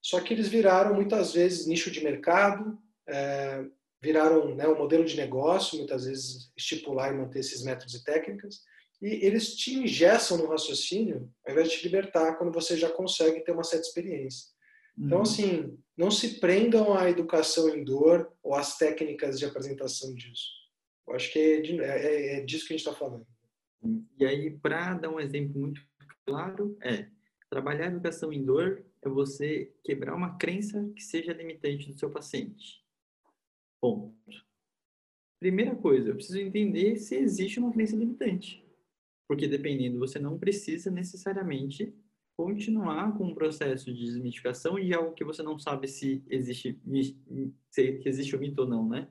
Só 0.00 0.20
que 0.20 0.32
eles 0.32 0.48
viraram 0.48 0.94
muitas 0.94 1.32
vezes 1.32 1.66
nicho 1.66 1.90
de 1.90 2.02
mercado, 2.02 2.78
é, 3.08 3.64
viraram 4.00 4.54
né, 4.54 4.66
um 4.66 4.76
modelo 4.76 5.04
de 5.04 5.16
negócio, 5.16 5.78
muitas 5.78 6.06
vezes 6.06 6.52
estipular 6.56 7.12
e 7.12 7.16
manter 7.16 7.40
esses 7.40 7.62
métodos 7.62 7.94
e 7.94 8.04
técnicas, 8.04 8.62
e 9.00 9.26
eles 9.26 9.54
te 9.56 9.74
ingessam 9.74 10.38
no 10.38 10.46
raciocínio 10.46 11.32
ao 11.44 11.52
invés 11.52 11.70
de 11.70 11.78
te 11.78 11.84
libertar 11.84 12.36
quando 12.36 12.52
você 12.52 12.76
já 12.76 12.88
consegue 12.88 13.40
ter 13.40 13.52
uma 13.52 13.64
certa 13.64 13.86
experiência. 13.86 14.48
Então, 14.98 15.18
uhum. 15.18 15.22
assim, 15.22 15.78
não 15.96 16.10
se 16.10 16.40
prendam 16.40 16.94
à 16.94 17.08
educação 17.10 17.68
em 17.68 17.84
dor 17.84 18.32
ou 18.42 18.54
às 18.54 18.78
técnicas 18.78 19.38
de 19.38 19.44
apresentação 19.44 20.14
disso. 20.14 20.50
Eu 21.06 21.14
acho 21.14 21.32
que 21.32 21.38
é, 21.38 21.82
é, 21.82 22.38
é 22.38 22.40
disso 22.40 22.66
que 22.66 22.74
a 22.74 22.76
gente 22.76 22.86
está 22.86 22.98
falando. 22.98 23.26
E 24.18 24.24
aí, 24.24 24.50
para 24.58 24.94
dar 24.94 25.10
um 25.10 25.20
exemplo 25.20 25.60
muito 25.60 25.82
claro, 26.24 26.76
é 26.80 27.08
trabalhar 27.50 27.84
a 27.84 27.88
educação 27.88 28.32
em 28.32 28.44
dor 28.44 28.84
é 29.02 29.08
você 29.08 29.74
quebrar 29.82 30.14
uma 30.14 30.38
crença 30.38 30.88
que 30.94 31.02
seja 31.02 31.32
limitante 31.32 31.88
do 31.88 31.98
seu 31.98 32.08
paciente. 32.08 32.82
Ponto. 33.80 34.14
Primeira 35.40 35.74
coisa, 35.74 36.10
eu 36.10 36.14
preciso 36.14 36.38
entender 36.38 36.96
se 36.96 37.16
existe 37.16 37.58
uma 37.58 37.72
crença 37.72 37.96
limitante. 37.96 38.64
Porque 39.26 39.48
dependendo, 39.48 39.98
você 39.98 40.20
não 40.20 40.38
precisa 40.38 40.88
necessariamente 40.88 41.92
continuar 42.42 43.16
com 43.16 43.26
um 43.26 43.34
processo 43.34 43.92
de 43.92 44.04
desmitificação 44.04 44.74
de 44.74 44.92
algo 44.92 45.14
que 45.14 45.24
você 45.24 45.42
não 45.42 45.58
sabe 45.58 45.86
se 45.86 46.24
existe, 46.28 46.80
se 47.70 48.02
existe 48.04 48.34
o 48.34 48.40
mito 48.40 48.62
ou 48.62 48.68
não, 48.68 48.88
né? 48.88 49.08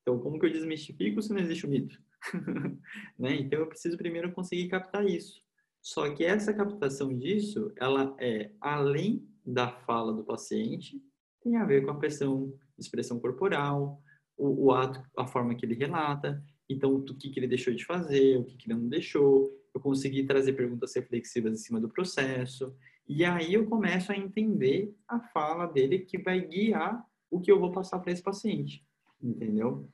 Então, 0.00 0.18
como 0.18 0.38
que 0.38 0.46
eu 0.46 0.52
desmistifico 0.52 1.22
se 1.22 1.30
não 1.32 1.38
existe 1.38 1.64
o 1.64 1.68
mito? 1.68 2.02
né? 3.16 3.36
Então, 3.36 3.60
eu 3.60 3.66
preciso 3.66 3.96
primeiro 3.96 4.32
conseguir 4.32 4.68
captar 4.68 5.06
isso. 5.06 5.40
Só 5.80 6.12
que 6.12 6.24
essa 6.24 6.52
captação 6.52 7.16
disso, 7.16 7.72
ela 7.76 8.16
é 8.18 8.50
além 8.60 9.28
da 9.44 9.70
fala 9.70 10.12
do 10.12 10.24
paciente 10.24 11.00
tem 11.42 11.56
a 11.56 11.64
ver 11.64 11.84
com 11.84 11.90
a 11.90 11.98
pressão, 11.98 12.52
expressão 12.78 13.18
corporal, 13.18 14.00
o, 14.36 14.66
o 14.66 14.72
ato, 14.72 15.02
a 15.16 15.26
forma 15.26 15.54
que 15.54 15.66
ele 15.66 15.74
relata, 15.74 16.42
então 16.68 16.94
o 16.94 17.02
que, 17.02 17.30
que 17.30 17.40
ele 17.40 17.48
deixou 17.48 17.74
de 17.74 17.84
fazer, 17.84 18.38
o 18.38 18.44
que, 18.44 18.56
que 18.56 18.70
ele 18.70 18.78
não 18.78 18.88
deixou, 18.88 19.50
eu 19.74 19.80
consegui 19.80 20.24
trazer 20.24 20.52
perguntas 20.52 20.94
reflexivas 20.94 21.52
em 21.52 21.56
cima 21.56 21.80
do 21.80 21.88
processo, 21.88 22.74
e 23.08 23.24
aí 23.24 23.54
eu 23.54 23.66
começo 23.66 24.12
a 24.12 24.16
entender 24.16 24.94
a 25.08 25.18
fala 25.18 25.66
dele 25.66 26.00
que 26.00 26.18
vai 26.18 26.40
guiar 26.40 27.04
o 27.30 27.40
que 27.40 27.50
eu 27.50 27.58
vou 27.58 27.72
passar 27.72 27.98
para 27.98 28.12
esse 28.12 28.22
paciente, 28.22 28.84
entendeu? 29.20 29.88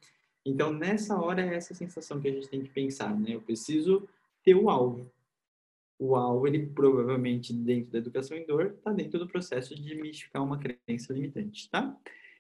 Então, 0.45 0.73
nessa 0.73 1.21
hora, 1.21 1.43
é 1.43 1.55
essa 1.55 1.75
sensação 1.75 2.21
que 2.21 2.29
a 2.29 2.33
gente 2.33 2.49
tem 2.49 2.63
que 2.63 2.71
pensar, 2.71 3.19
né? 3.19 3.35
Eu 3.35 3.41
preciso 3.41 4.09
ter 4.43 4.55
o 4.55 4.71
alvo 4.71 5.11
o 5.99 6.15
alvo, 6.15 6.47
ele 6.47 6.65
provavelmente, 6.67 7.53
dentro 7.53 7.91
da 7.91 7.99
educação 7.99 8.37
em 8.37 8.47
dor, 8.47 8.75
está 8.79 8.93
dentro 8.93 9.19
do 9.19 9.27
processo 9.27 9.75
de 9.75 9.95
mistificar 9.97 10.43
uma 10.43 10.59
crença 10.59 11.13
limitante, 11.13 11.69
tá? 11.69 11.97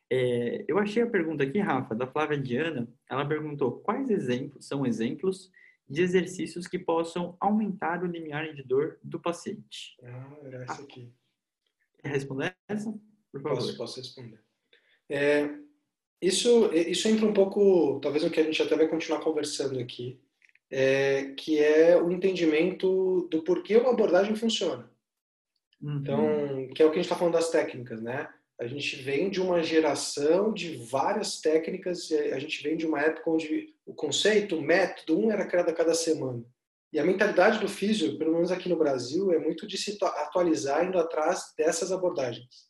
É, 0.08 0.64
eu 0.68 0.78
achei 0.78 1.02
a 1.02 1.06
pergunta 1.06 1.42
aqui, 1.42 1.58
Rafa, 1.58 1.94
da 1.94 2.06
Flávia 2.06 2.38
Diana. 2.38 2.88
Ela 3.10 3.26
perguntou 3.26 3.72
quais 3.80 4.08
exemplos 4.08 4.64
são 4.66 4.86
exemplos 4.86 5.50
de 5.88 6.02
exercícios 6.02 6.66
que 6.66 6.78
possam 6.78 7.36
aumentar 7.40 8.02
o 8.02 8.06
limiar 8.06 8.52
de 8.54 8.62
dor 8.62 8.98
do 9.02 9.18
paciente. 9.18 9.96
Ah, 10.02 10.36
era 10.44 10.64
essa 10.64 10.82
aqui. 10.82 11.12
Quer 11.98 12.08
responder 12.10 12.56
essa? 12.68 12.92
Por 13.32 13.42
favor. 13.42 13.56
Posso, 13.56 13.76
posso 13.76 14.00
responder. 14.00 14.40
É, 15.08 15.48
Isso, 16.20 16.72
isso 16.74 17.06
entra 17.08 17.26
um 17.26 17.32
pouco, 17.32 18.00
talvez 18.00 18.24
no 18.24 18.30
que 18.30 18.40
a 18.40 18.44
gente 18.44 18.60
até 18.60 18.76
vai 18.76 18.88
continuar 18.88 19.20
conversando 19.20 19.78
aqui, 19.78 20.20
é, 20.70 21.32
que 21.36 21.58
é 21.58 21.96
o 21.96 22.10
entendimento 22.10 23.28
do 23.30 23.42
porquê 23.42 23.76
uma 23.76 23.92
abordagem 23.92 24.34
funciona. 24.34 24.90
Uhum. 25.80 25.98
Então, 25.98 26.74
que 26.74 26.82
é 26.82 26.86
o 26.86 26.90
que 26.90 26.98
a 26.98 27.02
gente 27.02 27.04
está 27.04 27.16
falando 27.16 27.34
das 27.34 27.50
técnicas, 27.50 28.02
né? 28.02 28.28
A 28.60 28.66
gente 28.66 28.96
vem 28.96 29.30
de 29.30 29.40
uma 29.40 29.62
geração 29.62 30.52
de 30.52 30.76
várias 30.76 31.40
técnicas, 31.40 32.10
a 32.32 32.38
gente 32.38 32.62
vem 32.62 32.76
de 32.76 32.86
uma 32.86 33.00
época 33.00 33.30
onde 33.30 33.74
o 33.86 33.94
conceito, 33.94 34.56
o 34.56 34.62
método, 34.62 35.18
um 35.18 35.30
era 35.30 35.46
criado 35.46 35.68
a 35.70 35.74
cada 35.74 35.94
semana. 35.94 36.44
E 36.92 36.98
a 36.98 37.04
mentalidade 37.04 37.60
do 37.60 37.68
físio, 37.68 38.18
pelo 38.18 38.32
menos 38.32 38.50
aqui 38.50 38.68
no 38.68 38.78
Brasil, 38.78 39.32
é 39.32 39.38
muito 39.38 39.66
de 39.66 39.76
se 39.76 39.96
atualizar 40.02 40.84
indo 40.84 40.98
atrás 40.98 41.52
dessas 41.56 41.92
abordagens. 41.92 42.68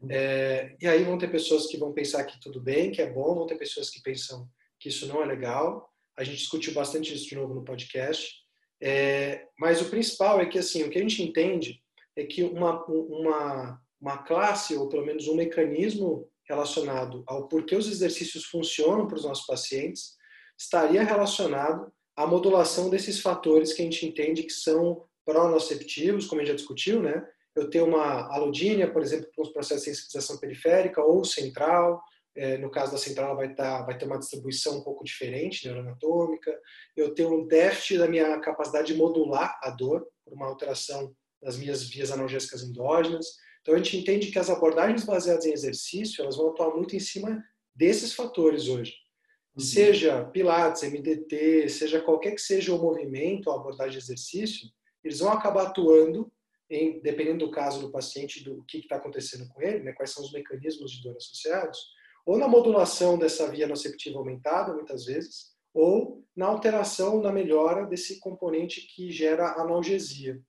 Uhum. 0.00 0.08
É, 0.10 0.74
e 0.80 0.86
aí 0.88 1.04
vão 1.04 1.18
ter 1.18 1.30
pessoas 1.30 1.66
que 1.66 1.76
vão 1.76 1.92
pensar 1.92 2.24
que 2.24 2.40
tudo 2.40 2.60
bem, 2.60 2.90
que 2.90 3.02
é 3.02 3.10
bom, 3.10 3.34
vão 3.34 3.46
ter 3.46 3.56
pessoas 3.56 3.90
que 3.90 4.02
pensam 4.02 4.48
que 4.78 4.88
isso 4.88 5.06
não 5.06 5.22
é 5.22 5.26
legal. 5.26 5.92
A 6.16 6.24
gente 6.24 6.38
discutiu 6.38 6.72
bastante 6.72 7.14
isso 7.14 7.28
de 7.28 7.36
novo 7.36 7.54
no 7.54 7.64
podcast. 7.64 8.34
É, 8.80 9.46
mas 9.58 9.80
o 9.82 9.90
principal 9.90 10.40
é 10.40 10.46
que 10.46 10.58
assim, 10.58 10.82
o 10.82 10.90
que 10.90 10.98
a 10.98 11.02
gente 11.02 11.22
entende 11.22 11.82
é 12.16 12.24
que 12.24 12.42
uma, 12.42 12.82
uma, 12.86 13.80
uma 14.00 14.18
classe, 14.18 14.76
ou 14.76 14.88
pelo 14.88 15.04
menos 15.04 15.28
um 15.28 15.34
mecanismo 15.34 16.28
relacionado 16.48 17.22
ao 17.26 17.46
porquê 17.48 17.76
os 17.76 17.88
exercícios 17.88 18.44
funcionam 18.44 19.06
para 19.06 19.16
os 19.16 19.24
nossos 19.24 19.46
pacientes, 19.46 20.16
estaria 20.58 21.02
relacionado 21.02 21.92
à 22.16 22.26
modulação 22.26 22.90
desses 22.90 23.20
fatores 23.20 23.72
que 23.72 23.82
a 23.82 23.84
gente 23.84 24.06
entende 24.06 24.42
que 24.42 24.52
são 24.52 25.04
pronoceptivos, 25.24 26.26
como 26.26 26.40
a 26.40 26.44
gente 26.44 26.52
já 26.52 26.56
discutiu, 26.56 27.00
né? 27.00 27.24
Eu 27.54 27.68
tenho 27.68 27.86
uma 27.86 28.32
alodínia, 28.32 28.90
por 28.90 29.02
exemplo, 29.02 29.28
para 29.34 29.42
os 29.42 29.52
processos 29.52 29.84
de 29.84 29.90
sensibilização 29.90 30.38
periférica 30.38 31.02
ou 31.02 31.24
central, 31.24 32.02
é, 32.36 32.56
no 32.58 32.70
caso 32.70 32.92
da 32.92 32.98
central, 32.98 33.36
vai, 33.36 33.54
tá, 33.54 33.82
vai 33.82 33.98
ter 33.98 34.06
uma 34.06 34.18
distribuição 34.18 34.78
um 34.78 34.84
pouco 34.84 35.04
diferente, 35.04 35.66
neuroanatômica. 35.66 36.56
Eu 36.96 37.12
tenho 37.12 37.34
um 37.34 37.46
déficit 37.46 37.98
da 37.98 38.08
minha 38.08 38.38
capacidade 38.40 38.92
de 38.92 38.98
modular 38.98 39.58
a 39.62 39.70
dor, 39.70 40.06
por 40.24 40.34
uma 40.34 40.46
alteração 40.46 41.14
das 41.42 41.56
minhas 41.56 41.82
vias 41.88 42.10
analgésicas 42.10 42.62
endógenas. 42.62 43.26
Então, 43.60 43.74
a 43.74 43.78
gente 43.78 43.96
entende 43.96 44.30
que 44.30 44.38
as 44.38 44.48
abordagens 44.48 45.04
baseadas 45.04 45.44
em 45.44 45.52
exercício, 45.52 46.22
elas 46.22 46.36
vão 46.36 46.48
atuar 46.48 46.74
muito 46.74 46.96
em 46.96 47.00
cima 47.00 47.42
desses 47.74 48.14
fatores 48.14 48.68
hoje. 48.68 48.94
Uhum. 49.56 49.62
Seja 49.62 50.24
Pilates, 50.24 50.82
MDT, 50.82 51.68
seja 51.68 52.00
qualquer 52.00 52.34
que 52.34 52.40
seja 52.40 52.74
o 52.74 52.78
movimento, 52.78 53.50
a 53.50 53.56
abordagem 53.56 53.92
de 53.92 54.04
exercício, 54.04 54.68
eles 55.02 55.18
vão 55.18 55.30
acabar 55.30 55.68
atuando, 55.68 56.32
em, 56.68 57.00
dependendo 57.00 57.46
do 57.46 57.50
caso 57.50 57.80
do 57.80 57.90
paciente, 57.90 58.44
do 58.44 58.62
que 58.64 58.78
está 58.78 58.96
acontecendo 58.96 59.48
com 59.48 59.60
ele, 59.60 59.80
né, 59.80 59.92
quais 59.92 60.10
são 60.10 60.24
os 60.24 60.32
mecanismos 60.32 60.92
de 60.92 61.02
dor 61.02 61.16
associados, 61.16 61.78
ou 62.24 62.38
na 62.38 62.46
modulação 62.46 63.18
dessa 63.18 63.50
via 63.50 63.66
noceptiva 63.66 64.18
aumentada, 64.18 64.72
muitas 64.72 65.06
vezes, 65.06 65.50
ou 65.74 66.24
na 66.36 66.46
alteração, 66.46 67.20
na 67.20 67.32
melhora 67.32 67.86
desse 67.86 68.20
componente 68.20 68.82
que 68.82 69.10
gera 69.10 69.60
analgesia. 69.60 70.40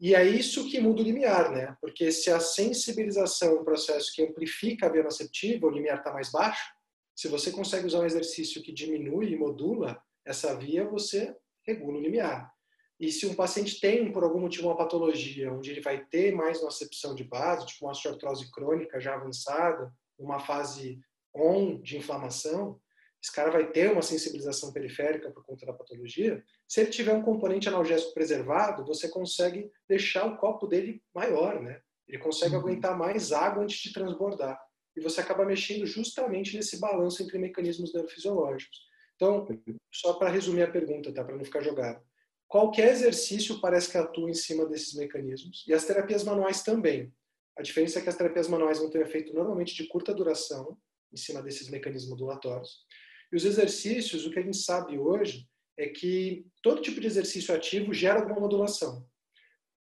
E 0.00 0.14
é 0.14 0.24
isso 0.26 0.66
que 0.70 0.80
muda 0.80 1.02
o 1.02 1.04
limiar, 1.04 1.50
né? 1.50 1.76
Porque 1.78 2.10
se 2.10 2.30
a 2.30 2.40
sensibilização 2.40 3.50
é 3.50 3.60
um 3.60 3.64
processo 3.64 4.10
que 4.14 4.22
amplifica 4.22 4.86
a 4.86 4.88
via 4.88 5.02
noceptiva, 5.02 5.66
o 5.66 5.70
limiar 5.70 5.98
está 5.98 6.10
mais 6.10 6.32
baixo, 6.32 6.72
se 7.14 7.28
você 7.28 7.50
consegue 7.50 7.86
usar 7.86 8.00
um 8.00 8.06
exercício 8.06 8.62
que 8.62 8.72
diminui 8.72 9.30
e 9.30 9.36
modula 9.36 10.02
essa 10.24 10.56
via, 10.56 10.88
você 10.88 11.36
regula 11.66 11.98
o 11.98 12.00
limiar. 12.00 12.50
E 12.98 13.12
se 13.12 13.26
um 13.26 13.34
paciente 13.34 13.78
tem, 13.78 14.10
por 14.10 14.24
algum 14.24 14.40
motivo, 14.40 14.68
uma 14.68 14.76
patologia 14.76 15.52
onde 15.52 15.70
ele 15.70 15.82
vai 15.82 16.02
ter 16.06 16.34
mais 16.34 16.62
nocepção 16.62 17.14
de 17.14 17.24
base, 17.24 17.66
tipo 17.66 17.84
uma 17.84 17.92
osteoartrose 17.92 18.50
crônica 18.50 18.98
já 18.98 19.14
avançada, 19.14 19.92
uma 20.18 20.38
fase 20.38 20.98
on 21.34 21.78
de 21.80 21.98
inflamação, 21.98 22.80
esse 23.22 23.32
cara 23.32 23.50
vai 23.50 23.70
ter 23.70 23.92
uma 23.92 24.00
sensibilização 24.00 24.72
periférica 24.72 25.30
por 25.30 25.44
conta 25.44 25.66
da 25.66 25.74
patologia. 25.74 26.42
Se 26.66 26.80
ele 26.80 26.90
tiver 26.90 27.12
um 27.12 27.22
componente 27.22 27.68
analgésico 27.68 28.14
preservado, 28.14 28.84
você 28.86 29.08
consegue 29.08 29.70
deixar 29.86 30.24
o 30.24 30.38
copo 30.38 30.66
dele 30.66 31.02
maior, 31.14 31.60
né? 31.60 31.82
Ele 32.08 32.18
consegue 32.18 32.54
uhum. 32.54 32.62
aguentar 32.62 32.96
mais 32.96 33.30
água 33.30 33.62
antes 33.62 33.78
de 33.78 33.92
transbordar. 33.92 34.58
E 34.96 35.00
você 35.00 35.20
acaba 35.20 35.44
mexendo 35.44 35.86
justamente 35.86 36.56
nesse 36.56 36.80
balanço 36.80 37.22
entre 37.22 37.38
mecanismos 37.38 37.92
neurofisiológicos. 37.92 38.78
Então, 39.16 39.46
só 39.92 40.14
para 40.14 40.30
resumir 40.30 40.62
a 40.62 40.70
pergunta, 40.70 41.12
tá? 41.12 41.22
Para 41.22 41.36
não 41.36 41.44
ficar 41.44 41.60
jogado. 41.60 42.02
Qualquer 42.48 42.90
exercício 42.90 43.60
parece 43.60 43.90
que 43.90 43.98
atua 43.98 44.30
em 44.30 44.34
cima 44.34 44.66
desses 44.66 44.94
mecanismos. 44.94 45.64
E 45.68 45.74
as 45.74 45.84
terapias 45.84 46.24
manuais 46.24 46.62
também. 46.62 47.12
A 47.56 47.62
diferença 47.62 47.98
é 47.98 48.02
que 48.02 48.08
as 48.08 48.16
terapias 48.16 48.48
manuais 48.48 48.78
vão 48.78 48.88
ter 48.88 48.98
um 48.98 49.02
efeito 49.02 49.34
normalmente 49.34 49.74
de 49.74 49.86
curta 49.86 50.14
duração, 50.14 50.76
em 51.12 51.16
cima 51.16 51.42
desses 51.42 51.68
mecanismos 51.68 52.10
modulatórios. 52.10 52.86
E 53.32 53.36
os 53.36 53.44
exercícios, 53.44 54.26
o 54.26 54.30
que 54.30 54.38
a 54.38 54.42
gente 54.42 54.56
sabe 54.56 54.98
hoje 54.98 55.48
é 55.76 55.88
que 55.88 56.46
todo 56.62 56.82
tipo 56.82 57.00
de 57.00 57.06
exercício 57.06 57.54
ativo 57.54 57.94
gera 57.94 58.20
alguma 58.20 58.40
modulação. 58.40 59.06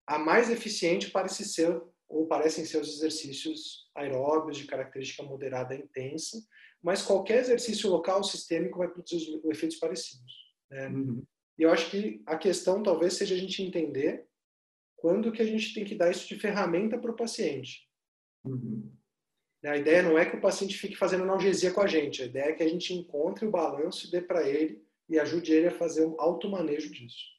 A 0.07 0.17
mais 0.17 0.49
eficiente 0.49 1.09
parece 1.09 1.43
ser 1.45 1.81
ou 2.07 2.27
parecem 2.27 2.65
ser 2.65 2.77
os 2.81 2.89
exercícios 2.89 3.89
aeróbios 3.95 4.57
de 4.57 4.65
característica 4.65 5.23
moderada 5.23 5.73
e 5.73 5.79
intensa, 5.79 6.37
mas 6.81 7.01
qualquer 7.01 7.39
exercício 7.39 7.89
local 7.89 8.23
sistêmico 8.23 8.79
vai 8.79 8.89
produzir 8.89 9.39
efeitos 9.45 9.77
parecidos. 9.77 10.33
Né? 10.69 10.87
Uhum. 10.89 11.23
E 11.57 11.63
eu 11.63 11.71
acho 11.71 11.89
que 11.89 12.21
a 12.25 12.37
questão 12.37 12.83
talvez 12.83 13.13
seja 13.13 13.35
a 13.35 13.37
gente 13.37 13.61
entender 13.61 14.25
quando 14.95 15.31
que 15.31 15.41
a 15.41 15.45
gente 15.45 15.73
tem 15.73 15.83
que 15.83 15.95
dar 15.95 16.11
isso 16.11 16.27
de 16.27 16.39
ferramenta 16.39 16.97
para 16.97 17.11
o 17.11 17.15
paciente. 17.15 17.87
Uhum. 18.43 18.91
A 19.63 19.77
ideia 19.77 20.01
não 20.01 20.17
é 20.17 20.25
que 20.25 20.35
o 20.35 20.41
paciente 20.41 20.77
fique 20.77 20.95
fazendo 20.95 21.23
analgesia 21.23 21.71
com 21.71 21.81
a 21.81 21.87
gente, 21.87 22.23
a 22.23 22.25
ideia 22.25 22.45
é 22.45 22.53
que 22.53 22.63
a 22.63 22.67
gente 22.67 22.93
encontre 22.93 23.45
o 23.45 23.51
balanço 23.51 24.07
e 24.07 24.11
dê 24.11 24.19
para 24.19 24.47
ele 24.47 24.81
e 25.07 25.19
ajude 25.19 25.51
ele 25.51 25.67
a 25.67 25.71
fazer 25.71 26.05
um 26.05 26.19
automanejo 26.19 26.91
disso. 26.91 27.31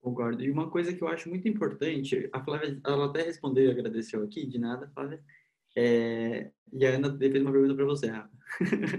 Concordo. 0.00 0.42
E 0.42 0.50
uma 0.50 0.70
coisa 0.70 0.94
que 0.94 1.02
eu 1.02 1.08
acho 1.08 1.28
muito 1.28 1.46
importante, 1.46 2.28
a 2.32 2.42
Flávia, 2.42 2.80
ela 2.86 3.06
até 3.06 3.22
respondeu 3.22 3.66
e 3.66 3.70
agradeceu 3.70 4.22
aqui, 4.22 4.46
de 4.46 4.58
nada, 4.58 4.90
Flávia. 4.94 5.22
É, 5.76 6.50
e 6.72 6.86
a 6.86 6.90
Ana 6.90 7.16
fez 7.18 7.42
uma 7.42 7.52
pergunta 7.52 7.74
para 7.74 7.84
você, 7.84 8.06
Rafa. 8.06 8.30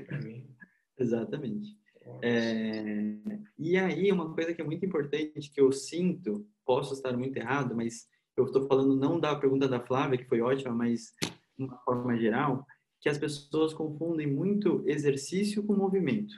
Para 0.05 0.19
mim? 0.19 0.47
Exatamente. 0.99 1.75
É, 2.21 3.17
e 3.57 3.77
aí, 3.77 4.11
uma 4.11 4.33
coisa 4.33 4.53
que 4.53 4.61
é 4.61 4.63
muito 4.63 4.85
importante, 4.85 5.51
que 5.51 5.59
eu 5.59 5.71
sinto, 5.71 6.45
posso 6.65 6.93
estar 6.93 7.17
muito 7.17 7.37
errado, 7.37 7.75
mas 7.75 8.07
eu 8.37 8.45
estou 8.45 8.67
falando 8.67 8.95
não 8.95 9.19
da 9.19 9.35
pergunta 9.35 9.67
da 9.67 9.79
Flávia, 9.79 10.17
que 10.17 10.27
foi 10.27 10.41
ótima, 10.41 10.73
mas 10.73 11.13
de 11.65 11.71
uma 11.71 11.77
forma 11.79 12.17
geral, 12.17 12.65
que 12.99 13.09
as 13.09 13.17
pessoas 13.17 13.73
confundem 13.73 14.27
muito 14.27 14.83
exercício 14.87 15.63
com 15.63 15.75
movimento 15.75 16.33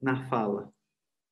na 0.00 0.28
fala. 0.28 0.72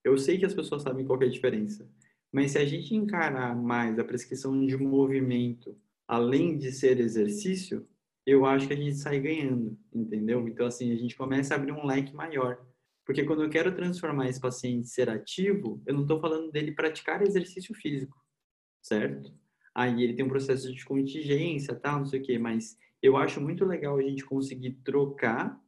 Eu 0.04 0.16
sei 0.18 0.38
que 0.38 0.46
as 0.46 0.54
pessoas 0.54 0.82
sabem 0.82 1.06
qual 1.06 1.20
é 1.22 1.26
a 1.26 1.30
diferença, 1.30 1.88
mas 2.32 2.52
se 2.52 2.58
a 2.58 2.64
gente 2.64 2.94
encarar 2.94 3.56
mais 3.56 3.98
a 3.98 4.04
prescrição 4.04 4.66
de 4.66 4.76
movimento 4.76 5.76
além 6.06 6.56
de 6.56 6.72
ser 6.72 7.00
exercício, 7.00 7.86
eu 8.24 8.44
acho 8.44 8.66
que 8.66 8.74
a 8.74 8.76
gente 8.76 8.96
sai 8.96 9.20
ganhando, 9.20 9.78
entendeu? 9.92 10.46
Então, 10.48 10.66
assim, 10.66 10.92
a 10.92 10.96
gente 10.96 11.16
começa 11.16 11.54
a 11.54 11.56
abrir 11.56 11.72
um 11.72 11.86
leque 11.86 12.14
maior. 12.14 12.62
Porque 13.04 13.24
quando 13.24 13.42
eu 13.42 13.48
quero 13.48 13.74
transformar 13.74 14.28
esse 14.28 14.38
paciente 14.38 14.80
em 14.80 14.84
ser 14.84 15.08
ativo, 15.08 15.82
eu 15.86 15.94
não 15.94 16.02
estou 16.02 16.20
falando 16.20 16.50
dele 16.50 16.72
praticar 16.72 17.22
exercício 17.22 17.74
físico, 17.74 18.14
certo? 18.82 19.32
Aí 19.74 20.02
ele 20.02 20.14
tem 20.14 20.24
um 20.24 20.28
processo 20.28 20.72
de 20.72 20.84
contingência, 20.84 21.74
tal, 21.74 22.00
não 22.00 22.06
sei 22.06 22.20
o 22.20 22.22
quê, 22.22 22.38
mas 22.38 22.76
eu 23.02 23.16
acho 23.16 23.40
muito 23.40 23.64
legal 23.64 23.96
a 23.96 24.02
gente 24.02 24.24
conseguir 24.24 24.72
trocar 24.84 25.58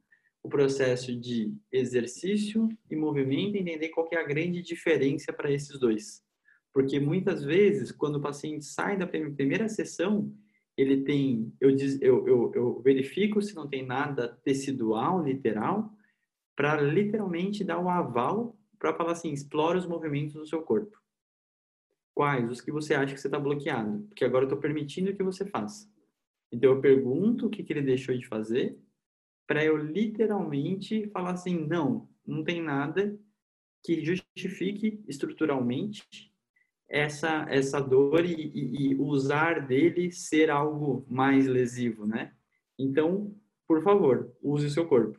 o 0.43 0.49
processo 0.49 1.15
de 1.15 1.55
exercício 1.71 2.69
e 2.91 2.97
movimento 2.97 3.57
entender 3.57 3.91
qual 3.91 4.09
é 4.13 4.17
a 4.17 4.27
grande 4.27 4.63
diferença 4.63 5.33
para 5.33 5.51
esses 5.51 5.79
dois. 5.79 6.25
Porque 6.73 6.99
muitas 6.99 7.45
vezes, 7.45 7.93
quando 7.93 8.17
o 8.17 8.23
paciente 8.23 8.65
sai 8.65 8.97
da 8.97 9.07
primeira 9.07 9.69
sessão, 9.69 10.33
ele 10.77 11.03
tem, 11.03 11.53
eu, 11.61 11.71
eu, 12.01 12.27
eu, 12.27 12.53
eu 12.55 12.81
verifico 12.81 13.43
se 13.43 13.55
não 13.55 13.69
tem 13.69 13.85
nada 13.85 14.29
tecidual, 14.43 15.23
literal, 15.23 15.93
para 16.57 16.81
literalmente 16.81 17.65
dar 17.65 17.79
o 17.79 17.89
aval 17.89 18.57
para 18.79 18.95
falar 18.95 19.13
assim, 19.13 19.31
explora 19.31 19.79
os 19.79 19.87
movimentos 19.87 20.35
do 20.35 20.47
seu 20.47 20.63
corpo. 20.63 20.99
Quais? 22.15 22.51
Os 22.51 22.61
que 22.61 22.73
você 22.73 22.95
acha 22.95 23.15
que 23.15 23.21
você 23.21 23.29
está 23.29 23.39
bloqueado. 23.39 24.05
Porque 24.09 24.25
agora 24.25 24.45
eu 24.45 24.49
estou 24.49 24.61
permitindo 24.61 25.15
que 25.15 25.23
você 25.23 25.45
faça. 25.47 25.89
Então 26.53 26.71
eu 26.71 26.81
pergunto 26.81 27.47
o 27.47 27.51
que, 27.51 27.63
que 27.63 27.73
ele 27.73 27.83
deixou 27.83 28.17
de 28.17 28.27
fazer 28.27 28.79
para 29.47 29.65
eu 29.65 29.77
literalmente 29.77 31.09
falar 31.09 31.33
assim, 31.33 31.67
não, 31.67 32.09
não 32.25 32.45
tem 32.45 32.63
nada 32.63 33.19
que 33.83 34.05
justifique 34.05 35.03
estruturalmente 35.09 36.07
essa 36.89 37.47
essa 37.49 37.81
dor 37.81 38.25
e, 38.25 38.33
e, 38.33 38.93
e, 38.93 38.95
usar 38.97 39.67
dele 39.67 40.13
ser 40.13 40.51
algo 40.51 41.05
mais 41.09 41.47
lesivo, 41.47 42.07
né? 42.07 42.33
Então, 42.79 43.35
por 43.67 43.83
favor, 43.83 44.33
use 44.43 44.67
o 44.67 44.71
seu 44.71 44.87
corpo. 44.87 45.19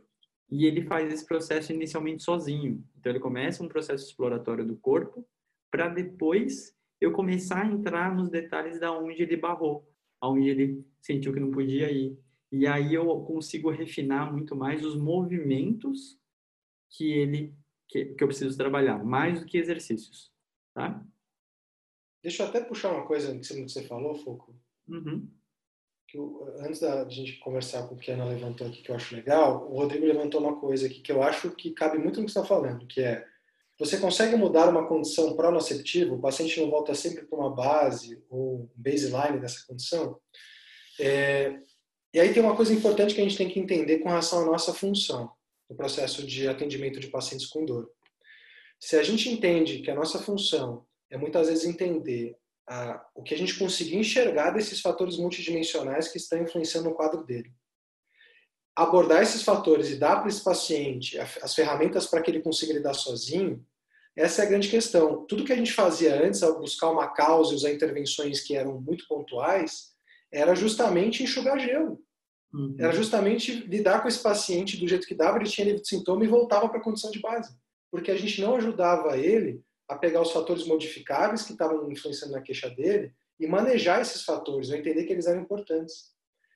E 0.49 0.65
ele 0.65 0.83
faz 0.83 1.11
esse 1.13 1.25
processo 1.25 1.71
inicialmente 1.71 2.23
sozinho. 2.23 2.83
Então, 2.97 3.11
ele 3.11 3.19
começa 3.19 3.63
um 3.63 3.69
processo 3.69 4.05
exploratório 4.05 4.65
do 4.65 4.75
corpo 4.75 5.25
para 5.69 5.87
depois 5.87 6.75
eu 7.01 7.11
começar 7.11 7.63
a 7.63 7.67
entrar 7.67 8.15
nos 8.15 8.29
detalhes 8.29 8.79
da 8.79 8.91
onde 8.91 9.23
ele 9.23 9.35
barrou, 9.35 9.91
aonde 10.21 10.47
ele 10.47 10.85
sentiu 11.01 11.33
que 11.33 11.39
não 11.39 11.49
podia 11.49 11.91
ir. 11.91 12.15
E 12.51 12.67
aí 12.67 12.93
eu 12.93 13.05
consigo 13.21 13.71
refinar 13.71 14.31
muito 14.31 14.55
mais 14.55 14.85
os 14.85 14.95
movimentos 14.95 16.19
que 16.91 17.11
ele 17.11 17.55
que, 17.91 18.05
que 18.05 18.23
eu 18.23 18.27
preciso 18.27 18.55
trabalhar, 18.55 19.03
mais 19.03 19.41
do 19.41 19.45
que 19.45 19.57
exercícios, 19.57 20.31
tá? 20.73 21.05
Deixa 22.23 22.43
eu 22.43 22.47
até 22.47 22.61
puxar 22.61 22.93
uma 22.93 23.05
coisa 23.05 23.37
que 23.37 23.63
você 23.63 23.83
falou, 23.83 24.15
Foco. 24.15 24.55
Uhum. 24.87 25.27
Que 26.07 26.17
eu, 26.17 26.45
antes 26.59 26.79
da 26.79 27.07
gente 27.09 27.37
conversar 27.39 27.87
com 27.87 27.95
o 27.95 27.97
que 27.97 28.09
a 28.09 28.13
Ana 28.13 28.25
levantou 28.25 28.65
aqui, 28.65 28.81
que 28.81 28.91
eu 28.91 28.95
acho 28.95 29.13
legal, 29.13 29.69
o 29.69 29.75
Rodrigo 29.75 30.05
levantou 30.05 30.39
uma 30.39 30.57
coisa 30.57 30.85
aqui 30.85 31.01
que 31.01 31.11
eu 31.11 31.21
acho 31.21 31.51
que 31.51 31.71
cabe 31.71 31.97
muito 31.97 32.21
no 32.21 32.27
que 32.27 32.31
você 32.31 32.39
está 32.39 32.47
falando, 32.47 32.87
que 32.87 33.01
é 33.01 33.27
você 33.81 33.97
consegue 33.97 34.35
mudar 34.35 34.69
uma 34.69 34.87
condição 34.87 35.35
pronoceptiva, 35.35 36.13
o 36.13 36.21
paciente 36.21 36.61
não 36.61 36.69
volta 36.69 36.93
sempre 36.93 37.25
para 37.25 37.39
uma 37.39 37.49
base 37.49 38.23
ou 38.29 38.69
baseline 38.75 39.39
dessa 39.39 39.65
condição. 39.65 40.19
É, 40.99 41.57
e 42.13 42.19
aí 42.19 42.31
tem 42.31 42.43
uma 42.43 42.55
coisa 42.55 42.71
importante 42.71 43.15
que 43.15 43.21
a 43.21 43.23
gente 43.23 43.37
tem 43.37 43.49
que 43.49 43.59
entender 43.59 43.97
com 43.97 44.09
relação 44.09 44.43
à 44.43 44.45
nossa 44.45 44.71
função 44.71 45.31
no 45.67 45.75
processo 45.75 46.23
de 46.23 46.47
atendimento 46.47 46.99
de 46.99 47.07
pacientes 47.07 47.47
com 47.47 47.65
dor. 47.65 47.89
Se 48.79 48.97
a 48.97 49.01
gente 49.01 49.27
entende 49.27 49.79
que 49.79 49.89
a 49.89 49.95
nossa 49.95 50.19
função 50.19 50.85
é 51.09 51.17
muitas 51.17 51.47
vezes 51.47 51.65
entender 51.65 52.37
a, 52.69 53.03
o 53.15 53.23
que 53.23 53.33
a 53.33 53.37
gente 53.37 53.57
conseguir 53.57 53.95
enxergar 53.95 54.51
desses 54.51 54.79
fatores 54.79 55.17
multidimensionais 55.17 56.07
que 56.07 56.19
estão 56.19 56.39
influenciando 56.39 56.89
o 56.89 56.93
quadro 56.93 57.23
dele. 57.23 57.51
Abordar 58.75 59.23
esses 59.23 59.41
fatores 59.41 59.89
e 59.89 59.95
dar 59.95 60.17
para 60.17 60.29
esse 60.29 60.43
paciente 60.43 61.17
as 61.17 61.55
ferramentas 61.55 62.05
para 62.05 62.21
que 62.21 62.29
ele 62.29 62.43
consiga 62.43 62.73
lidar 62.73 62.93
sozinho, 62.93 63.65
essa 64.15 64.41
é 64.41 64.45
a 64.45 64.49
grande 64.49 64.69
questão. 64.69 65.25
Tudo 65.25 65.45
que 65.45 65.53
a 65.53 65.55
gente 65.55 65.71
fazia 65.71 66.21
antes, 66.21 66.43
ao 66.43 66.59
buscar 66.59 66.89
uma 66.89 67.07
causa 67.07 67.53
e 67.53 67.55
usar 67.55 67.71
intervenções 67.71 68.41
que 68.41 68.55
eram 68.55 68.79
muito 68.81 69.07
pontuais, 69.07 69.91
era 70.31 70.53
justamente 70.55 71.23
enxugar 71.23 71.59
gelo. 71.59 72.01
Uhum. 72.53 72.75
Era 72.77 72.91
justamente 72.91 73.53
lidar 73.67 74.01
com 74.01 74.07
esse 74.07 74.19
paciente 74.19 74.77
do 74.77 74.87
jeito 74.87 75.07
que 75.07 75.15
dava, 75.15 75.37
ele 75.37 75.49
tinha 75.49 75.65
livre 75.65 75.81
de 75.81 75.87
sintoma 75.87 76.23
e 76.23 76.27
voltava 76.27 76.67
para 76.67 76.79
a 76.79 76.83
condição 76.83 77.09
de 77.09 77.19
base. 77.19 77.55
Porque 77.89 78.11
a 78.11 78.17
gente 78.17 78.41
não 78.41 78.55
ajudava 78.55 79.17
ele 79.17 79.61
a 79.87 79.95
pegar 79.95 80.21
os 80.21 80.31
fatores 80.31 80.65
modificáveis 80.65 81.43
que 81.43 81.53
estavam 81.53 81.89
influenciando 81.91 82.33
na 82.33 82.41
queixa 82.41 82.69
dele 82.69 83.13
e 83.39 83.47
manejar 83.47 84.01
esses 84.01 84.23
fatores, 84.23 84.69
ou 84.69 84.75
entender 84.75 85.05
que 85.05 85.13
eles 85.13 85.27
eram 85.27 85.41
importantes. 85.41 86.11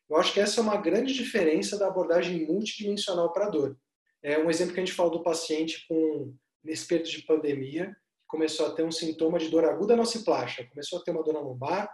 Eu 0.10 0.18
acho 0.18 0.34
que 0.34 0.40
essa 0.40 0.60
é 0.60 0.64
uma 0.64 0.78
grande 0.78 1.14
diferença 1.14 1.78
da 1.78 1.88
abordagem 1.88 2.46
multidimensional 2.46 3.32
para 3.34 3.48
a 3.48 3.50
dor. 3.50 3.78
É 4.22 4.38
um 4.38 4.50
exemplo 4.50 4.74
que 4.74 4.80
a 4.80 4.86
gente 4.86 4.96
falou 4.96 5.12
do 5.12 5.24
paciente 5.24 5.86
com 5.88 6.34
nesse 6.66 6.88
período 6.88 7.10
de 7.10 7.22
pandemia, 7.22 7.96
começou 8.28 8.66
a 8.66 8.72
ter 8.72 8.84
um 8.84 8.92
sintoma 8.92 9.38
de 9.38 9.50
dor 9.50 9.64
aguda 9.64 9.96
nociplástica, 9.96 10.68
começou 10.68 11.00
a 11.00 11.04
ter 11.04 11.12
uma 11.12 11.24
dor 11.24 11.36
na 11.36 11.40
lombar, 11.40 11.90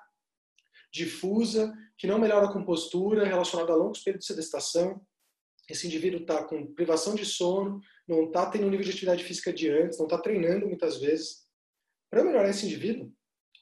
difusa, 0.91 1.73
que 1.97 2.07
não 2.07 2.17
melhora 2.17 2.47
a 2.47 2.53
compostura, 2.53 3.25
relacionada 3.25 3.71
a 3.73 3.75
longos 3.75 3.99
períodos 3.99 4.25
de 4.25 4.33
sedestação. 4.33 5.01
Esse 5.69 5.87
indivíduo 5.87 6.21
está 6.21 6.43
com 6.43 6.73
privação 6.73 7.15
de 7.15 7.25
sono, 7.25 7.79
não 8.07 8.25
está 8.25 8.49
tendo 8.49 8.65
um 8.65 8.69
nível 8.69 8.85
de 8.85 8.91
atividade 8.91 9.23
física 9.23 9.53
de 9.53 9.69
antes, 9.69 9.99
não 9.99 10.05
está 10.05 10.17
treinando 10.17 10.67
muitas 10.67 10.97
vezes. 10.97 11.45
Para 12.09 12.23
melhorar 12.23 12.49
esse 12.49 12.65
indivíduo, 12.65 13.11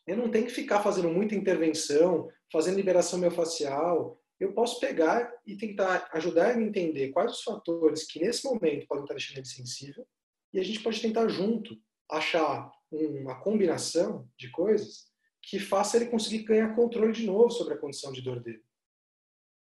eu 0.07 0.17
não 0.17 0.31
tenho 0.31 0.45
que 0.45 0.51
ficar 0.51 0.81
fazendo 0.81 1.09
muita 1.09 1.35
intervenção, 1.35 2.29
fazendo 2.51 2.77
liberação 2.77 3.19
miofascial. 3.19 4.19
Eu 4.39 4.53
posso 4.53 4.79
pegar 4.79 5.31
e 5.45 5.55
tentar 5.55 6.09
ajudar 6.13 6.51
ele 6.51 6.63
a 6.63 6.67
entender 6.67 7.09
quais 7.09 7.31
os 7.31 7.43
fatores 7.43 8.07
que 8.07 8.19
nesse 8.19 8.43
momento 8.45 8.87
podem 8.87 9.03
estar 9.03 9.13
deixando 9.13 9.37
ele 9.37 9.45
sensível 9.45 10.07
e 10.53 10.59
a 10.59 10.63
gente 10.63 10.81
pode 10.81 11.01
tentar 11.01 11.27
junto 11.27 11.77
achar 12.09 12.71
uma 12.91 13.39
combinação 13.39 14.27
de 14.37 14.49
coisas 14.49 15.07
que 15.41 15.59
faça 15.59 15.97
ele 15.97 16.07
conseguir 16.07 16.43
ganhar 16.43 16.75
controle 16.75 17.13
de 17.13 17.25
novo 17.25 17.49
sobre 17.49 17.73
a 17.73 17.77
condição 17.77 18.11
de 18.11 18.21
dor 18.21 18.39
dele. 18.41 18.61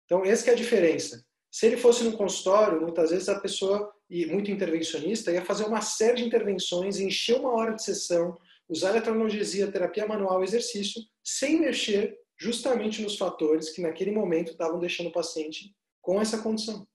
Então, 0.05 0.23
essa 0.23 0.49
é 0.49 0.53
a 0.53 0.57
diferença. 0.57 1.23
Se 1.51 1.65
ele 1.65 1.77
fosse 1.77 2.03
no 2.03 2.17
consultório, 2.17 2.81
muitas 2.81 3.11
vezes 3.11 3.29
a 3.29 3.39
pessoa, 3.39 3.93
e 4.09 4.25
muito 4.25 4.49
intervencionista, 4.49 5.31
ia 5.31 5.43
fazer 5.43 5.65
uma 5.65 5.81
série 5.81 6.17
de 6.17 6.23
intervenções, 6.23 6.99
encher 6.99 7.39
uma 7.39 7.51
hora 7.53 7.73
de 7.73 7.83
sessão, 7.83 8.37
usar 8.69 8.91
eletroanalgesia, 8.91 9.71
terapia 9.71 10.07
manual, 10.07 10.43
exercício, 10.43 11.01
sem 11.23 11.59
mexer 11.59 12.17
justamente 12.37 13.01
nos 13.01 13.17
fatores 13.17 13.69
que 13.69 13.81
naquele 13.81 14.11
momento 14.11 14.51
estavam 14.51 14.79
deixando 14.79 15.07
o 15.07 15.11
paciente 15.11 15.75
com 16.01 16.21
essa 16.21 16.41
condição, 16.41 16.87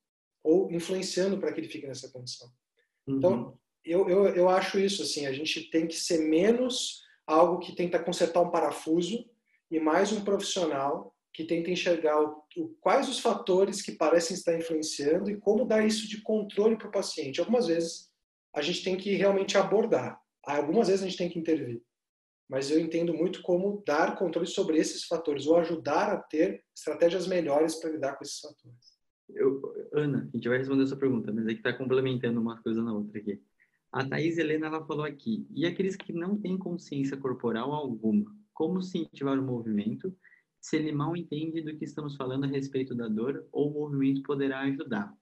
ou 0.42 0.70
influenciando 0.70 1.38
para 1.38 1.52
que 1.52 1.60
ele 1.60 1.68
fique 1.68 1.86
nessa 1.86 2.10
condição. 2.10 2.50
Então, 3.06 3.32
uhum. 3.32 3.58
Eu, 3.84 4.08
eu, 4.08 4.26
eu 4.28 4.48
acho 4.48 4.78
isso, 4.78 5.02
assim, 5.02 5.26
a 5.26 5.32
gente 5.32 5.70
tem 5.70 5.86
que 5.86 5.96
ser 5.96 6.18
menos 6.28 7.02
algo 7.26 7.58
que 7.58 7.74
tenta 7.74 8.02
consertar 8.02 8.40
um 8.40 8.50
parafuso 8.50 9.24
e 9.70 9.80
mais 9.80 10.12
um 10.12 10.22
profissional 10.22 11.14
que 11.32 11.44
tenta 11.44 11.70
enxergar 11.70 12.20
o, 12.20 12.44
o, 12.56 12.68
quais 12.80 13.08
os 13.08 13.18
fatores 13.18 13.80
que 13.80 13.92
parecem 13.92 14.36
estar 14.36 14.56
influenciando 14.56 15.30
e 15.30 15.38
como 15.38 15.64
dar 15.64 15.84
isso 15.84 16.06
de 16.06 16.20
controle 16.20 16.76
para 16.76 16.88
o 16.88 16.92
paciente. 16.92 17.40
Algumas 17.40 17.66
vezes 17.66 18.10
a 18.54 18.60
gente 18.60 18.84
tem 18.84 18.96
que 18.96 19.14
realmente 19.14 19.56
abordar, 19.56 20.20
algumas 20.44 20.88
vezes 20.88 21.02
a 21.02 21.08
gente 21.08 21.18
tem 21.18 21.30
que 21.30 21.38
intervir. 21.38 21.82
Mas 22.48 22.70
eu 22.70 22.78
entendo 22.78 23.14
muito 23.14 23.40
como 23.40 23.82
dar 23.86 24.14
controle 24.16 24.46
sobre 24.46 24.76
esses 24.76 25.04
fatores 25.04 25.46
ou 25.46 25.56
ajudar 25.56 26.12
a 26.12 26.18
ter 26.18 26.62
estratégias 26.76 27.26
melhores 27.26 27.76
para 27.76 27.90
lidar 27.90 28.14
com 28.14 28.24
esses 28.24 28.40
fatores. 28.40 28.92
Eu, 29.30 29.62
Ana, 29.94 30.28
a 30.30 30.36
gente 30.36 30.48
vai 30.48 30.58
responder 30.58 30.82
essa 30.82 30.96
pergunta, 30.96 31.32
mas 31.32 31.46
é 31.46 31.54
que 31.54 31.60
está 31.60 31.72
complementando 31.72 32.38
uma 32.38 32.60
coisa 32.62 32.82
na 32.82 32.92
outra 32.92 33.18
aqui. 33.18 33.40
A 33.92 34.08
Thais 34.08 34.38
Helena 34.38 34.68
ela 34.68 34.86
falou 34.86 35.04
aqui, 35.04 35.46
e 35.54 35.66
aqueles 35.66 35.94
que 35.94 36.14
não 36.14 36.38
têm 36.38 36.56
consciência 36.56 37.14
corporal 37.14 37.72
alguma, 37.72 38.34
como 38.54 38.78
incentivar 38.78 39.38
o 39.38 39.42
movimento 39.42 40.16
se 40.58 40.76
ele 40.76 40.92
mal 40.92 41.14
entende 41.14 41.60
do 41.60 41.76
que 41.76 41.84
estamos 41.84 42.16
falando 42.16 42.44
a 42.44 42.46
respeito 42.46 42.94
da 42.94 43.06
dor 43.06 43.46
ou 43.52 43.68
o 43.68 43.74
movimento 43.74 44.22
poderá 44.22 44.60
ajudar? 44.60 45.12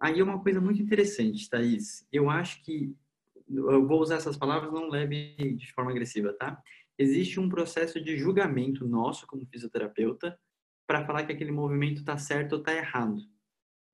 Aí 0.00 0.20
é 0.20 0.24
uma 0.24 0.42
coisa 0.42 0.60
muito 0.60 0.80
interessante, 0.80 1.50
Thaís. 1.50 2.06
Eu 2.10 2.30
acho 2.30 2.62
que, 2.62 2.94
eu 3.48 3.86
vou 3.86 4.00
usar 4.00 4.16
essas 4.16 4.36
palavras, 4.36 4.72
não 4.72 4.88
leve 4.88 5.34
de 5.56 5.72
forma 5.72 5.90
agressiva, 5.90 6.32
tá? 6.32 6.62
Existe 6.98 7.38
um 7.38 7.48
processo 7.48 8.00
de 8.00 8.16
julgamento 8.16 8.86
nosso 8.86 9.26
como 9.26 9.44
fisioterapeuta 9.46 10.38
para 10.86 11.04
falar 11.04 11.26
que 11.26 11.32
aquele 11.32 11.52
movimento 11.52 11.98
está 11.98 12.16
certo 12.16 12.54
ou 12.54 12.58
está 12.60 12.74
errado. 12.74 13.20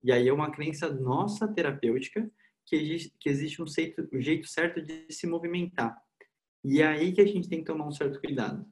E 0.05 0.13
aí 0.13 0.29
é 0.29 0.33
uma 0.33 0.53
crença 0.53 0.93
nossa 0.93 1.49
terapêutica 1.49 2.31
que 2.65 2.77
existe, 3.25 3.63
um, 3.63 3.67
jeito, 3.67 4.09
um 4.13 4.21
jeito 4.21 4.47
certo 4.47 4.81
de 4.81 5.07
se 5.11 5.27
movimentar. 5.27 5.97
E 6.65 6.81
é 6.81 6.87
aí 6.87 7.13
que 7.13 7.21
a 7.21 7.27
gente 7.27 7.49
tem 7.49 7.59
que 7.59 7.67
tomar 7.67 7.87
um 7.87 7.93
certo 7.93 8.21
cuidado. 8.21 8.65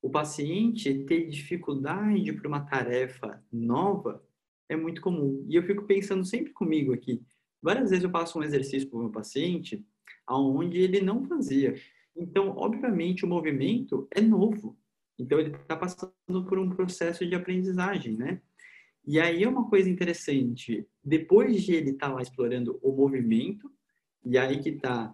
O 0.00 0.10
paciente 0.10 1.04
ter 1.04 1.28
dificuldade 1.28 2.32
para 2.32 2.48
uma 2.48 2.60
tarefa 2.60 3.42
nova 3.50 4.22
é 4.68 4.76
muito 4.76 5.00
comum. 5.00 5.46
E 5.48 5.54
eu 5.54 5.62
fico 5.62 5.84
pensando 5.84 6.24
sempre 6.24 6.52
comigo 6.52 6.92
aqui. 6.92 7.22
Várias 7.62 7.90
vezes 7.90 8.04
eu 8.04 8.10
passo 8.10 8.38
um 8.38 8.42
exercício 8.42 8.88
para 8.88 8.98
o 8.98 9.02
meu 9.02 9.10
paciente 9.10 9.86
aonde 10.26 10.78
ele 10.78 11.00
não 11.00 11.24
fazia. 11.24 11.74
Então, 12.16 12.56
obviamente, 12.56 13.24
o 13.24 13.28
movimento 13.28 14.08
é 14.10 14.20
novo. 14.20 14.76
Então, 15.18 15.38
ele 15.38 15.54
está 15.54 15.76
passando 15.76 16.44
por 16.46 16.58
um 16.58 16.70
processo 16.70 17.26
de 17.26 17.34
aprendizagem, 17.34 18.16
né? 18.16 18.40
E 19.04 19.18
aí 19.18 19.42
é 19.42 19.48
uma 19.48 19.68
coisa 19.68 19.90
interessante, 19.90 20.86
depois 21.04 21.62
de 21.62 21.74
ele 21.74 21.90
estar 21.90 22.08
tá 22.08 22.14
lá 22.14 22.22
explorando 22.22 22.78
o 22.82 22.92
movimento, 22.92 23.70
e 24.24 24.38
aí 24.38 24.60
que 24.60 24.70
está 24.70 25.12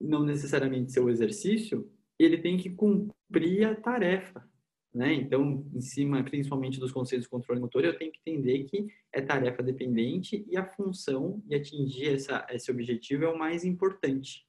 não 0.00 0.22
necessariamente 0.24 0.92
seu 0.92 1.08
exercício, 1.08 1.90
ele 2.18 2.38
tem 2.38 2.56
que 2.56 2.70
cumprir 2.70 3.64
a 3.64 3.74
tarefa, 3.74 4.46
né? 4.94 5.14
Então, 5.14 5.66
em 5.74 5.80
cima, 5.80 6.22
principalmente 6.22 6.78
dos 6.78 6.92
conceitos 6.92 7.24
de 7.24 7.30
controle 7.30 7.60
motor, 7.60 7.84
eu 7.84 7.96
tenho 7.96 8.12
que 8.12 8.20
entender 8.26 8.64
que 8.64 8.86
é 9.12 9.20
tarefa 9.20 9.62
dependente 9.62 10.44
e 10.48 10.56
a 10.56 10.64
função 10.64 11.42
de 11.46 11.54
atingir 11.54 12.14
essa, 12.14 12.46
esse 12.50 12.70
objetivo 12.70 13.24
é 13.24 13.28
o 13.28 13.38
mais 13.38 13.64
importante, 13.64 14.46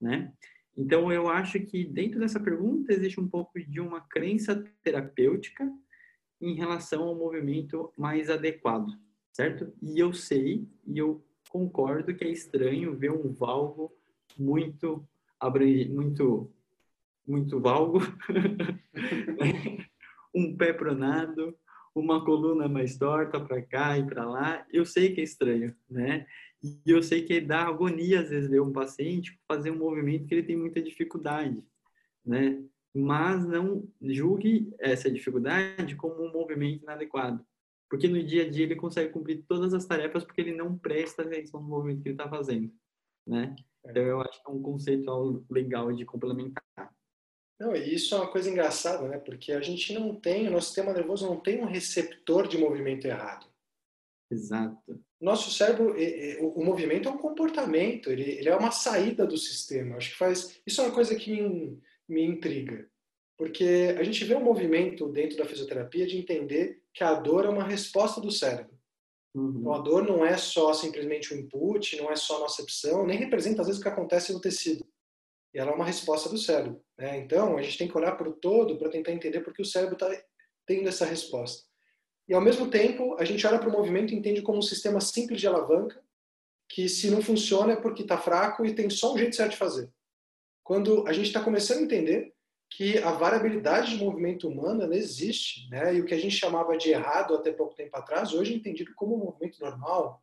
né? 0.00 0.32
Então, 0.76 1.12
eu 1.12 1.28
acho 1.28 1.60
que 1.60 1.84
dentro 1.84 2.18
dessa 2.18 2.40
pergunta 2.40 2.92
existe 2.92 3.20
um 3.20 3.28
pouco 3.28 3.58
de 3.58 3.80
uma 3.80 4.00
crença 4.00 4.64
terapêutica 4.82 5.70
em 6.42 6.54
relação 6.54 7.04
ao 7.04 7.14
movimento 7.14 7.92
mais 7.96 8.28
adequado, 8.28 8.92
certo? 9.32 9.72
E 9.80 9.98
eu 9.98 10.12
sei 10.12 10.66
e 10.84 10.98
eu 10.98 11.24
concordo 11.48 12.14
que 12.14 12.24
é 12.24 12.28
estranho 12.28 12.96
ver 12.96 13.12
um 13.12 13.32
valgo 13.32 13.92
muito 14.36 15.06
abrangente, 15.38 15.90
muito 15.90 16.52
muito 17.24 17.60
valgo, 17.60 18.00
um 20.34 20.56
pé 20.56 20.72
pronado, 20.72 21.56
uma 21.94 22.24
coluna 22.24 22.68
mais 22.68 22.98
torta 22.98 23.38
para 23.38 23.62
cá 23.62 23.96
e 23.96 24.04
para 24.04 24.24
lá. 24.24 24.66
Eu 24.72 24.84
sei 24.84 25.14
que 25.14 25.20
é 25.20 25.24
estranho, 25.24 25.74
né? 25.88 26.26
E 26.62 26.80
eu 26.84 27.02
sei 27.02 27.22
que 27.22 27.40
dá 27.40 27.62
agonia 27.62 28.20
às 28.20 28.30
vezes 28.30 28.50
ver 28.50 28.60
um 28.60 28.72
paciente 28.72 29.38
fazer 29.46 29.70
um 29.70 29.78
movimento 29.78 30.26
que 30.26 30.34
ele 30.34 30.42
tem 30.42 30.56
muita 30.56 30.82
dificuldade, 30.82 31.62
né? 32.24 32.60
Mas 32.94 33.44
não 33.46 33.88
julgue 34.02 34.72
essa 34.78 35.10
dificuldade 35.10 35.96
como 35.96 36.22
um 36.22 36.32
movimento 36.32 36.82
inadequado. 36.82 37.44
Porque 37.88 38.08
no 38.08 38.22
dia 38.22 38.44
a 38.44 38.50
dia 38.50 38.64
ele 38.64 38.76
consegue 38.76 39.12
cumprir 39.12 39.44
todas 39.46 39.74
as 39.74 39.84
tarefas 39.84 40.24
porque 40.24 40.40
ele 40.40 40.54
não 40.54 40.78
presta 40.78 41.22
atenção 41.22 41.60
no 41.60 41.68
movimento 41.68 42.02
que 42.02 42.08
ele 42.08 42.14
está 42.14 42.28
fazendo, 42.28 42.72
né? 43.26 43.54
É. 43.84 43.90
Então 43.90 44.02
eu 44.02 44.20
acho 44.20 44.42
que 44.42 44.50
é 44.50 44.54
um 44.54 44.62
conceito 44.62 45.44
legal 45.50 45.92
de 45.92 46.04
complementar. 46.04 46.64
Não, 47.58 47.76
e 47.76 47.94
isso 47.94 48.14
é 48.14 48.18
uma 48.18 48.30
coisa 48.30 48.50
engraçada, 48.50 49.06
né? 49.08 49.18
Porque 49.18 49.52
a 49.52 49.60
gente 49.60 49.92
não 49.94 50.14
tem, 50.14 50.48
o 50.48 50.50
nosso 50.50 50.66
sistema 50.66 50.92
nervoso 50.92 51.26
não 51.26 51.38
tem 51.38 51.60
um 51.60 51.66
receptor 51.66 52.48
de 52.48 52.58
movimento 52.58 53.06
errado. 53.06 53.46
Exato. 54.30 55.00
Nosso 55.20 55.50
cérebro, 55.50 55.94
o 56.56 56.64
movimento 56.64 57.08
é 57.08 57.12
um 57.12 57.18
comportamento, 57.18 58.10
ele, 58.10 58.22
ele 58.22 58.48
é 58.48 58.56
uma 58.56 58.72
saída 58.72 59.26
do 59.26 59.36
sistema. 59.36 59.96
Acho 59.96 60.10
que 60.10 60.16
faz. 60.16 60.60
Isso 60.66 60.80
é 60.80 60.84
uma 60.84 60.94
coisa 60.94 61.14
que 61.14 61.40
me, 61.40 61.78
me 62.08 62.22
intriga. 62.22 62.88
Porque 63.36 63.94
a 63.98 64.02
gente 64.02 64.24
vê 64.24 64.34
um 64.34 64.44
movimento 64.44 65.08
dentro 65.08 65.36
da 65.36 65.44
fisioterapia 65.44 66.06
de 66.06 66.16
entender 66.16 66.82
que 66.92 67.02
a 67.02 67.14
dor 67.14 67.44
é 67.44 67.48
uma 67.48 67.64
resposta 67.64 68.20
do 68.20 68.30
cérebro. 68.30 68.78
Uhum. 69.34 69.60
Então, 69.60 69.72
a 69.72 69.78
dor 69.78 70.04
não 70.04 70.24
é 70.24 70.36
só 70.36 70.72
simplesmente 70.74 71.32
um 71.32 71.38
input, 71.38 71.96
não 71.96 72.10
é 72.10 72.16
só 72.16 72.36
a 72.36 72.40
nocepção, 72.40 73.06
nem 73.06 73.18
representa 73.18 73.62
às 73.62 73.66
vezes 73.66 73.80
o 73.80 73.82
que 73.82 73.88
acontece 73.88 74.32
no 74.32 74.40
tecido. 74.40 74.86
E 75.54 75.58
ela 75.58 75.72
é 75.72 75.74
uma 75.74 75.84
resposta 75.84 76.28
do 76.28 76.38
cérebro. 76.38 76.82
Né? 76.96 77.18
Então, 77.18 77.56
a 77.56 77.62
gente 77.62 77.78
tem 77.78 77.88
que 77.88 77.96
olhar 77.96 78.12
para 78.12 78.28
o 78.28 78.32
todo 78.32 78.76
para 78.78 78.90
tentar 78.90 79.12
entender 79.12 79.40
por 79.40 79.52
que 79.52 79.62
o 79.62 79.66
cérebro 79.66 79.94
está 79.94 80.10
tendo 80.66 80.88
essa 80.88 81.04
resposta. 81.04 81.66
E, 82.28 82.34
ao 82.34 82.40
mesmo 82.40 82.70
tempo, 82.70 83.16
a 83.18 83.24
gente 83.24 83.46
olha 83.46 83.58
para 83.58 83.68
o 83.68 83.72
movimento 83.72 84.12
e 84.12 84.16
entende 84.16 84.42
como 84.42 84.58
um 84.58 84.62
sistema 84.62 85.00
simples 85.00 85.40
de 85.40 85.46
alavanca, 85.46 86.02
que 86.68 86.88
se 86.88 87.10
não 87.10 87.20
funciona 87.20 87.74
é 87.74 87.76
porque 87.76 88.02
está 88.02 88.16
fraco 88.16 88.64
e 88.64 88.74
tem 88.74 88.88
só 88.88 89.12
um 89.12 89.18
jeito 89.18 89.36
certo 89.36 89.52
de 89.52 89.56
fazer. 89.58 89.90
Quando 90.62 91.06
a 91.08 91.12
gente 91.12 91.26
está 91.26 91.42
começando 91.42 91.78
a 91.78 91.82
entender 91.82 92.32
que 92.76 92.98
a 92.98 93.10
variabilidade 93.12 93.90
de 93.90 94.02
movimento 94.02 94.48
humano 94.48 94.82
ela 94.82 94.96
existe, 94.96 95.68
né? 95.68 95.94
E 95.94 96.00
o 96.00 96.06
que 96.06 96.14
a 96.14 96.18
gente 96.18 96.36
chamava 96.36 96.76
de 96.76 96.90
errado 96.90 97.34
até 97.34 97.52
pouco 97.52 97.74
tempo 97.74 97.94
atrás, 97.96 98.32
hoje 98.32 98.54
é 98.54 98.56
entendido 98.56 98.92
como 98.94 99.14
um 99.14 99.24
movimento 99.24 99.60
normal. 99.60 100.22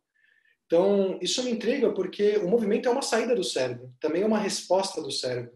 Então, 0.66 1.18
isso 1.20 1.42
me 1.42 1.50
intriga 1.50 1.92
porque 1.92 2.38
o 2.38 2.48
movimento 2.48 2.88
é 2.88 2.92
uma 2.92 3.02
saída 3.02 3.34
do 3.34 3.44
cérebro, 3.44 3.92
também 4.00 4.22
é 4.22 4.26
uma 4.26 4.38
resposta 4.38 5.02
do 5.02 5.10
cérebro. 5.10 5.52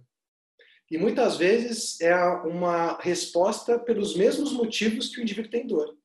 E 0.90 0.98
muitas 0.98 1.36
vezes 1.36 2.00
é 2.00 2.14
uma 2.14 2.98
resposta 3.00 3.78
pelos 3.78 4.16
mesmos 4.16 4.52
motivos 4.52 5.08
que 5.08 5.20
o 5.20 5.22
indivíduo 5.22 5.50
tem 5.50 5.66
dor. 5.66 5.96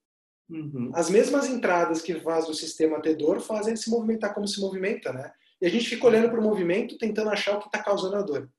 Uhum. 0.49 0.91
As 0.95 1.09
mesmas 1.09 1.47
entradas 1.47 2.01
que 2.01 2.19
faz 2.21 2.47
o 2.47 2.53
sistema 2.53 3.01
ter 3.01 3.15
dor 3.15 3.39
fazem 3.39 3.73
ele 3.73 3.81
se 3.81 3.89
movimentar 3.89 4.33
como 4.33 4.47
se 4.47 4.59
movimenta, 4.59 5.11
né? 5.13 5.31
E 5.61 5.67
a 5.67 5.69
gente 5.69 5.89
fica 5.89 6.07
olhando 6.07 6.29
para 6.29 6.39
o 6.39 6.43
movimento 6.43 6.97
tentando 6.97 7.29
achar 7.29 7.57
o 7.57 7.59
que 7.59 7.67
está 7.67 7.83
causando 7.83 8.15
a 8.15 8.21
dor 8.21 8.49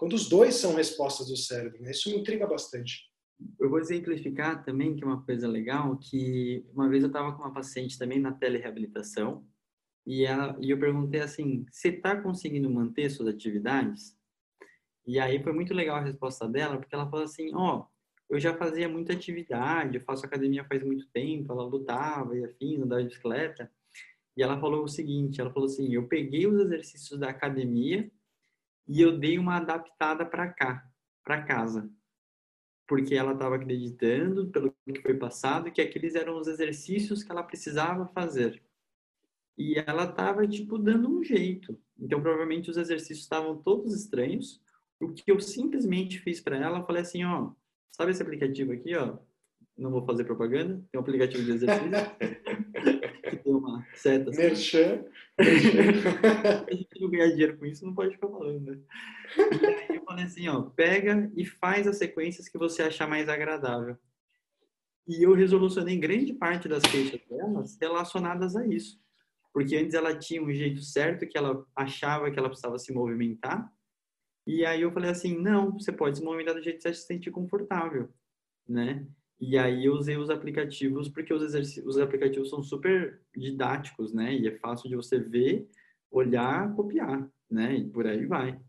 quando 0.00 0.14
os 0.14 0.30
dois 0.30 0.54
são 0.54 0.76
respostas 0.76 1.28
do 1.28 1.36
cérebro. 1.36 1.82
Né? 1.82 1.90
Isso 1.90 2.08
me 2.08 2.16
intriga 2.16 2.46
bastante. 2.46 3.10
Eu 3.58 3.68
vou 3.68 3.78
exemplificar 3.78 4.64
também 4.64 4.96
que 4.96 5.04
é 5.04 5.06
uma 5.06 5.22
coisa 5.22 5.46
legal, 5.46 5.94
que 5.98 6.64
uma 6.72 6.88
vez 6.88 7.02
eu 7.02 7.08
estava 7.08 7.32
com 7.32 7.42
uma 7.42 7.52
paciente 7.52 7.98
também 7.98 8.18
na 8.18 8.32
telereabilitação 8.32 9.46
e, 10.06 10.24
ela, 10.24 10.56
e 10.58 10.70
eu 10.70 10.80
perguntei 10.80 11.20
assim, 11.20 11.66
você 11.70 11.88
está 11.88 12.18
conseguindo 12.18 12.70
manter 12.70 13.10
suas 13.10 13.28
atividades? 13.28 14.16
E 15.06 15.18
aí 15.18 15.42
foi 15.42 15.52
muito 15.52 15.74
legal 15.74 15.96
a 15.96 16.04
resposta 16.04 16.48
dela, 16.48 16.78
porque 16.78 16.94
ela 16.94 17.10
falou 17.10 17.26
assim, 17.26 17.54
ó, 17.54 17.80
oh, 17.80 18.34
eu 18.34 18.40
já 18.40 18.56
fazia 18.56 18.88
muita 18.88 19.12
atividade, 19.12 19.98
eu 19.98 20.04
faço 20.04 20.24
academia 20.24 20.64
faz 20.64 20.82
muito 20.82 21.06
tempo, 21.12 21.52
ela 21.52 21.64
lutava 21.64 22.34
e 22.38 22.42
afim, 22.42 22.80
andava 22.80 23.02
de 23.02 23.08
bicicleta. 23.08 23.70
E 24.34 24.42
ela 24.42 24.58
falou 24.58 24.82
o 24.82 24.88
seguinte, 24.88 25.42
ela 25.42 25.52
falou 25.52 25.66
assim, 25.66 25.92
eu 25.92 26.08
peguei 26.08 26.46
os 26.46 26.58
exercícios 26.58 27.20
da 27.20 27.28
academia 27.28 28.10
e 28.90 29.00
eu 29.00 29.16
dei 29.16 29.38
uma 29.38 29.58
adaptada 29.58 30.26
para 30.26 30.48
cá, 30.48 30.84
para 31.22 31.42
casa. 31.42 31.88
Porque 32.88 33.14
ela 33.14 33.34
estava 33.34 33.54
acreditando, 33.54 34.48
pelo 34.48 34.74
que 34.92 35.00
foi 35.00 35.14
passado, 35.14 35.70
que 35.70 35.80
aqueles 35.80 36.16
eram 36.16 36.36
os 36.36 36.48
exercícios 36.48 37.22
que 37.22 37.30
ela 37.30 37.44
precisava 37.44 38.08
fazer. 38.08 38.60
E 39.56 39.78
ela 39.78 40.06
estava, 40.06 40.44
tipo, 40.44 40.76
dando 40.76 41.08
um 41.08 41.22
jeito. 41.22 41.78
Então, 41.96 42.20
provavelmente, 42.20 42.68
os 42.68 42.76
exercícios 42.76 43.20
estavam 43.20 43.62
todos 43.62 43.94
estranhos. 43.94 44.60
O 44.98 45.12
que 45.12 45.30
eu 45.30 45.38
simplesmente 45.38 46.18
fiz 46.18 46.40
para 46.40 46.56
ela, 46.56 46.80
eu 46.80 46.84
falei 46.84 47.02
assim, 47.02 47.22
ó, 47.22 47.52
sabe 47.92 48.10
esse 48.10 48.22
aplicativo 48.22 48.72
aqui, 48.72 48.96
ó? 48.96 49.18
Não 49.78 49.92
vou 49.92 50.04
fazer 50.04 50.24
propaganda, 50.24 50.84
tem 50.90 50.98
um 50.98 51.02
aplicativo 51.02 51.44
de 51.44 51.52
exercício. 51.52 51.90
que 53.30 53.36
tem 53.36 53.54
uma 53.54 53.86
seta. 53.94 54.30
Assim. 54.30 54.42
Merchan. 54.42 55.04
a 56.68 56.74
gente 56.74 57.00
não 57.00 57.10
ganhar 57.10 57.28
dinheiro 57.28 57.56
com 57.58 57.66
isso, 57.66 57.86
não 57.86 57.94
pode 57.94 58.14
ficar 58.14 58.28
falando, 58.28 58.60
né? 58.60 58.78
E 59.38 59.66
aí 59.66 59.96
eu 59.96 60.04
falei 60.04 60.24
assim, 60.24 60.48
ó, 60.48 60.62
pega 60.62 61.30
e 61.36 61.44
faz 61.46 61.86
as 61.86 61.96
sequências 61.96 62.48
que 62.48 62.58
você 62.58 62.82
achar 62.82 63.08
mais 63.08 63.28
agradável. 63.28 63.96
E 65.08 65.22
eu 65.24 65.34
resolucionei 65.34 65.96
grande 65.96 66.32
parte 66.32 66.68
das 66.68 66.82
queixas 66.82 67.20
delas 67.28 67.78
relacionadas 67.80 68.54
a 68.54 68.66
isso. 68.66 69.00
Porque 69.52 69.76
antes 69.76 69.94
ela 69.94 70.16
tinha 70.16 70.42
um 70.42 70.52
jeito 70.52 70.82
certo 70.82 71.26
que 71.26 71.36
ela 71.36 71.66
achava 71.74 72.30
que 72.30 72.38
ela 72.38 72.48
precisava 72.48 72.78
se 72.78 72.92
movimentar. 72.92 73.72
E 74.46 74.64
aí 74.64 74.82
eu 74.82 74.92
falei 74.92 75.10
assim, 75.10 75.36
não, 75.36 75.72
você 75.72 75.90
pode 75.90 76.18
se 76.18 76.24
movimentar 76.24 76.54
do 76.54 76.62
jeito 76.62 76.76
que 76.76 76.82
você 76.82 76.94
se 76.94 77.06
sentir 77.06 77.30
confortável, 77.30 78.08
né? 78.68 79.06
E 79.40 79.56
aí 79.56 79.86
eu 79.86 79.94
usei 79.94 80.18
os 80.18 80.28
aplicativos, 80.28 81.08
porque 81.08 81.32
os, 81.32 81.54
os 81.84 81.98
aplicativos 81.98 82.50
são 82.50 82.62
super 82.62 83.20
didáticos, 83.34 84.12
né? 84.12 84.34
E 84.34 84.46
é 84.46 84.58
fácil 84.58 84.88
de 84.88 84.96
você 84.96 85.18
ver, 85.18 85.66
olhar, 86.10 86.74
copiar, 86.74 87.26
né? 87.50 87.74
E 87.74 87.88
por 87.88 88.06
aí 88.06 88.26
vai. 88.26 88.60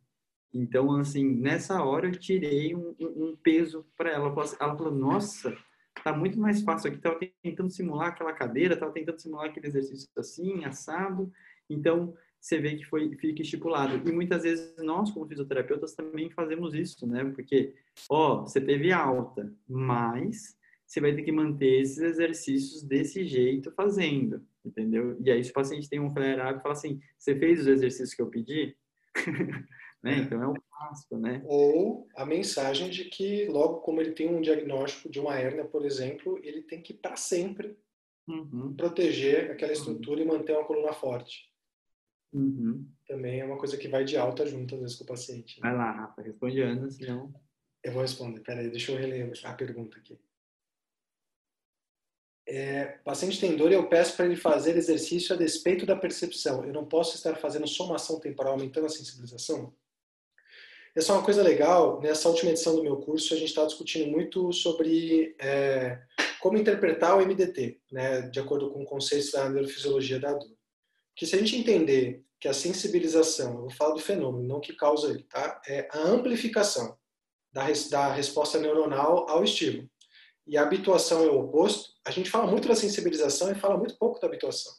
Então, 0.53 0.95
assim, 0.95 1.28
nessa 1.28 1.84
hora 1.84 2.07
eu 2.07 2.17
tirei 2.17 2.74
um, 2.74 2.95
um 2.99 3.38
peso 3.43 3.86
para 3.97 4.11
ela. 4.11 4.28
Ela 4.28 4.78
falou, 4.78 4.93
nossa, 4.93 5.55
tá 6.03 6.15
muito 6.15 6.39
mais 6.39 6.61
fácil 6.61 6.89
aqui. 6.89 7.01
Tava 7.01 7.19
tentando 7.43 7.69
simular 7.69 8.07
aquela 8.07 8.32
cadeira, 8.32 8.78
tava 8.78 8.93
tentando 8.93 9.19
simular 9.19 9.49
aquele 9.49 9.67
exercício 9.67 10.07
assim, 10.17 10.63
assado. 10.63 11.32
Então, 11.69 12.13
você 12.39 12.59
vê 12.59 12.76
que 12.76 12.86
foi 12.86 13.15
fica 13.17 13.41
estipulado. 13.41 14.07
E 14.07 14.11
muitas 14.11 14.43
vezes 14.43 14.74
nós, 14.78 15.11
como 15.11 15.28
fisioterapeutas, 15.28 15.93
também 15.93 16.30
fazemos 16.30 16.74
isso, 16.74 17.05
né? 17.05 17.26
Porque, 17.26 17.76
ó, 18.09 18.41
você 18.41 18.59
teve 18.59 18.91
alta, 18.91 19.53
mas 19.67 20.57
você 20.92 21.00
vai 21.00 21.16
ter 21.16 21.24
que 21.24 21.32
manter 21.32 21.80
esses 21.80 22.00
exercícios 22.00 22.84
desse 22.84 23.26
jeito 23.26 23.72
fazendo, 23.72 24.46
entendeu? 24.66 25.16
E 25.24 25.32
aí, 25.32 25.42
se 25.42 25.50
o 25.50 25.54
paciente 25.54 25.89
tem 25.89 26.02
um 26.02 26.12
flare-up 26.12 26.60
e 26.60 26.62
fala 26.62 26.74
assim, 26.74 27.00
você 27.18 27.34
fez 27.34 27.62
os 27.62 27.68
exercícios 27.68 28.14
que 28.14 28.22
eu 28.22 28.28
pedi? 28.28 28.76
né? 30.04 30.18
Então, 30.18 30.44
é 30.44 30.48
o 30.48 30.54
clássico, 30.54 31.18
né? 31.18 31.42
Ou 31.46 32.10
a 32.14 32.26
mensagem 32.26 32.89
de 32.89 33.06
que, 33.06 33.46
logo 33.46 33.80
como 33.80 34.02
ele 34.02 34.12
tem 34.12 34.28
um 34.28 34.42
diagnóstico 34.42 35.10
de 35.10 35.18
uma 35.18 35.34
hérnia, 35.34 35.64
por 35.64 35.86
exemplo, 35.86 36.38
ele 36.44 36.62
tem 36.62 36.82
que, 36.82 36.94
para 36.94 37.16
sempre, 37.16 37.78
uhum. 38.28 38.74
proteger 38.76 39.50
aquela 39.50 39.72
estrutura 39.72 40.20
uhum. 40.20 40.26
e 40.26 40.30
manter 40.30 40.58
uma 40.58 40.66
coluna 40.66 40.92
forte. 40.92 41.50
Uhum. 42.34 42.86
Também 43.08 43.39
é 43.39 43.46
uma 43.46 43.58
coisa 43.58 43.78
que 43.78 43.88
vai 43.88 44.04
de 44.04 44.18
alta 44.18 44.46
junto, 44.46 44.76
às 44.76 44.82
vezes, 44.82 44.98
com 44.98 45.06
o 45.06 45.08
paciente. 45.08 45.56
Né? 45.62 45.70
Vai 45.70 45.78
lá, 45.78 45.89
Rafa, 45.89 46.22
responde 46.22 46.60
Ana, 46.60 46.89
senão... 46.92 47.34
Eu 47.82 47.94
vou 47.94 48.02
responder. 48.02 48.42
Peraí, 48.42 48.70
deixa 48.70 48.92
eu 48.92 48.98
reler 48.98 49.32
a 49.46 49.54
pergunta 49.54 49.98
aqui 49.98 50.20
é, 52.48 52.98
o 53.02 53.04
paciente 53.04 53.39
tem 53.39 53.56
dor 53.56 53.72
e 53.72 53.76
eu 53.76 53.88
peço 53.88 54.16
para 54.16 54.26
ele 54.26 54.36
fazer 54.36 54.76
exercício 54.76 55.36
a 55.36 55.38
despeito 55.38 55.86
da 55.86 55.96
percepção. 55.96 56.66
Eu 56.66 56.74
não 56.74 56.86
posso 56.86 57.16
estar 57.16 57.36
fazendo 57.36 57.68
somação 57.68 58.20
temporal, 58.20 58.54
aumentando 58.54 58.88
a 58.88 58.89
sensibilização? 58.89 59.74
Essa 60.96 61.14
é 61.14 61.16
uma 61.16 61.24
coisa 61.24 61.42
legal. 61.42 62.02
Nessa 62.02 62.28
última 62.28 62.52
edição 62.52 62.76
do 62.76 62.84
meu 62.84 62.98
curso, 62.98 63.34
a 63.34 63.38
gente 63.38 63.50
está 63.50 63.66
discutindo 63.66 64.12
muito 64.12 64.52
sobre 64.52 65.36
é, 65.39 66.02
como 66.42 66.58
interpretar 66.58 67.16
o 67.16 67.26
MDT, 67.26 67.80
né, 67.92 68.22
de 68.24 68.39
acordo 68.39 68.72
com 68.72 68.84
o 68.84 68.86
conceito 68.86 69.32
da 69.32 69.50
neurofisiologia 69.50 70.20
da 70.20 70.34
dor. 70.34 70.52
Que 71.16 71.26
se 71.26 71.36
a 71.36 71.39
gente 71.39 71.56
entender 71.56 72.26
que 72.39 72.48
a 72.48 72.54
sensibilização, 72.54 73.54
eu 73.54 73.62
vou 73.62 73.70
falar 73.70 73.94
do 73.94 74.00
fenômeno, 74.00 74.48
não 74.48 74.60
que 74.60 74.74
causa 74.74 75.10
ele, 75.12 75.24
tá? 75.24 75.62
É 75.68 75.88
a 75.92 76.00
amplificação 76.00 76.98
da, 77.54 77.68
da 77.89 78.12
resposta 78.12 78.60
neuronal 78.60 79.30
ao 79.30 79.44
estímulo 79.44 79.88
e 80.48 80.58
a 80.58 80.64
habituação 80.64 81.24
é 81.24 81.28
o 81.28 81.39
oposto, 81.39 81.91
a 82.06 82.12
gente 82.12 82.30
fala 82.30 82.49
muito 82.49 82.68
da 82.68 82.76
sensibilização 82.76 83.52
e 83.52 83.56
fala 83.56 83.78
muito 83.78 83.97
pouco 83.97 84.20
da 84.20 84.28
habituação. 84.28 84.74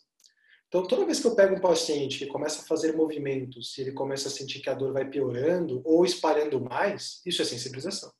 Então, 0.68 0.86
toda 0.86 1.04
vez 1.04 1.20
que 1.20 1.26
eu 1.26 1.34
pego 1.34 1.54
um 1.54 1.60
paciente 1.60 2.18
que 2.18 2.26
começa 2.26 2.62
a 2.62 2.64
fazer 2.64 2.96
movimentos, 2.96 3.76
e 3.76 3.82
ele 3.82 3.92
começa 3.92 4.28
a 4.28 4.30
sentir 4.30 4.60
que 4.60 4.70
a 4.70 4.74
dor 4.74 4.92
vai 4.92 5.08
piorando 5.08 5.82
ou 5.84 6.04
espalhando 6.04 6.60
mais, 6.60 7.20
isso 7.26 7.42
é 7.42 7.44
sensibilização. 7.44 8.10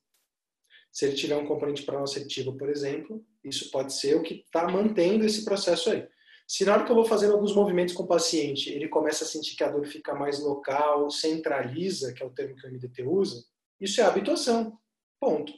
Se 0.91 1.05
ele 1.05 1.15
tiver 1.15 1.35
um 1.35 1.47
componente 1.47 1.81
pronoceptivo, 1.81 2.55
por 2.55 2.69
exemplo, 2.69 3.25
isso 3.43 3.71
pode 3.71 3.93
ser 3.93 4.15
o 4.15 4.21
que 4.21 4.35
está 4.45 4.67
mantendo 4.67 5.25
esse 5.25 5.43
processo 5.43 5.89
aí. 5.89 6.07
Se 6.47 6.63
na 6.63 6.73
hora 6.73 6.85
que 6.85 6.91
eu 6.91 6.95
vou 6.95 7.05
fazer 7.05 7.31
alguns 7.31 7.55
movimentos 7.55 7.95
com 7.95 8.03
o 8.03 8.07
paciente, 8.07 8.69
ele 8.69 8.87
começa 8.87 9.23
a 9.23 9.27
sentir 9.27 9.55
que 9.55 9.63
a 9.63 9.71
dor 9.71 9.87
fica 9.87 10.13
mais 10.13 10.39
local, 10.39 11.09
centraliza, 11.09 12.13
que 12.13 12.21
é 12.21 12.25
o 12.25 12.29
termo 12.29 12.55
que 12.55 12.67
o 12.67 12.71
MDT 12.71 13.03
usa, 13.03 13.43
isso 13.81 13.99
é 13.99 14.03
habituação. 14.03 14.77
Ponto. 15.19 15.51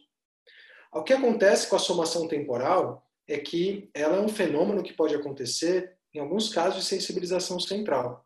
O 0.93 1.03
que 1.03 1.11
acontece 1.11 1.67
com 1.67 1.75
a 1.75 1.79
somação 1.79 2.25
temporal 2.29 3.04
é 3.27 3.37
que 3.37 3.89
ela 3.93 4.17
é 4.17 4.21
um 4.21 4.29
fenômeno 4.29 4.83
que 4.83 4.93
pode 4.93 5.15
acontecer 5.15 5.95
em 6.13 6.19
alguns 6.19 6.49
casos 6.49 6.83
de 6.83 6.85
sensibilização 6.85 7.59
central. 7.59 8.25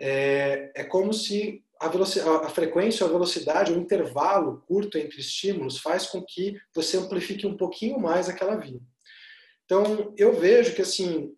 É, 0.00 0.72
é 0.74 0.84
como 0.84 1.12
se 1.12 1.62
a, 1.80 2.46
a 2.46 2.48
frequência, 2.48 3.04
a 3.04 3.08
velocidade, 3.08 3.72
o 3.72 3.78
intervalo 3.78 4.62
curto 4.66 4.96
entre 4.96 5.20
estímulos 5.20 5.78
faz 5.78 6.06
com 6.06 6.22
que 6.22 6.56
você 6.74 6.96
amplifique 6.96 7.46
um 7.46 7.56
pouquinho 7.56 7.98
mais 7.98 8.28
aquela 8.28 8.56
via. 8.56 8.80
Então, 9.64 10.14
eu 10.16 10.32
vejo 10.32 10.74
que 10.74 10.82
assim, 10.82 11.34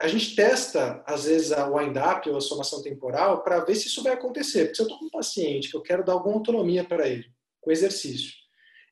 a 0.00 0.08
gente 0.08 0.34
testa, 0.34 1.02
às 1.06 1.24
vezes, 1.24 1.52
a 1.52 1.68
wind-up 1.68 2.28
ou 2.28 2.36
a 2.36 2.40
somação 2.40 2.82
temporal 2.82 3.42
para 3.42 3.60
ver 3.60 3.74
se 3.74 3.86
isso 3.86 4.02
vai 4.02 4.14
acontecer. 4.14 4.64
Porque 4.64 4.76
se 4.76 4.82
eu 4.82 4.86
estou 4.86 4.98
com 4.98 5.06
um 5.06 5.10
paciente 5.10 5.70
que 5.70 5.76
eu 5.76 5.82
quero 5.82 6.04
dar 6.04 6.14
alguma 6.14 6.36
autonomia 6.36 6.82
para 6.82 7.06
ele, 7.06 7.30
com 7.60 7.70
exercício. 7.70 8.39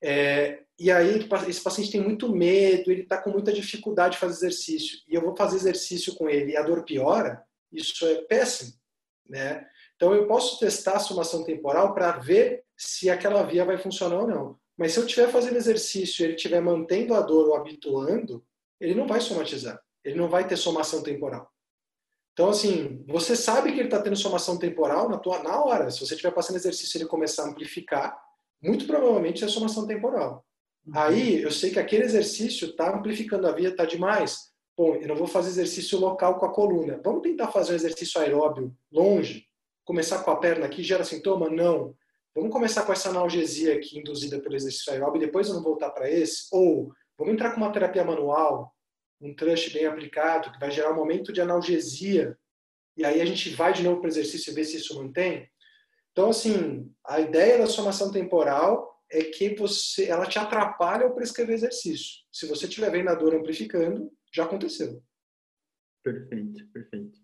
É, 0.02 0.62
e 0.78 0.90
aí 0.90 1.26
esse 1.48 1.60
paciente 1.60 1.90
tem 1.90 2.00
muito 2.00 2.32
medo, 2.32 2.90
ele 2.90 3.02
está 3.02 3.20
com 3.20 3.30
muita 3.30 3.52
dificuldade 3.52 4.14
de 4.14 4.20
fazer 4.20 4.46
exercício, 4.46 4.98
e 5.08 5.14
eu 5.14 5.20
vou 5.20 5.36
fazer 5.36 5.56
exercício 5.56 6.14
com 6.14 6.28
ele 6.28 6.52
e 6.52 6.56
a 6.56 6.62
dor 6.62 6.84
piora, 6.84 7.42
isso 7.72 8.06
é 8.06 8.22
péssimo, 8.22 8.74
né? 9.28 9.66
Então 9.96 10.14
eu 10.14 10.28
posso 10.28 10.60
testar 10.60 10.94
a 10.94 11.00
somação 11.00 11.42
temporal 11.44 11.92
para 11.92 12.12
ver 12.12 12.62
se 12.76 13.10
aquela 13.10 13.42
via 13.42 13.64
vai 13.64 13.76
funcionar 13.76 14.20
ou 14.20 14.28
não. 14.28 14.58
Mas 14.76 14.92
se 14.92 15.00
eu 15.00 15.04
estiver 15.04 15.28
fazendo 15.28 15.56
exercício 15.56 16.22
e 16.22 16.24
ele 16.26 16.36
estiver 16.36 16.60
mantendo 16.60 17.14
a 17.14 17.20
dor 17.20 17.48
ou 17.48 17.56
habituando, 17.56 18.44
ele 18.80 18.94
não 18.94 19.08
vai 19.08 19.20
somatizar. 19.20 19.82
Ele 20.04 20.14
não 20.14 20.28
vai 20.28 20.46
ter 20.46 20.56
somação 20.56 21.02
temporal. 21.02 21.50
Então, 22.32 22.50
assim, 22.50 23.04
você 23.08 23.34
sabe 23.34 23.72
que 23.72 23.80
ele 23.80 23.88
está 23.88 24.00
tendo 24.00 24.14
somação 24.14 24.56
temporal 24.56 25.08
na, 25.08 25.18
tua, 25.18 25.42
na 25.42 25.60
hora. 25.60 25.90
Se 25.90 25.98
você 25.98 26.14
estiver 26.14 26.30
passando 26.30 26.54
exercício 26.54 26.96
e 26.96 27.02
ele 27.02 27.08
começar 27.08 27.42
a 27.42 27.48
amplificar, 27.48 28.16
muito 28.62 28.86
provavelmente 28.86 29.44
é 29.44 29.48
somação 29.48 29.86
temporal. 29.86 30.44
Uhum. 30.86 30.92
Aí, 30.96 31.42
eu 31.42 31.50
sei 31.50 31.70
que 31.70 31.78
aquele 31.78 32.04
exercício 32.04 32.68
está 32.68 32.94
amplificando 32.94 33.46
a 33.46 33.52
via, 33.52 33.68
está 33.68 33.84
demais. 33.84 34.48
Bom, 34.76 34.94
eu 34.96 35.08
não 35.08 35.16
vou 35.16 35.26
fazer 35.26 35.48
exercício 35.48 35.98
local 35.98 36.38
com 36.38 36.46
a 36.46 36.52
coluna. 36.52 37.00
Vamos 37.04 37.22
tentar 37.22 37.48
fazer 37.48 37.72
um 37.72 37.76
exercício 37.76 38.20
aeróbio 38.20 38.74
longe? 38.92 39.46
Começar 39.84 40.22
com 40.22 40.30
a 40.30 40.36
perna 40.36 40.66
aqui 40.66 40.82
gera 40.82 41.04
sintoma? 41.04 41.48
Não. 41.50 41.94
Vamos 42.34 42.52
começar 42.52 42.84
com 42.84 42.92
essa 42.92 43.08
analgesia 43.08 43.74
aqui 43.74 43.98
induzida 43.98 44.40
pelo 44.40 44.54
exercício 44.54 44.92
aeróbio 44.92 45.20
e 45.20 45.26
depois 45.26 45.48
vamos 45.48 45.64
voltar 45.64 45.90
para 45.90 46.08
esse? 46.08 46.46
Ou 46.52 46.92
vamos 47.18 47.34
entrar 47.34 47.50
com 47.50 47.56
uma 47.56 47.72
terapia 47.72 48.04
manual, 48.04 48.72
um 49.20 49.34
trust 49.34 49.72
bem 49.72 49.86
aplicado, 49.86 50.52
que 50.52 50.60
vai 50.60 50.70
gerar 50.70 50.92
um 50.92 50.96
momento 50.96 51.32
de 51.32 51.40
analgesia, 51.40 52.38
e 52.96 53.04
aí 53.04 53.20
a 53.20 53.24
gente 53.24 53.50
vai 53.50 53.72
de 53.72 53.82
novo 53.82 54.00
para 54.00 54.06
o 54.06 54.10
exercício 54.10 54.50
e 54.50 54.54
ver 54.54 54.64
se 54.64 54.76
isso 54.76 54.96
mantém? 54.96 55.48
Então, 56.18 56.30
assim, 56.30 56.92
a 57.06 57.20
ideia 57.20 57.58
da 57.58 57.66
somação 57.68 58.10
temporal 58.10 59.00
é 59.08 59.22
que 59.22 59.54
você, 59.54 60.06
ela 60.06 60.26
te 60.26 60.36
atrapalha 60.36 61.04
ao 61.04 61.14
prescrever 61.14 61.54
exercício. 61.54 62.24
Se 62.32 62.44
você 62.48 62.66
estiver 62.66 62.90
vendo 62.90 63.08
a 63.08 63.14
dor 63.14 63.36
amplificando, 63.36 64.10
já 64.34 64.42
aconteceu. 64.42 65.00
Perfeito, 66.02 66.66
perfeito. 66.72 67.20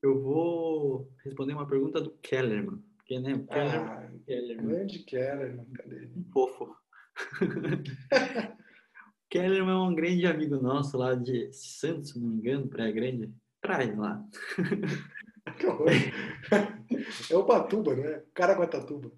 Eu 0.00 0.22
vou 0.22 1.12
responder 1.24 1.54
uma 1.54 1.66
pergunta 1.66 2.00
do 2.00 2.12
Kellerman. 2.18 2.84
Porque, 2.98 3.18
né, 3.18 3.34
o 3.34 3.46
Kellerman, 3.48 3.80
ah, 3.82 4.12
Kellerman. 4.24 4.66
Grande 4.68 4.98
Kellerman, 5.00 5.66
cadê? 5.72 6.08
Um 6.16 6.24
fofo. 6.32 6.76
Kellerman 9.28 9.74
é 9.74 9.88
um 9.88 9.94
grande 9.96 10.24
amigo 10.24 10.54
nosso 10.62 10.96
lá 10.96 11.16
de 11.16 11.52
Santos, 11.52 12.10
se 12.10 12.20
não 12.20 12.28
me 12.28 12.36
engano, 12.36 12.68
Praia 12.68 12.92
Grande. 12.92 13.34
Praia 13.60 13.96
lá. 13.96 14.24
Que 15.58 15.66
horror. 15.66 15.88
É 17.30 17.36
o 17.36 17.44
Patuba, 17.44 17.94
né? 17.94 18.22
Caraguatatuba. 18.32 19.12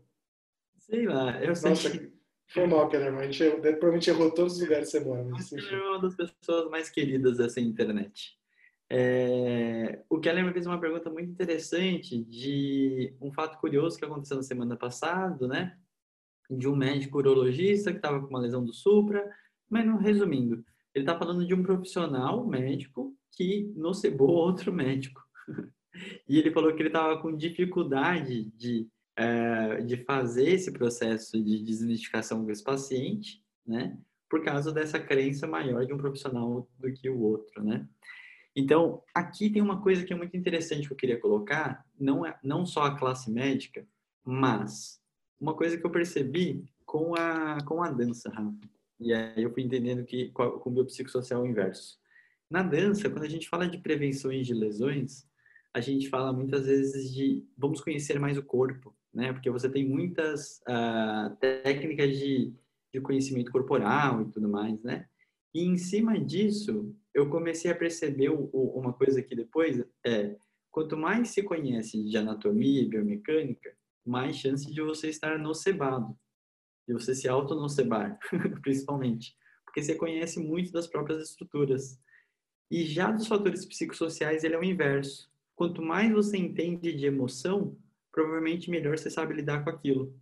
Sei 0.79 1.07
lá, 1.07 1.43
eu 1.43 1.55
sei 1.55 1.70
Nossa, 1.70 1.91
que... 1.91 2.12
Foi 2.49 2.66
mal, 2.66 2.89
Kellerman. 2.89 3.20
A 3.20 3.31
gente 3.31 3.51
provavelmente 3.61 4.11
errou 4.11 4.31
todos 4.31 4.55
os 4.55 4.61
lugares 4.61 4.91
que 4.91 4.99
você 4.99 5.05
mora. 5.05 5.24
Você 5.24 5.59
é 5.59 5.83
uma 5.83 6.01
das 6.01 6.14
pessoas 6.14 6.70
mais 6.70 6.89
queridas 6.91 7.39
dessa 7.39 7.61
internet. 7.61 8.37
É... 8.89 10.05
O 10.09 10.20
Kellerman 10.20 10.53
fez 10.53 10.66
uma 10.66 10.81
pergunta 10.81 11.11
muito 11.11 11.31
interessante 11.31 12.22
de 12.24 13.14
um 13.20 13.33
fato 13.33 13.59
curioso 13.59 13.99
que 13.99 14.05
aconteceu 14.05 14.37
na 14.37 14.43
semana 14.43 14.77
passada, 14.77 15.49
né? 15.49 15.77
De 16.49 16.68
um 16.68 16.77
médico 16.77 17.18
urologista 17.18 17.91
que 17.91 17.99
estava 17.99 18.20
com 18.20 18.29
uma 18.29 18.39
lesão 18.39 18.64
do 18.64 18.72
supra, 18.72 19.29
mas 19.68 19.85
não 19.85 19.97
resumindo, 19.97 20.64
ele 20.95 21.05
está 21.05 21.18
falando 21.18 21.45
de 21.45 21.53
um 21.53 21.62
profissional 21.62 22.47
médico 22.47 23.14
que 23.33 23.72
nocebou 23.77 24.31
outro 24.31 24.72
médico. 24.72 25.20
e 26.29 26.39
ele 26.39 26.51
falou 26.51 26.74
que 26.74 26.83
ele 26.83 26.89
estava 26.89 27.20
com 27.20 27.37
dificuldade 27.37 28.45
de 28.57 28.89
é, 29.16 29.81
de 29.81 29.97
fazer 30.05 30.51
esse 30.51 30.70
processo 30.70 31.43
de 31.43 31.62
desmitificação 31.62 32.45
com 32.45 32.51
esse 32.51 32.62
paciente, 32.62 33.43
né? 33.66 33.99
Por 34.29 34.45
causa 34.45 34.70
dessa 34.72 34.99
crença 34.99 35.47
maior 35.47 35.87
de 35.87 35.93
um 35.95 35.97
profissional 35.97 36.68
do 36.79 36.93
que 36.93 37.09
o 37.09 37.20
outro, 37.20 37.64
né? 37.64 37.89
Então, 38.55 39.03
aqui 39.14 39.51
tem 39.51 39.62
uma 39.62 39.81
coisa 39.81 40.05
que 40.05 40.12
é 40.12 40.16
muito 40.16 40.37
interessante 40.37 40.87
que 40.87 40.93
eu 40.93 40.97
queria 40.97 41.20
colocar, 41.20 41.85
não 41.99 42.27
é 42.27 42.39
não 42.43 42.66
só 42.66 42.83
a 42.85 42.97
classe 42.97 43.31
médica, 43.31 43.87
mas 44.24 45.01
uma 45.41 45.55
coisa 45.55 45.77
que 45.79 45.85
eu 45.85 45.91
percebi 45.91 46.64
com 46.85 47.14
a 47.14 47.59
com 47.64 47.83
a 47.83 47.91
dança, 47.91 48.31
Rafa. 48.31 48.55
E 48.99 49.12
aí 49.12 49.43
eu 49.43 49.53
fui 49.53 49.62
entendendo 49.62 50.05
que 50.05 50.31
com 50.31 50.61
o 50.64 50.70
biopsicossocial 50.70 51.47
inverso. 51.47 51.99
Na 52.51 52.62
dança, 52.62 53.11
quando 53.11 53.24
a 53.24 53.29
gente 53.29 53.49
fala 53.49 53.68
de 53.68 53.79
prevenções 53.79 54.47
de 54.47 54.55
lesões, 54.55 55.27
a 55.77 55.81
gente 55.81 56.09
fala 56.09 56.33
muitas 56.33 56.64
vezes 56.64 57.12
de 57.12 57.47
vamos 57.55 57.83
conhecer 57.83 58.18
mais 58.18 58.39
o 58.39 58.43
corpo, 58.43 58.97
né? 59.12 59.31
Porque 59.31 59.51
você 59.51 59.68
tem 59.68 59.87
muitas 59.87 60.62
uh, 60.62 61.37
técnicas 61.39 62.16
de, 62.16 62.55
de 62.95 62.99
conhecimento 63.03 63.53
corporal 63.53 64.22
e 64.22 64.31
tudo 64.31 64.49
mais, 64.49 64.83
né? 64.83 65.07
E 65.55 65.64
em 65.64 65.77
cima 65.77 66.18
disso, 66.18 66.97
eu 67.12 67.29
comecei 67.29 67.70
a 67.70 67.77
perceber 67.77 68.31
o, 68.31 68.49
o, 68.55 68.81
uma 68.81 68.95
coisa 68.95 69.22
que 69.22 69.37
depois 69.37 69.85
é 70.03 70.35
quanto 70.70 70.97
mais 70.97 71.29
se 71.29 71.43
conhece 71.43 72.03
de 72.03 72.16
anatomia 72.16 72.81
e 72.81 72.89
biomecânica, 72.89 73.77
mais 74.03 74.37
chance 74.37 74.72
de 74.72 74.81
você 74.81 75.11
estar 75.11 75.39
nocebado, 75.39 76.18
de 76.89 76.95
você 76.95 77.14
se 77.14 77.29
auto-nocebar, 77.29 78.18
principalmente, 78.62 79.37
porque 79.66 79.83
você 79.83 79.95
conhece 79.95 80.41
muito 80.41 80.72
das 80.72 80.87
próprias 80.87 81.22
estruturas. 81.22 82.01
E 82.70 82.83
já 82.87 83.12
dos 83.12 83.27
fatores 83.27 83.66
psicossociais, 83.66 84.43
ele 84.43 84.55
é 84.55 84.59
o 84.59 84.64
inverso. 84.64 85.31
Quanto 85.57 85.83
mais 85.83 86.13
você 86.13 86.37
entende 86.37 86.93
de 86.93 87.07
emoção, 87.07 87.77
provavelmente 88.13 88.71
melhor 88.71 88.97
você 88.97 89.11
sabe 89.11 89.35
lidar 89.35 89.65
com 89.65 89.71
aquilo. 89.71 90.15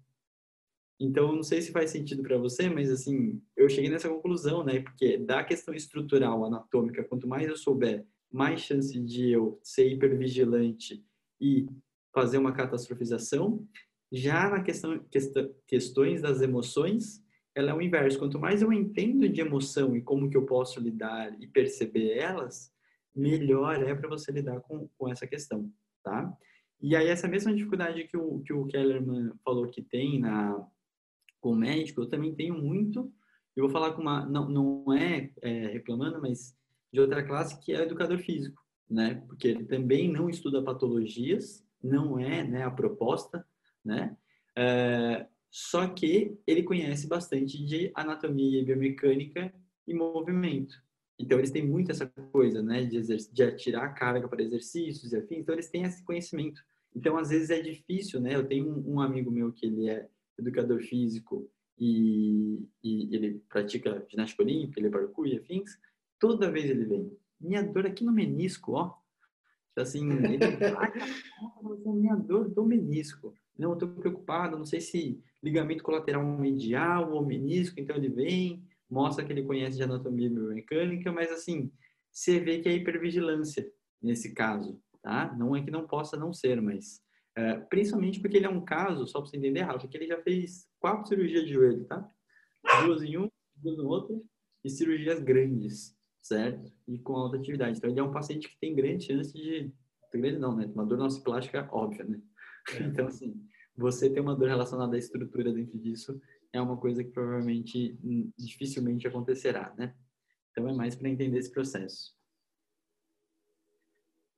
Então, 0.98 1.34
não 1.34 1.42
sei 1.42 1.60
se 1.60 1.72
faz 1.72 1.90
sentido 1.90 2.22
para 2.22 2.38
você, 2.38 2.70
mas 2.70 2.88
assim, 2.90 3.42
eu 3.56 3.68
cheguei 3.68 3.90
nessa 3.90 4.08
conclusão, 4.08 4.64
né? 4.64 4.80
Porque 4.80 5.18
da 5.18 5.42
questão 5.42 5.74
estrutural, 5.74 6.44
anatômica, 6.44 7.02
quanto 7.02 7.26
mais 7.26 7.48
eu 7.48 7.56
souber, 7.56 8.06
mais 8.32 8.60
chance 8.60 8.98
de 9.00 9.30
eu 9.30 9.58
ser 9.62 9.88
hipervigilante 9.92 11.04
e 11.40 11.66
fazer 12.12 12.38
uma 12.38 12.52
catastrofização. 12.52 13.66
Já 14.12 14.48
na 14.48 14.62
questão 14.62 15.04
questões 15.66 16.22
das 16.22 16.40
emoções, 16.40 17.24
ela 17.54 17.70
é 17.70 17.74
o 17.74 17.82
inverso. 17.82 18.18
Quanto 18.18 18.38
mais 18.38 18.62
eu 18.62 18.72
entendo 18.72 19.28
de 19.28 19.40
emoção 19.40 19.96
e 19.96 20.02
como 20.02 20.30
que 20.30 20.36
eu 20.36 20.46
posso 20.46 20.80
lidar 20.80 21.36
e 21.40 21.46
perceber 21.46 22.18
elas, 22.18 22.73
melhor 23.14 23.82
é 23.82 23.94
para 23.94 24.08
você 24.08 24.32
lidar 24.32 24.60
com, 24.60 24.88
com 24.98 25.08
essa 25.08 25.26
questão, 25.26 25.70
tá? 26.02 26.36
E 26.80 26.94
aí, 26.94 27.08
essa 27.08 27.28
mesma 27.28 27.54
dificuldade 27.54 28.04
que 28.04 28.16
o, 28.16 28.40
que 28.40 28.52
o 28.52 28.66
Kellerman 28.66 29.32
falou 29.44 29.68
que 29.68 29.80
tem 29.80 30.18
na, 30.18 30.66
com 31.40 31.52
o 31.52 31.56
médico, 31.56 32.02
eu 32.02 32.08
também 32.08 32.34
tenho 32.34 32.60
muito. 32.60 33.12
Eu 33.56 33.64
vou 33.64 33.70
falar 33.70 33.92
com 33.92 34.02
uma. 34.02 34.26
Não, 34.26 34.48
não 34.48 34.92
é, 34.92 35.30
é 35.40 35.66
reclamando, 35.68 36.20
mas 36.20 36.54
de 36.92 37.00
outra 37.00 37.24
classe 37.24 37.58
que 37.60 37.72
é 37.72 37.82
educador 37.82 38.18
físico, 38.18 38.62
né? 38.88 39.22
Porque 39.26 39.48
ele 39.48 39.64
também 39.64 40.10
não 40.10 40.28
estuda 40.28 40.62
patologias, 40.62 41.64
não 41.82 42.18
é 42.18 42.44
né, 42.44 42.62
a 42.64 42.70
proposta, 42.70 43.46
né? 43.84 44.16
É, 44.56 45.26
só 45.50 45.86
que 45.88 46.38
ele 46.46 46.62
conhece 46.62 47.06
bastante 47.06 47.64
de 47.64 47.90
anatomia 47.94 48.64
biomecânica 48.64 49.54
e 49.86 49.94
movimento. 49.94 50.74
Então, 51.18 51.38
eles 51.38 51.50
têm 51.50 51.66
muito 51.66 51.90
essa 51.90 52.06
coisa, 52.06 52.62
né, 52.62 52.84
de, 52.84 53.00
de 53.00 53.42
atirar 53.42 53.94
carga 53.94 54.28
para 54.28 54.42
exercícios 54.42 55.12
e 55.12 55.16
afins. 55.16 55.38
Então, 55.38 55.54
eles 55.54 55.68
têm 55.68 55.84
esse 55.84 56.02
conhecimento. 56.02 56.60
Então, 56.94 57.16
às 57.16 57.30
vezes 57.30 57.50
é 57.50 57.60
difícil, 57.60 58.20
né? 58.20 58.34
Eu 58.34 58.46
tenho 58.46 58.68
um, 58.68 58.94
um 58.94 59.00
amigo 59.00 59.30
meu 59.30 59.52
que 59.52 59.66
ele 59.66 59.88
é 59.88 60.08
educador 60.38 60.80
físico 60.80 61.50
e, 61.78 62.60
e, 62.82 63.14
ele 63.14 63.42
pratica 63.48 64.04
ginástica 64.08 64.42
olímpica, 64.42 64.78
ele 64.78 64.88
é 64.88 64.90
parkour 64.90 65.26
e 65.26 65.36
afins. 65.36 65.78
Toda 66.20 66.50
vez 66.50 66.70
ele 66.70 66.84
vem, 66.84 67.12
minha 67.40 67.62
dor 67.62 67.86
aqui 67.86 68.04
no 68.04 68.12
menisco, 68.12 68.72
ó. 68.72 68.94
Assim, 69.76 70.08
ele 70.08 70.38
vai, 70.72 70.92
minha 71.84 72.14
dor 72.14 72.48
do 72.48 72.64
menisco. 72.64 73.34
Não, 73.58 73.70
eu 73.70 73.76
tô 73.76 73.88
preocupado, 73.88 74.56
não 74.56 74.64
sei 74.64 74.80
se 74.80 75.20
ligamento 75.42 75.82
colateral 75.82 76.24
medial 76.24 77.12
ou 77.12 77.24
menisco, 77.24 77.78
então 77.78 77.96
ele 77.96 78.08
vem, 78.08 78.63
mostra 78.90 79.24
que 79.24 79.32
ele 79.32 79.42
conhece 79.42 79.76
de 79.76 79.82
anatomia 79.82 80.30
biomecânica, 80.30 81.12
mas 81.12 81.30
assim, 81.30 81.72
você 82.12 82.38
vê 82.38 82.60
que 82.60 82.68
é 82.68 82.72
hipervigilância 82.72 83.70
nesse 84.02 84.32
caso, 84.34 84.80
tá? 85.02 85.34
Não 85.36 85.56
é 85.56 85.62
que 85.62 85.70
não 85.70 85.86
possa 85.86 86.16
não 86.16 86.32
ser, 86.32 86.60
mas 86.60 87.02
é, 87.36 87.56
principalmente 87.56 88.20
porque 88.20 88.36
ele 88.36 88.46
é 88.46 88.50
um 88.50 88.64
caso, 88.64 89.06
só 89.06 89.20
para 89.20 89.30
você 89.30 89.36
entender, 89.36 89.62
Rafa, 89.62 89.88
que 89.88 89.96
ele 89.96 90.06
já 90.06 90.22
fez 90.22 90.68
quatro 90.78 91.08
cirurgias 91.08 91.44
de 91.44 91.52
joelho, 91.52 91.84
tá? 91.84 92.08
Duas 92.84 93.02
em 93.02 93.18
um, 93.18 93.28
duas 93.56 93.76
no 93.76 93.88
outro, 93.88 94.24
e 94.64 94.70
cirurgias 94.70 95.20
grandes, 95.20 95.96
certo? 96.22 96.72
E 96.86 96.98
com 96.98 97.16
alta 97.16 97.36
atividade. 97.36 97.78
Então, 97.78 97.90
ele 97.90 98.00
é 98.00 98.02
um 98.02 98.12
paciente 98.12 98.48
que 98.48 98.58
tem 98.58 98.74
grande 98.74 99.04
chance 99.04 99.32
de... 99.32 99.72
Grande 100.12 100.38
não, 100.38 100.56
né? 100.56 100.70
Uma 100.72 100.86
dor 100.86 100.98
plástica 101.22 101.68
óbvia, 101.72 102.04
né? 102.04 102.20
É. 102.72 102.82
Então, 102.86 103.08
assim, 103.08 103.34
você 103.76 104.08
ter 104.08 104.20
uma 104.20 104.36
dor 104.36 104.48
relacionada 104.48 104.94
à 104.94 104.98
estrutura 104.98 105.52
dentro 105.52 105.76
disso 105.78 106.20
é 106.54 106.60
uma 106.60 106.76
coisa 106.76 107.02
que 107.02 107.10
provavelmente 107.10 107.98
dificilmente 108.38 109.08
acontecerá, 109.08 109.74
né? 109.76 109.92
Então 110.52 110.68
é 110.68 110.72
mais 110.72 110.94
para 110.94 111.08
entender 111.08 111.38
esse 111.38 111.50
processo. 111.50 112.14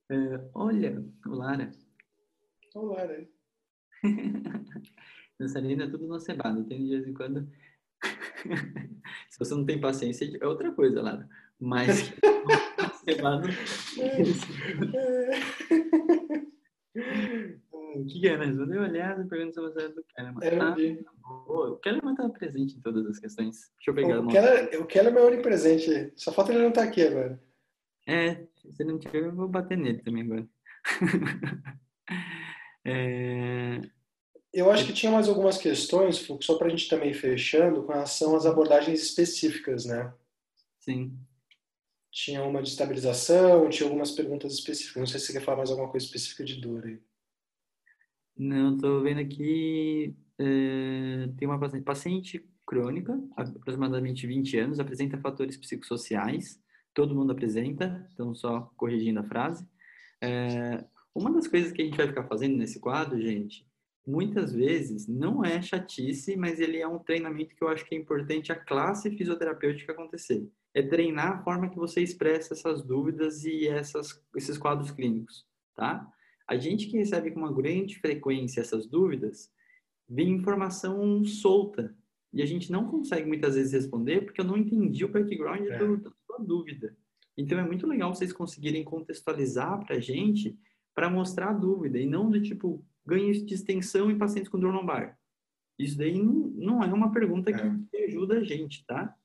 É, 0.09 0.49
olha, 0.55 1.05
o 1.27 1.29
Lara. 1.29 1.71
O 2.73 2.85
Lara. 2.87 3.29
Dançarina 5.39 5.83
é 5.83 5.89
tudo 5.89 6.07
no 6.07 6.19
cebado. 6.19 6.65
Tem 6.65 6.83
de 6.83 6.89
vez 6.89 7.07
em 7.07 7.13
quando. 7.13 7.47
Se 9.29 9.37
você 9.37 9.53
não 9.53 9.65
tem 9.65 9.79
paciência, 9.79 10.27
é 10.41 10.47
outra 10.47 10.71
coisa, 10.73 11.03
Lara. 11.03 11.29
Mas 11.59 12.11
cebado. 13.05 13.47
O 18.01 18.05
que 18.05 18.27
é, 18.27 18.37
né? 18.37 18.45
Respondeu 18.45 18.81
olhada, 18.81 19.25
pergunta 19.25 19.53
se 19.53 19.61
você 19.61 19.85
é 19.85 19.89
do 19.89 20.03
Kellerman. 20.03 20.47
É, 20.47 20.55
eu 20.55 20.61
ah, 20.61 21.45
boa. 21.45 21.71
O 21.71 21.77
Kellerman 21.77 22.13
estava 22.13 22.29
presente 22.29 22.77
em 22.77 22.81
todas 22.81 23.05
as 23.05 23.19
questões. 23.19 23.71
Deixa 23.75 23.89
eu 23.89 23.95
pegar 23.95 24.19
O 24.19 24.21
uma. 24.23 24.31
Keller, 24.31 24.81
o 24.81 24.85
Keller 24.85 25.15
é 25.15 25.21
onipresente. 25.21 26.13
Só 26.15 26.31
falta 26.31 26.51
ele 26.51 26.61
não 26.61 26.69
estar 26.69 26.83
aqui 26.83 27.01
agora. 27.01 27.41
É, 28.07 28.47
se 28.71 28.83
não 28.83 28.97
tiver, 28.97 29.23
eu 29.23 29.35
vou 29.35 29.47
bater 29.47 29.77
nele 29.77 30.01
também 30.01 30.23
agora. 30.23 30.47
é, 32.85 33.81
Eu 34.53 34.71
acho 34.71 34.85
que 34.85 34.93
tinha 34.93 35.11
mais 35.11 35.27
algumas 35.27 35.57
questões, 35.57 36.25
só 36.41 36.57
para 36.57 36.67
a 36.67 36.69
gente 36.69 36.87
também 36.87 37.11
ir 37.11 37.15
fechando, 37.15 37.83
com 37.83 37.91
relação 37.91 38.35
às 38.35 38.45
abordagens 38.45 39.01
específicas, 39.01 39.85
né? 39.85 40.13
sim. 40.79 41.17
Tinha 42.09 42.41
uma 42.43 42.63
de 42.63 42.69
estabilização, 42.69 43.69
tinha 43.69 43.85
algumas 43.87 44.11
perguntas 44.11 44.53
específicas. 44.53 44.95
Não 44.95 45.05
sei 45.05 45.19
se 45.19 45.27
você 45.27 45.33
quer 45.33 45.43
falar 45.43 45.57
mais 45.57 45.69
alguma 45.69 45.89
coisa 45.89 46.05
específica 46.05 46.43
de 46.43 46.55
dor 46.55 46.85
aí. 46.85 46.99
Não, 48.37 48.75
estou 48.75 49.01
vendo 49.01 49.19
aqui. 49.19 50.15
é, 50.37 51.29
tem 51.37 51.47
uma 51.47 51.59
paciente, 51.59 51.83
paciente 51.83 52.49
crônica, 52.65 53.17
aproximadamente 53.35 54.27
20 54.27 54.57
anos, 54.59 54.79
apresenta 54.79 55.17
fatores 55.17 55.57
psicossociais. 55.57 56.61
Todo 56.93 57.15
mundo 57.15 57.31
apresenta, 57.31 58.07
então 58.13 58.35
só 58.35 58.71
corrigindo 58.75 59.19
a 59.19 59.23
frase. 59.23 59.67
É, 60.21 60.83
uma 61.15 61.31
das 61.31 61.47
coisas 61.47 61.71
que 61.71 61.81
a 61.81 61.85
gente 61.85 61.97
vai 61.97 62.07
ficar 62.07 62.25
fazendo 62.25 62.57
nesse 62.57 62.79
quadro, 62.79 63.19
gente, 63.19 63.65
muitas 64.05 64.53
vezes 64.53 65.07
não 65.07 65.43
é 65.43 65.61
chatice, 65.61 66.35
mas 66.35 66.59
ele 66.59 66.77
é 66.77 66.87
um 66.87 66.99
treinamento 66.99 67.55
que 67.55 67.63
eu 67.63 67.69
acho 67.69 67.85
que 67.85 67.95
é 67.95 67.97
importante 67.97 68.51
a 68.51 68.55
classe 68.55 69.11
fisioterapêutica 69.11 69.93
acontecer. 69.93 70.47
É 70.73 70.81
treinar 70.81 71.39
a 71.39 71.43
forma 71.43 71.69
que 71.69 71.77
você 71.77 72.01
expressa 72.01 72.53
essas 72.53 72.83
dúvidas 72.83 73.43
e 73.43 73.67
essas, 73.67 74.23
esses 74.35 74.57
quadros 74.57 74.91
clínicos, 74.91 75.45
tá? 75.75 76.07
A 76.47 76.55
gente 76.57 76.87
que 76.87 76.97
recebe 76.97 77.31
com 77.31 77.39
uma 77.39 77.53
grande 77.53 77.99
frequência 77.99 78.61
essas 78.61 78.87
dúvidas, 78.87 79.51
vem 80.07 80.29
informação 80.31 81.23
solta. 81.25 81.95
E 82.33 82.41
a 82.41 82.45
gente 82.45 82.71
não 82.71 82.87
consegue 82.87 83.27
muitas 83.27 83.55
vezes 83.55 83.73
responder 83.73 84.21
porque 84.25 84.39
eu 84.41 84.45
não 84.45 84.57
entendi 84.57 85.03
o 85.03 85.09
background 85.11 85.65
É. 85.67 85.77
do, 85.77 85.97
da 85.97 86.11
sua 86.25 86.39
dúvida. 86.39 86.95
Então 87.37 87.59
é 87.59 87.65
muito 87.65 87.85
legal 87.85 88.13
vocês 88.13 88.31
conseguirem 88.33 88.83
contextualizar 88.83 89.85
para 89.85 89.95
a 89.97 89.99
gente 89.99 90.57
para 90.95 91.09
mostrar 91.09 91.49
a 91.49 91.53
dúvida 91.53 91.99
e 91.99 92.05
não 92.05 92.29
do 92.29 92.41
tipo 92.41 92.83
ganhos 93.05 93.45
de 93.45 93.53
extensão 93.53 94.09
em 94.09 94.17
pacientes 94.17 94.49
com 94.49 94.59
dor 94.59 94.73
lombar. 94.73 95.17
Isso 95.77 95.97
daí 95.97 96.17
não, 96.17 96.33
não 96.33 96.83
é 96.83 96.87
uma 96.91 97.11
pergunta 97.11 97.51
É. 97.51 97.53
que 97.91 97.97
ajuda 98.05 98.39
a 98.39 98.43
gente, 98.43 98.83
tá? 98.85 99.15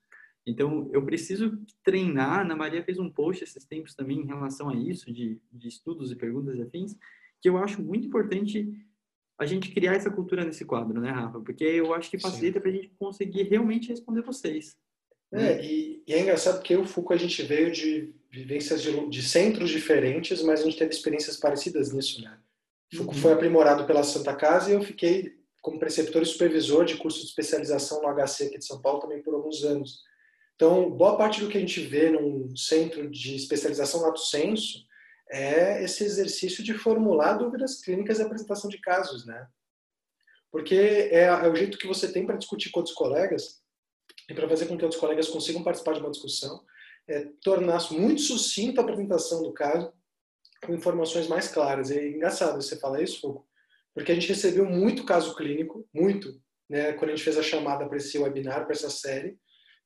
Então, 0.47 0.91
eu 0.93 1.05
preciso 1.05 1.59
treinar. 1.85 2.41
Ana 2.41 2.57
Maria 2.57 2.83
fez 2.83 2.99
um 2.99 3.11
post 3.11 3.45
esses 3.45 3.65
tempos 3.65 3.95
também 3.95 4.19
em 4.19 4.27
relação 4.27 4.69
a 4.69 4.75
isso, 4.75 5.13
de, 5.13 5.41
de 5.53 5.69
estudos 5.69 6.11
e 6.11 6.17
perguntas 6.17 6.57
e 6.57 6.63
afins, 6.63 6.97
que 7.41 7.49
eu 7.49 7.57
acho 7.59 7.83
muito 7.83 8.07
importante 8.07 8.69
a 9.39 9.47
gente 9.47 9.71
criar 9.73 9.95
essa 9.95 10.11
cultura 10.11 10.45
nesse 10.45 10.65
quadro, 10.65 11.01
né, 11.01 11.11
Rafa? 11.11 11.41
Porque 11.41 11.65
eu 11.65 11.93
acho 11.95 12.11
que 12.11 12.19
facilita 12.19 12.61
para 12.61 12.71
a 12.71 12.75
gente 12.75 12.89
conseguir 12.99 13.45
realmente 13.45 13.89
responder 13.89 14.23
vocês. 14.23 14.77
É, 15.33 15.65
e, 15.65 16.03
e 16.07 16.13
é 16.13 16.21
engraçado 16.21 16.57
porque 16.57 16.77
o 16.77 16.85
Foucault 16.85 17.15
a 17.15 17.27
gente 17.27 17.43
veio 17.43 17.73
de 17.73 18.15
vivências 18.31 18.83
de, 18.83 19.09
de 19.09 19.23
centros 19.23 19.71
diferentes, 19.71 20.43
mas 20.43 20.61
a 20.61 20.65
gente 20.65 20.79
teve 20.79 20.93
experiências 20.93 21.37
parecidas 21.39 21.93
nisso, 21.93 22.21
né? 22.21 22.39
Foucault 22.95 23.17
Uhum. 23.17 23.23
foi 23.23 23.33
aprimorado 23.33 23.87
pela 23.87 24.03
Santa 24.03 24.35
Casa 24.37 24.71
e 24.71 24.75
eu 24.75 24.83
fiquei 24.83 25.35
como 25.63 25.79
preceptor 25.79 26.21
e 26.23 26.27
supervisor 26.27 26.85
de 26.85 26.97
curso 26.97 27.21
de 27.21 27.27
especialização 27.27 28.03
no 28.03 28.09
HC 28.09 28.45
aqui 28.45 28.59
de 28.59 28.67
São 28.67 28.81
Paulo 28.83 29.01
também 29.01 29.23
por 29.23 29.33
alguns 29.35 29.65
anos. 29.65 30.03
Então, 30.63 30.89
boa 30.89 31.17
parte 31.17 31.41
do 31.41 31.49
que 31.49 31.59
a 31.59 31.61
gente 31.61 31.81
vê 31.81 32.09
num 32.09 32.55
centro 32.55 33.11
de 33.11 33.35
especialização 33.35 34.01
lato 34.01 34.21
senso 34.21 34.87
é 35.29 35.83
esse 35.83 36.05
exercício 36.05 36.63
de 36.63 36.73
formular 36.73 37.33
dúvidas 37.33 37.81
clínicas 37.81 38.21
e 38.21 38.23
apresentação 38.23 38.71
de 38.71 38.79
casos, 38.79 39.27
né? 39.27 39.49
Porque 40.53 40.77
é, 40.77 41.25
é 41.25 41.49
o 41.49 41.57
jeito 41.57 41.77
que 41.77 41.87
você 41.89 42.13
tem 42.13 42.25
para 42.25 42.37
discutir 42.37 42.71
com 42.71 42.79
outros 42.79 42.95
colegas 42.95 43.61
e 44.31 44.35
para 44.35 44.49
fazer 44.49 44.67
com 44.67 44.79
que 44.79 44.85
outros 44.85 45.01
colegas 45.01 45.29
consigam 45.29 45.65
participar 45.65 45.95
de 45.95 45.99
uma 46.01 46.13
discussão, 46.13 46.65
é 47.09 47.27
tornar 47.43 47.81
muito 47.91 48.21
sucinta 48.21 48.83
a 48.83 48.85
apresentação 48.85 49.43
do 49.43 49.53
caso 49.53 49.93
com 50.65 50.75
informações 50.75 51.27
mais 51.27 51.49
claras. 51.49 51.91
É 51.91 52.07
engraçado 52.07 52.63
você 52.63 52.79
falar 52.79 53.03
isso, 53.03 53.21
Fogo, 53.21 53.49
porque 53.93 54.13
a 54.13 54.15
gente 54.15 54.29
recebeu 54.29 54.65
muito 54.65 55.05
caso 55.05 55.35
clínico, 55.35 55.85
muito, 55.93 56.41
né, 56.71 56.93
quando 56.93 57.11
a 57.11 57.17
gente 57.17 57.25
fez 57.25 57.37
a 57.37 57.43
chamada 57.43 57.89
para 57.89 57.97
esse 57.97 58.17
webinar, 58.17 58.63
para 58.63 58.75
essa 58.75 58.91
série 58.91 59.42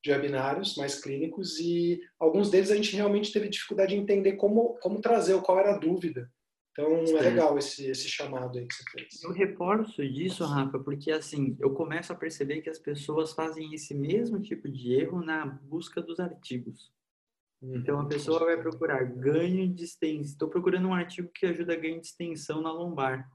de 0.06 0.12
webinários 0.12 0.76
mais 0.76 1.00
clínicos, 1.00 1.58
e 1.58 2.00
alguns 2.18 2.48
deles 2.48 2.70
a 2.70 2.76
gente 2.76 2.94
realmente 2.94 3.32
teve 3.32 3.48
dificuldade 3.48 3.94
de 3.94 4.00
entender 4.00 4.32
como, 4.34 4.78
como 4.80 5.00
trazer, 5.00 5.40
qual 5.42 5.58
era 5.58 5.74
a 5.74 5.78
dúvida. 5.78 6.30
Então 6.70 6.94
é 6.98 7.06
Certo. 7.06 7.22
legal 7.24 7.58
esse, 7.58 7.86
esse 7.86 8.08
chamado 8.08 8.58
aí 8.58 8.66
que 8.66 8.74
você 8.74 8.84
fez. 8.90 9.22
Eu 9.22 9.32
reforço 9.32 10.06
disso, 10.08 10.44
Rafa, 10.44 10.78
porque 10.78 11.10
assim, 11.10 11.56
eu 11.58 11.72
começo 11.72 12.12
a 12.12 12.16
perceber 12.16 12.60
que 12.60 12.70
as 12.70 12.78
pessoas 12.78 13.32
fazem 13.32 13.74
esse 13.74 13.94
mesmo 13.94 14.40
tipo 14.40 14.68
de 14.68 14.92
erro 14.92 15.22
na 15.24 15.44
busca 15.46 16.00
dos 16.02 16.20
artigos. 16.20 16.92
Então 17.62 17.98
a 17.98 18.06
pessoa 18.06 18.44
vai 18.44 18.56
procurar 18.58 19.02
ganho 19.04 19.66
de 19.74 19.84
extensão. 19.84 20.22
Estou 20.32 20.48
procurando 20.48 20.86
um 20.86 20.94
artigo 20.94 21.30
que 21.34 21.46
ajuda 21.46 21.72
a 21.72 21.76
ganho 21.76 22.00
de 22.00 22.06
extensão 22.06 22.60
na 22.60 22.70
lombar. 22.70 23.26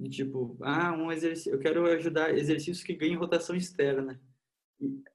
De 0.00 0.08
tipo, 0.08 0.56
ah, 0.62 0.92
um 0.92 1.12
exercício, 1.12 1.52
eu 1.52 1.58
quero 1.58 1.84
ajudar 1.86 2.36
exercícios 2.36 2.82
que 2.82 2.94
ganhem 2.94 3.16
rotação 3.16 3.54
externa. 3.54 4.18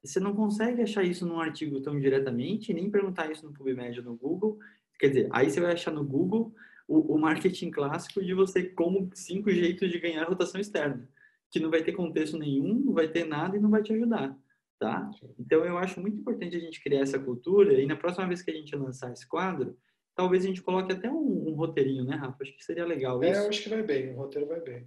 Você 0.02 0.20
não 0.20 0.34
consegue 0.34 0.82
achar 0.82 1.02
isso 1.02 1.26
num 1.26 1.40
artigo 1.40 1.80
tão 1.80 1.98
diretamente, 1.98 2.74
nem 2.74 2.90
perguntar 2.90 3.30
isso 3.30 3.46
no 3.46 3.52
PubMed 3.52 3.98
ou 4.00 4.04
no 4.04 4.16
Google. 4.16 4.58
Quer 4.98 5.08
dizer, 5.08 5.28
aí 5.32 5.48
você 5.50 5.60
vai 5.60 5.72
achar 5.72 5.90
no 5.90 6.04
Google 6.04 6.54
o, 6.86 7.14
o 7.14 7.18
marketing 7.18 7.70
clássico 7.70 8.22
de 8.22 8.34
você 8.34 8.62
como 8.62 9.10
cinco 9.14 9.50
jeitos 9.50 9.90
de 9.90 9.98
ganhar 9.98 10.24
rotação 10.28 10.60
externa, 10.60 11.08
que 11.50 11.58
não 11.58 11.70
vai 11.70 11.82
ter 11.82 11.92
contexto 11.92 12.38
nenhum, 12.38 12.74
não 12.78 12.92
vai 12.92 13.08
ter 13.08 13.24
nada 13.24 13.56
e 13.56 13.60
não 13.60 13.70
vai 13.70 13.82
te 13.82 13.92
ajudar, 13.92 14.36
tá? 14.78 15.10
Então 15.38 15.64
eu 15.64 15.78
acho 15.78 16.00
muito 16.00 16.18
importante 16.18 16.56
a 16.56 16.60
gente 16.60 16.82
criar 16.82 17.00
essa 17.00 17.18
cultura 17.18 17.72
e 17.80 17.86
na 17.86 17.96
próxima 17.96 18.26
vez 18.28 18.42
que 18.42 18.50
a 18.50 18.54
gente 18.54 18.76
lançar 18.76 19.12
esse 19.12 19.26
quadro, 19.26 19.76
talvez 20.14 20.44
a 20.44 20.48
gente 20.48 20.62
coloque 20.62 20.92
até 20.92 21.10
um, 21.10 21.48
um 21.48 21.54
roteirinho, 21.54 22.04
né, 22.04 22.16
Rafa? 22.16 22.42
Acho 22.42 22.54
que 22.56 22.64
seria 22.64 22.84
legal 22.84 23.22
É, 23.22 23.30
isso. 23.30 23.40
eu 23.40 23.48
acho 23.48 23.62
que 23.62 23.68
vai 23.70 23.82
bem, 23.82 24.12
o 24.12 24.16
roteiro 24.16 24.46
vai 24.46 24.60
bem. 24.60 24.86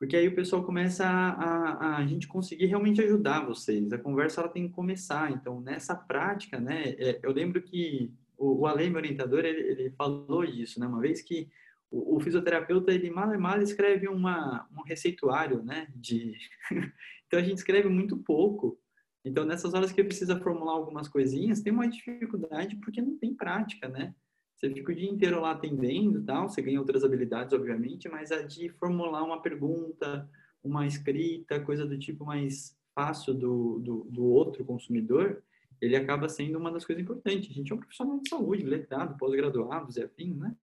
Porque 0.00 0.16
aí 0.16 0.26
o 0.28 0.34
pessoal 0.34 0.64
começa 0.64 1.06
a, 1.06 1.72
a, 1.72 1.96
a 1.98 2.06
gente 2.06 2.26
conseguir 2.26 2.64
realmente 2.64 3.02
ajudar 3.02 3.44
vocês. 3.44 3.92
A 3.92 3.98
conversa 3.98 4.40
ela 4.40 4.48
tem 4.48 4.66
que 4.66 4.72
começar. 4.72 5.30
Então, 5.30 5.60
nessa 5.60 5.94
prática, 5.94 6.58
né? 6.58 6.94
é, 6.98 7.20
eu 7.22 7.30
lembro 7.30 7.60
que 7.60 8.10
o, 8.38 8.60
o 8.62 8.66
Ale, 8.66 8.88
meu 8.88 8.96
orientador, 8.96 9.44
ele, 9.44 9.60
ele 9.60 9.90
falou 9.90 10.42
isso, 10.42 10.80
né? 10.80 10.86
Uma 10.86 11.00
vez 11.00 11.20
que 11.20 11.50
o, 11.90 12.16
o 12.16 12.20
fisioterapeuta, 12.20 12.90
ele 12.90 13.10
mal 13.10 13.34
e 13.34 13.36
mal 13.36 13.60
escreve 13.60 14.08
uma, 14.08 14.66
um 14.74 14.82
receituário, 14.84 15.62
né? 15.62 15.86
De... 15.94 16.34
então, 17.26 17.38
a 17.38 17.42
gente 17.42 17.58
escreve 17.58 17.90
muito 17.90 18.16
pouco. 18.16 18.80
Então, 19.22 19.44
nessas 19.44 19.74
horas 19.74 19.92
que 19.92 20.02
precisa 20.02 20.40
formular 20.40 20.72
algumas 20.72 21.08
coisinhas, 21.08 21.60
tem 21.60 21.74
uma 21.74 21.86
dificuldade 21.86 22.76
porque 22.76 23.02
não 23.02 23.18
tem 23.18 23.34
prática, 23.34 23.86
né? 23.86 24.14
Você 24.60 24.68
fica 24.68 24.92
o 24.92 24.94
dia 24.94 25.08
inteiro 25.08 25.40
lá 25.40 25.52
atendendo 25.52 26.22
tal, 26.22 26.46
você 26.46 26.60
ganha 26.60 26.78
outras 26.78 27.02
habilidades, 27.02 27.54
obviamente, 27.54 28.10
mas 28.10 28.30
a 28.30 28.42
de 28.42 28.68
formular 28.68 29.24
uma 29.24 29.40
pergunta, 29.40 30.28
uma 30.62 30.86
escrita, 30.86 31.58
coisa 31.64 31.86
do 31.86 31.98
tipo 31.98 32.26
mais 32.26 32.78
fácil 32.94 33.32
do, 33.32 33.78
do, 33.78 34.04
do 34.10 34.22
outro 34.22 34.62
consumidor, 34.62 35.42
ele 35.80 35.96
acaba 35.96 36.28
sendo 36.28 36.58
uma 36.58 36.70
das 36.70 36.84
coisas 36.84 37.02
importantes. 37.02 37.50
A 37.50 37.54
gente 37.54 37.72
é 37.72 37.74
um 37.74 37.78
profissional 37.78 38.20
de 38.20 38.28
saúde, 38.28 38.62
letrado, 38.62 39.16
pós-graduados 39.16 39.96
e 39.96 40.02
afim, 40.02 40.34
né? 40.34 40.54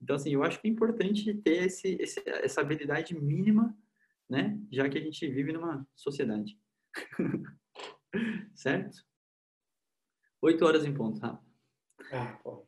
Então, 0.00 0.16
assim, 0.16 0.30
eu 0.30 0.42
acho 0.42 0.58
que 0.58 0.66
é 0.66 0.70
importante 0.70 1.34
ter 1.34 1.66
esse, 1.66 1.98
esse, 2.00 2.22
essa 2.26 2.62
habilidade 2.62 3.14
mínima, 3.14 3.76
né? 4.26 4.58
Já 4.72 4.88
que 4.88 4.96
a 4.96 5.02
gente 5.02 5.28
vive 5.28 5.52
numa 5.52 5.86
sociedade. 5.94 6.58
certo? 8.54 9.04
Oito 10.40 10.64
horas 10.64 10.86
em 10.86 10.94
ponto, 10.94 11.20
tá? 11.20 11.38
Ah, 12.10 12.38
pô. 12.42 12.67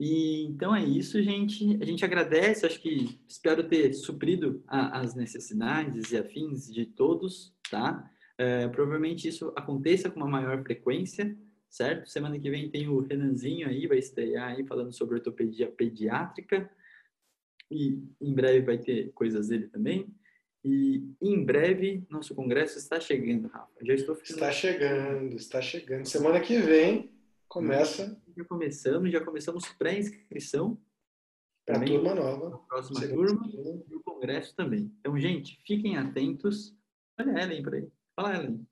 E 0.00 0.44
então 0.46 0.74
é 0.74 0.82
isso, 0.82 1.22
gente. 1.22 1.76
A 1.78 1.84
gente 1.84 2.02
agradece, 2.02 2.64
acho 2.64 2.80
que 2.80 3.20
espero 3.28 3.68
ter 3.68 3.92
suprido 3.92 4.64
a, 4.66 4.98
as 4.98 5.14
necessidades 5.14 6.10
e 6.10 6.16
afins 6.16 6.72
de 6.72 6.86
todos, 6.86 7.54
tá? 7.70 8.10
É, 8.38 8.66
provavelmente 8.68 9.28
isso 9.28 9.52
aconteça 9.54 10.08
com 10.08 10.18
uma 10.18 10.26
maior 10.26 10.62
frequência, 10.62 11.36
certo? 11.68 12.08
Semana 12.08 12.38
que 12.38 12.50
vem 12.50 12.70
tem 12.70 12.88
o 12.88 13.00
Renanzinho 13.00 13.68
aí, 13.68 13.86
vai 13.86 13.98
estrear 13.98 14.52
aí 14.52 14.66
falando 14.66 14.90
sobre 14.90 15.16
ortopedia 15.16 15.70
pediátrica. 15.70 16.70
E 17.70 18.02
em 18.18 18.32
breve 18.32 18.62
vai 18.62 18.78
ter 18.78 19.12
coisas 19.12 19.48
dele 19.48 19.68
também. 19.68 20.08
E 20.64 21.04
em 21.20 21.44
breve 21.44 22.06
nosso 22.08 22.34
congresso 22.34 22.78
está 22.78 22.98
chegando, 22.98 23.48
Rafa. 23.48 23.70
Já 23.82 23.92
estou 23.92 24.14
ficando 24.14 24.34
Está 24.34 24.50
chegando, 24.50 25.36
está 25.36 25.60
chegando. 25.60 26.06
Semana 26.06 26.40
que 26.40 26.58
vem 26.58 27.19
começa 27.50 28.16
já 28.36 28.44
começamos, 28.44 29.10
já 29.10 29.22
começamos 29.22 29.68
pré-inscrição 29.72 30.80
para 31.66 31.78
a 31.78 31.84
turma 31.84 32.14
nova. 32.14 32.58
próxima 32.68 33.00
Segunda 33.00 33.28
turma 33.28 33.50
turma. 33.50 33.84
e 33.88 33.94
o 33.96 34.02
congresso 34.02 34.54
também. 34.54 34.94
Então, 35.00 35.18
gente, 35.18 35.60
fiquem 35.66 35.96
atentos. 35.98 36.74
Olha 37.18 37.34
a 37.34 37.42
Ellen 37.42 37.62
por 37.62 37.74
aí. 37.74 37.88
Fala, 38.14 38.36
Ellen. 38.36 38.66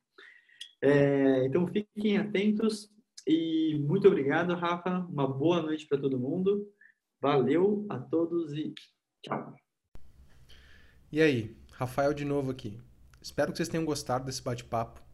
É, 0.81 1.45
então, 1.45 1.67
fiquem 1.67 2.19
atentos 2.19 2.89
e 3.27 3.77
muito 3.81 4.07
obrigado, 4.07 4.55
Rafa. 4.55 5.01
Uma 5.11 5.27
boa 5.27 5.61
noite 5.61 5.87
para 5.87 5.99
todo 6.01 6.19
mundo. 6.19 6.73
Valeu 7.21 7.85
a 7.91 7.99
todos 7.99 8.53
e 8.53 8.73
tchau. 9.23 9.55
E 11.11 11.21
aí, 11.21 11.57
Rafael 11.73 12.15
de 12.15 12.25
novo 12.25 12.53
aqui. 12.53 12.81
Espero 13.21 13.51
que 13.51 13.57
vocês 13.57 13.69
tenham 13.69 13.85
gostado 13.85 14.25
desse 14.25 14.43
bate-papo. 14.43 15.08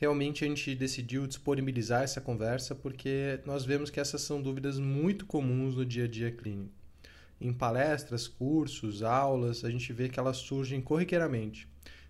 Realmente 0.00 0.42
a 0.42 0.48
gente 0.48 0.74
decidiu 0.74 1.26
disponibilizar 1.26 2.02
essa 2.02 2.22
conversa 2.22 2.74
porque 2.74 3.38
nós 3.44 3.66
vemos 3.66 3.90
que 3.90 4.00
essas 4.00 4.22
são 4.22 4.40
dúvidas 4.40 4.78
muito 4.78 5.26
comuns 5.26 5.76
no 5.76 5.84
dia 5.84 6.04
a 6.04 6.08
dia 6.08 6.32
clínico. 6.32 6.72
Em 7.38 7.52
palestras, 7.52 8.26
cursos, 8.26 9.02
aulas, 9.02 9.62
a 9.62 9.70
gente 9.70 9.92
vê 9.92 10.08
que 10.08 10.18
elas 10.18 10.38
surgem 10.38 10.80
corriqueiramente. 10.80 11.68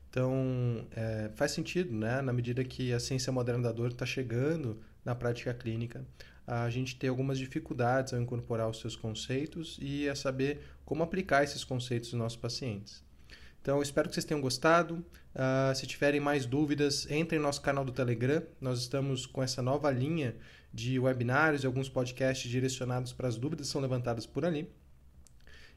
Então, 0.08 0.86
é, 0.92 1.32
faz 1.34 1.50
sentido, 1.50 1.92
né? 1.92 2.22
Na 2.22 2.32
medida 2.32 2.62
que 2.62 2.92
a 2.92 3.00
ciência 3.00 3.32
moderna 3.32 3.64
da 3.64 3.72
dor 3.72 3.90
está 3.90 4.06
chegando 4.06 4.80
na 5.04 5.16
prática 5.16 5.52
clínica, 5.52 6.06
a 6.46 6.70
gente 6.70 6.94
tem 6.94 7.10
algumas 7.10 7.38
dificuldades 7.38 8.12
ao 8.12 8.20
incorporar 8.20 8.70
os 8.70 8.78
seus 8.78 8.94
conceitos 8.94 9.78
e 9.82 10.08
a 10.08 10.14
saber 10.14 10.62
como 10.84 11.02
aplicar 11.02 11.42
esses 11.42 11.64
conceitos 11.64 12.12
nos 12.12 12.22
nossos 12.22 12.38
pacientes. 12.38 13.02
Então, 13.60 13.82
espero 13.82 14.08
que 14.08 14.14
vocês 14.14 14.24
tenham 14.24 14.40
gostado. 14.40 15.04
Uh, 15.34 15.74
se 15.74 15.86
tiverem 15.86 16.20
mais 16.20 16.46
dúvidas, 16.46 17.06
entrem 17.10 17.38
no 17.38 17.46
nosso 17.46 17.60
canal 17.60 17.84
do 17.84 17.92
Telegram. 17.92 18.42
Nós 18.60 18.78
estamos 18.80 19.26
com 19.26 19.42
essa 19.42 19.60
nova 19.60 19.90
linha 19.90 20.36
de 20.72 20.98
webinários 20.98 21.62
e 21.62 21.66
alguns 21.66 21.88
podcasts 21.88 22.50
direcionados 22.50 23.12
para 23.12 23.28
as 23.28 23.36
dúvidas 23.36 23.66
que 23.66 23.72
são 23.72 23.80
levantadas 23.80 24.24
por 24.24 24.44
ali. 24.44 24.70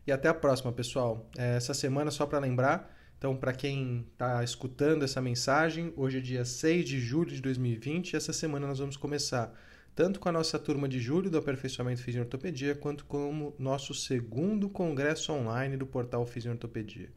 E 0.05 0.11
até 0.11 0.27
a 0.27 0.33
próxima, 0.33 0.71
pessoal. 0.71 1.29
É, 1.37 1.57
essa 1.57 1.73
semana, 1.73 2.11
só 2.11 2.25
para 2.25 2.39
lembrar, 2.39 2.93
então, 3.17 3.35
para 3.35 3.53
quem 3.53 4.05
está 4.11 4.43
escutando 4.43 5.03
essa 5.03 5.21
mensagem, 5.21 5.93
hoje 5.95 6.17
é 6.17 6.21
dia 6.21 6.43
6 6.43 6.85
de 6.85 6.99
julho 6.99 7.31
de 7.31 7.41
2020 7.41 8.11
e 8.11 8.15
essa 8.17 8.33
semana 8.33 8.67
nós 8.67 8.79
vamos 8.79 8.97
começar 8.97 9.53
tanto 9.95 10.19
com 10.19 10.27
a 10.27 10.31
nossa 10.31 10.57
turma 10.57 10.89
de 10.89 10.99
julho 10.99 11.29
do 11.29 11.37
Aperfeiçoamento 11.37 12.01
Fisiortopedia, 12.01 12.75
quanto 12.75 13.05
com 13.05 13.47
o 13.47 13.55
nosso 13.59 13.93
segundo 13.93 14.67
congresso 14.67 15.31
online 15.31 15.77
do 15.77 15.85
portal 15.85 16.25
Fisiortopedia. 16.25 17.09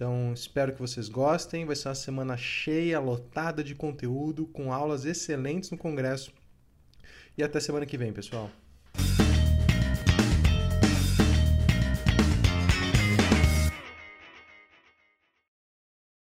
Então, 0.00 0.32
espero 0.32 0.72
que 0.72 0.80
vocês 0.80 1.10
gostem. 1.10 1.66
Vai 1.66 1.76
ser 1.76 1.88
uma 1.88 1.94
semana 1.94 2.34
cheia, 2.34 2.98
lotada 2.98 3.62
de 3.62 3.74
conteúdo, 3.74 4.46
com 4.46 4.72
aulas 4.72 5.04
excelentes 5.04 5.70
no 5.70 5.76
congresso. 5.76 6.32
E 7.36 7.42
até 7.42 7.60
semana 7.60 7.84
que 7.84 7.98
vem, 7.98 8.10
pessoal. 8.10 8.50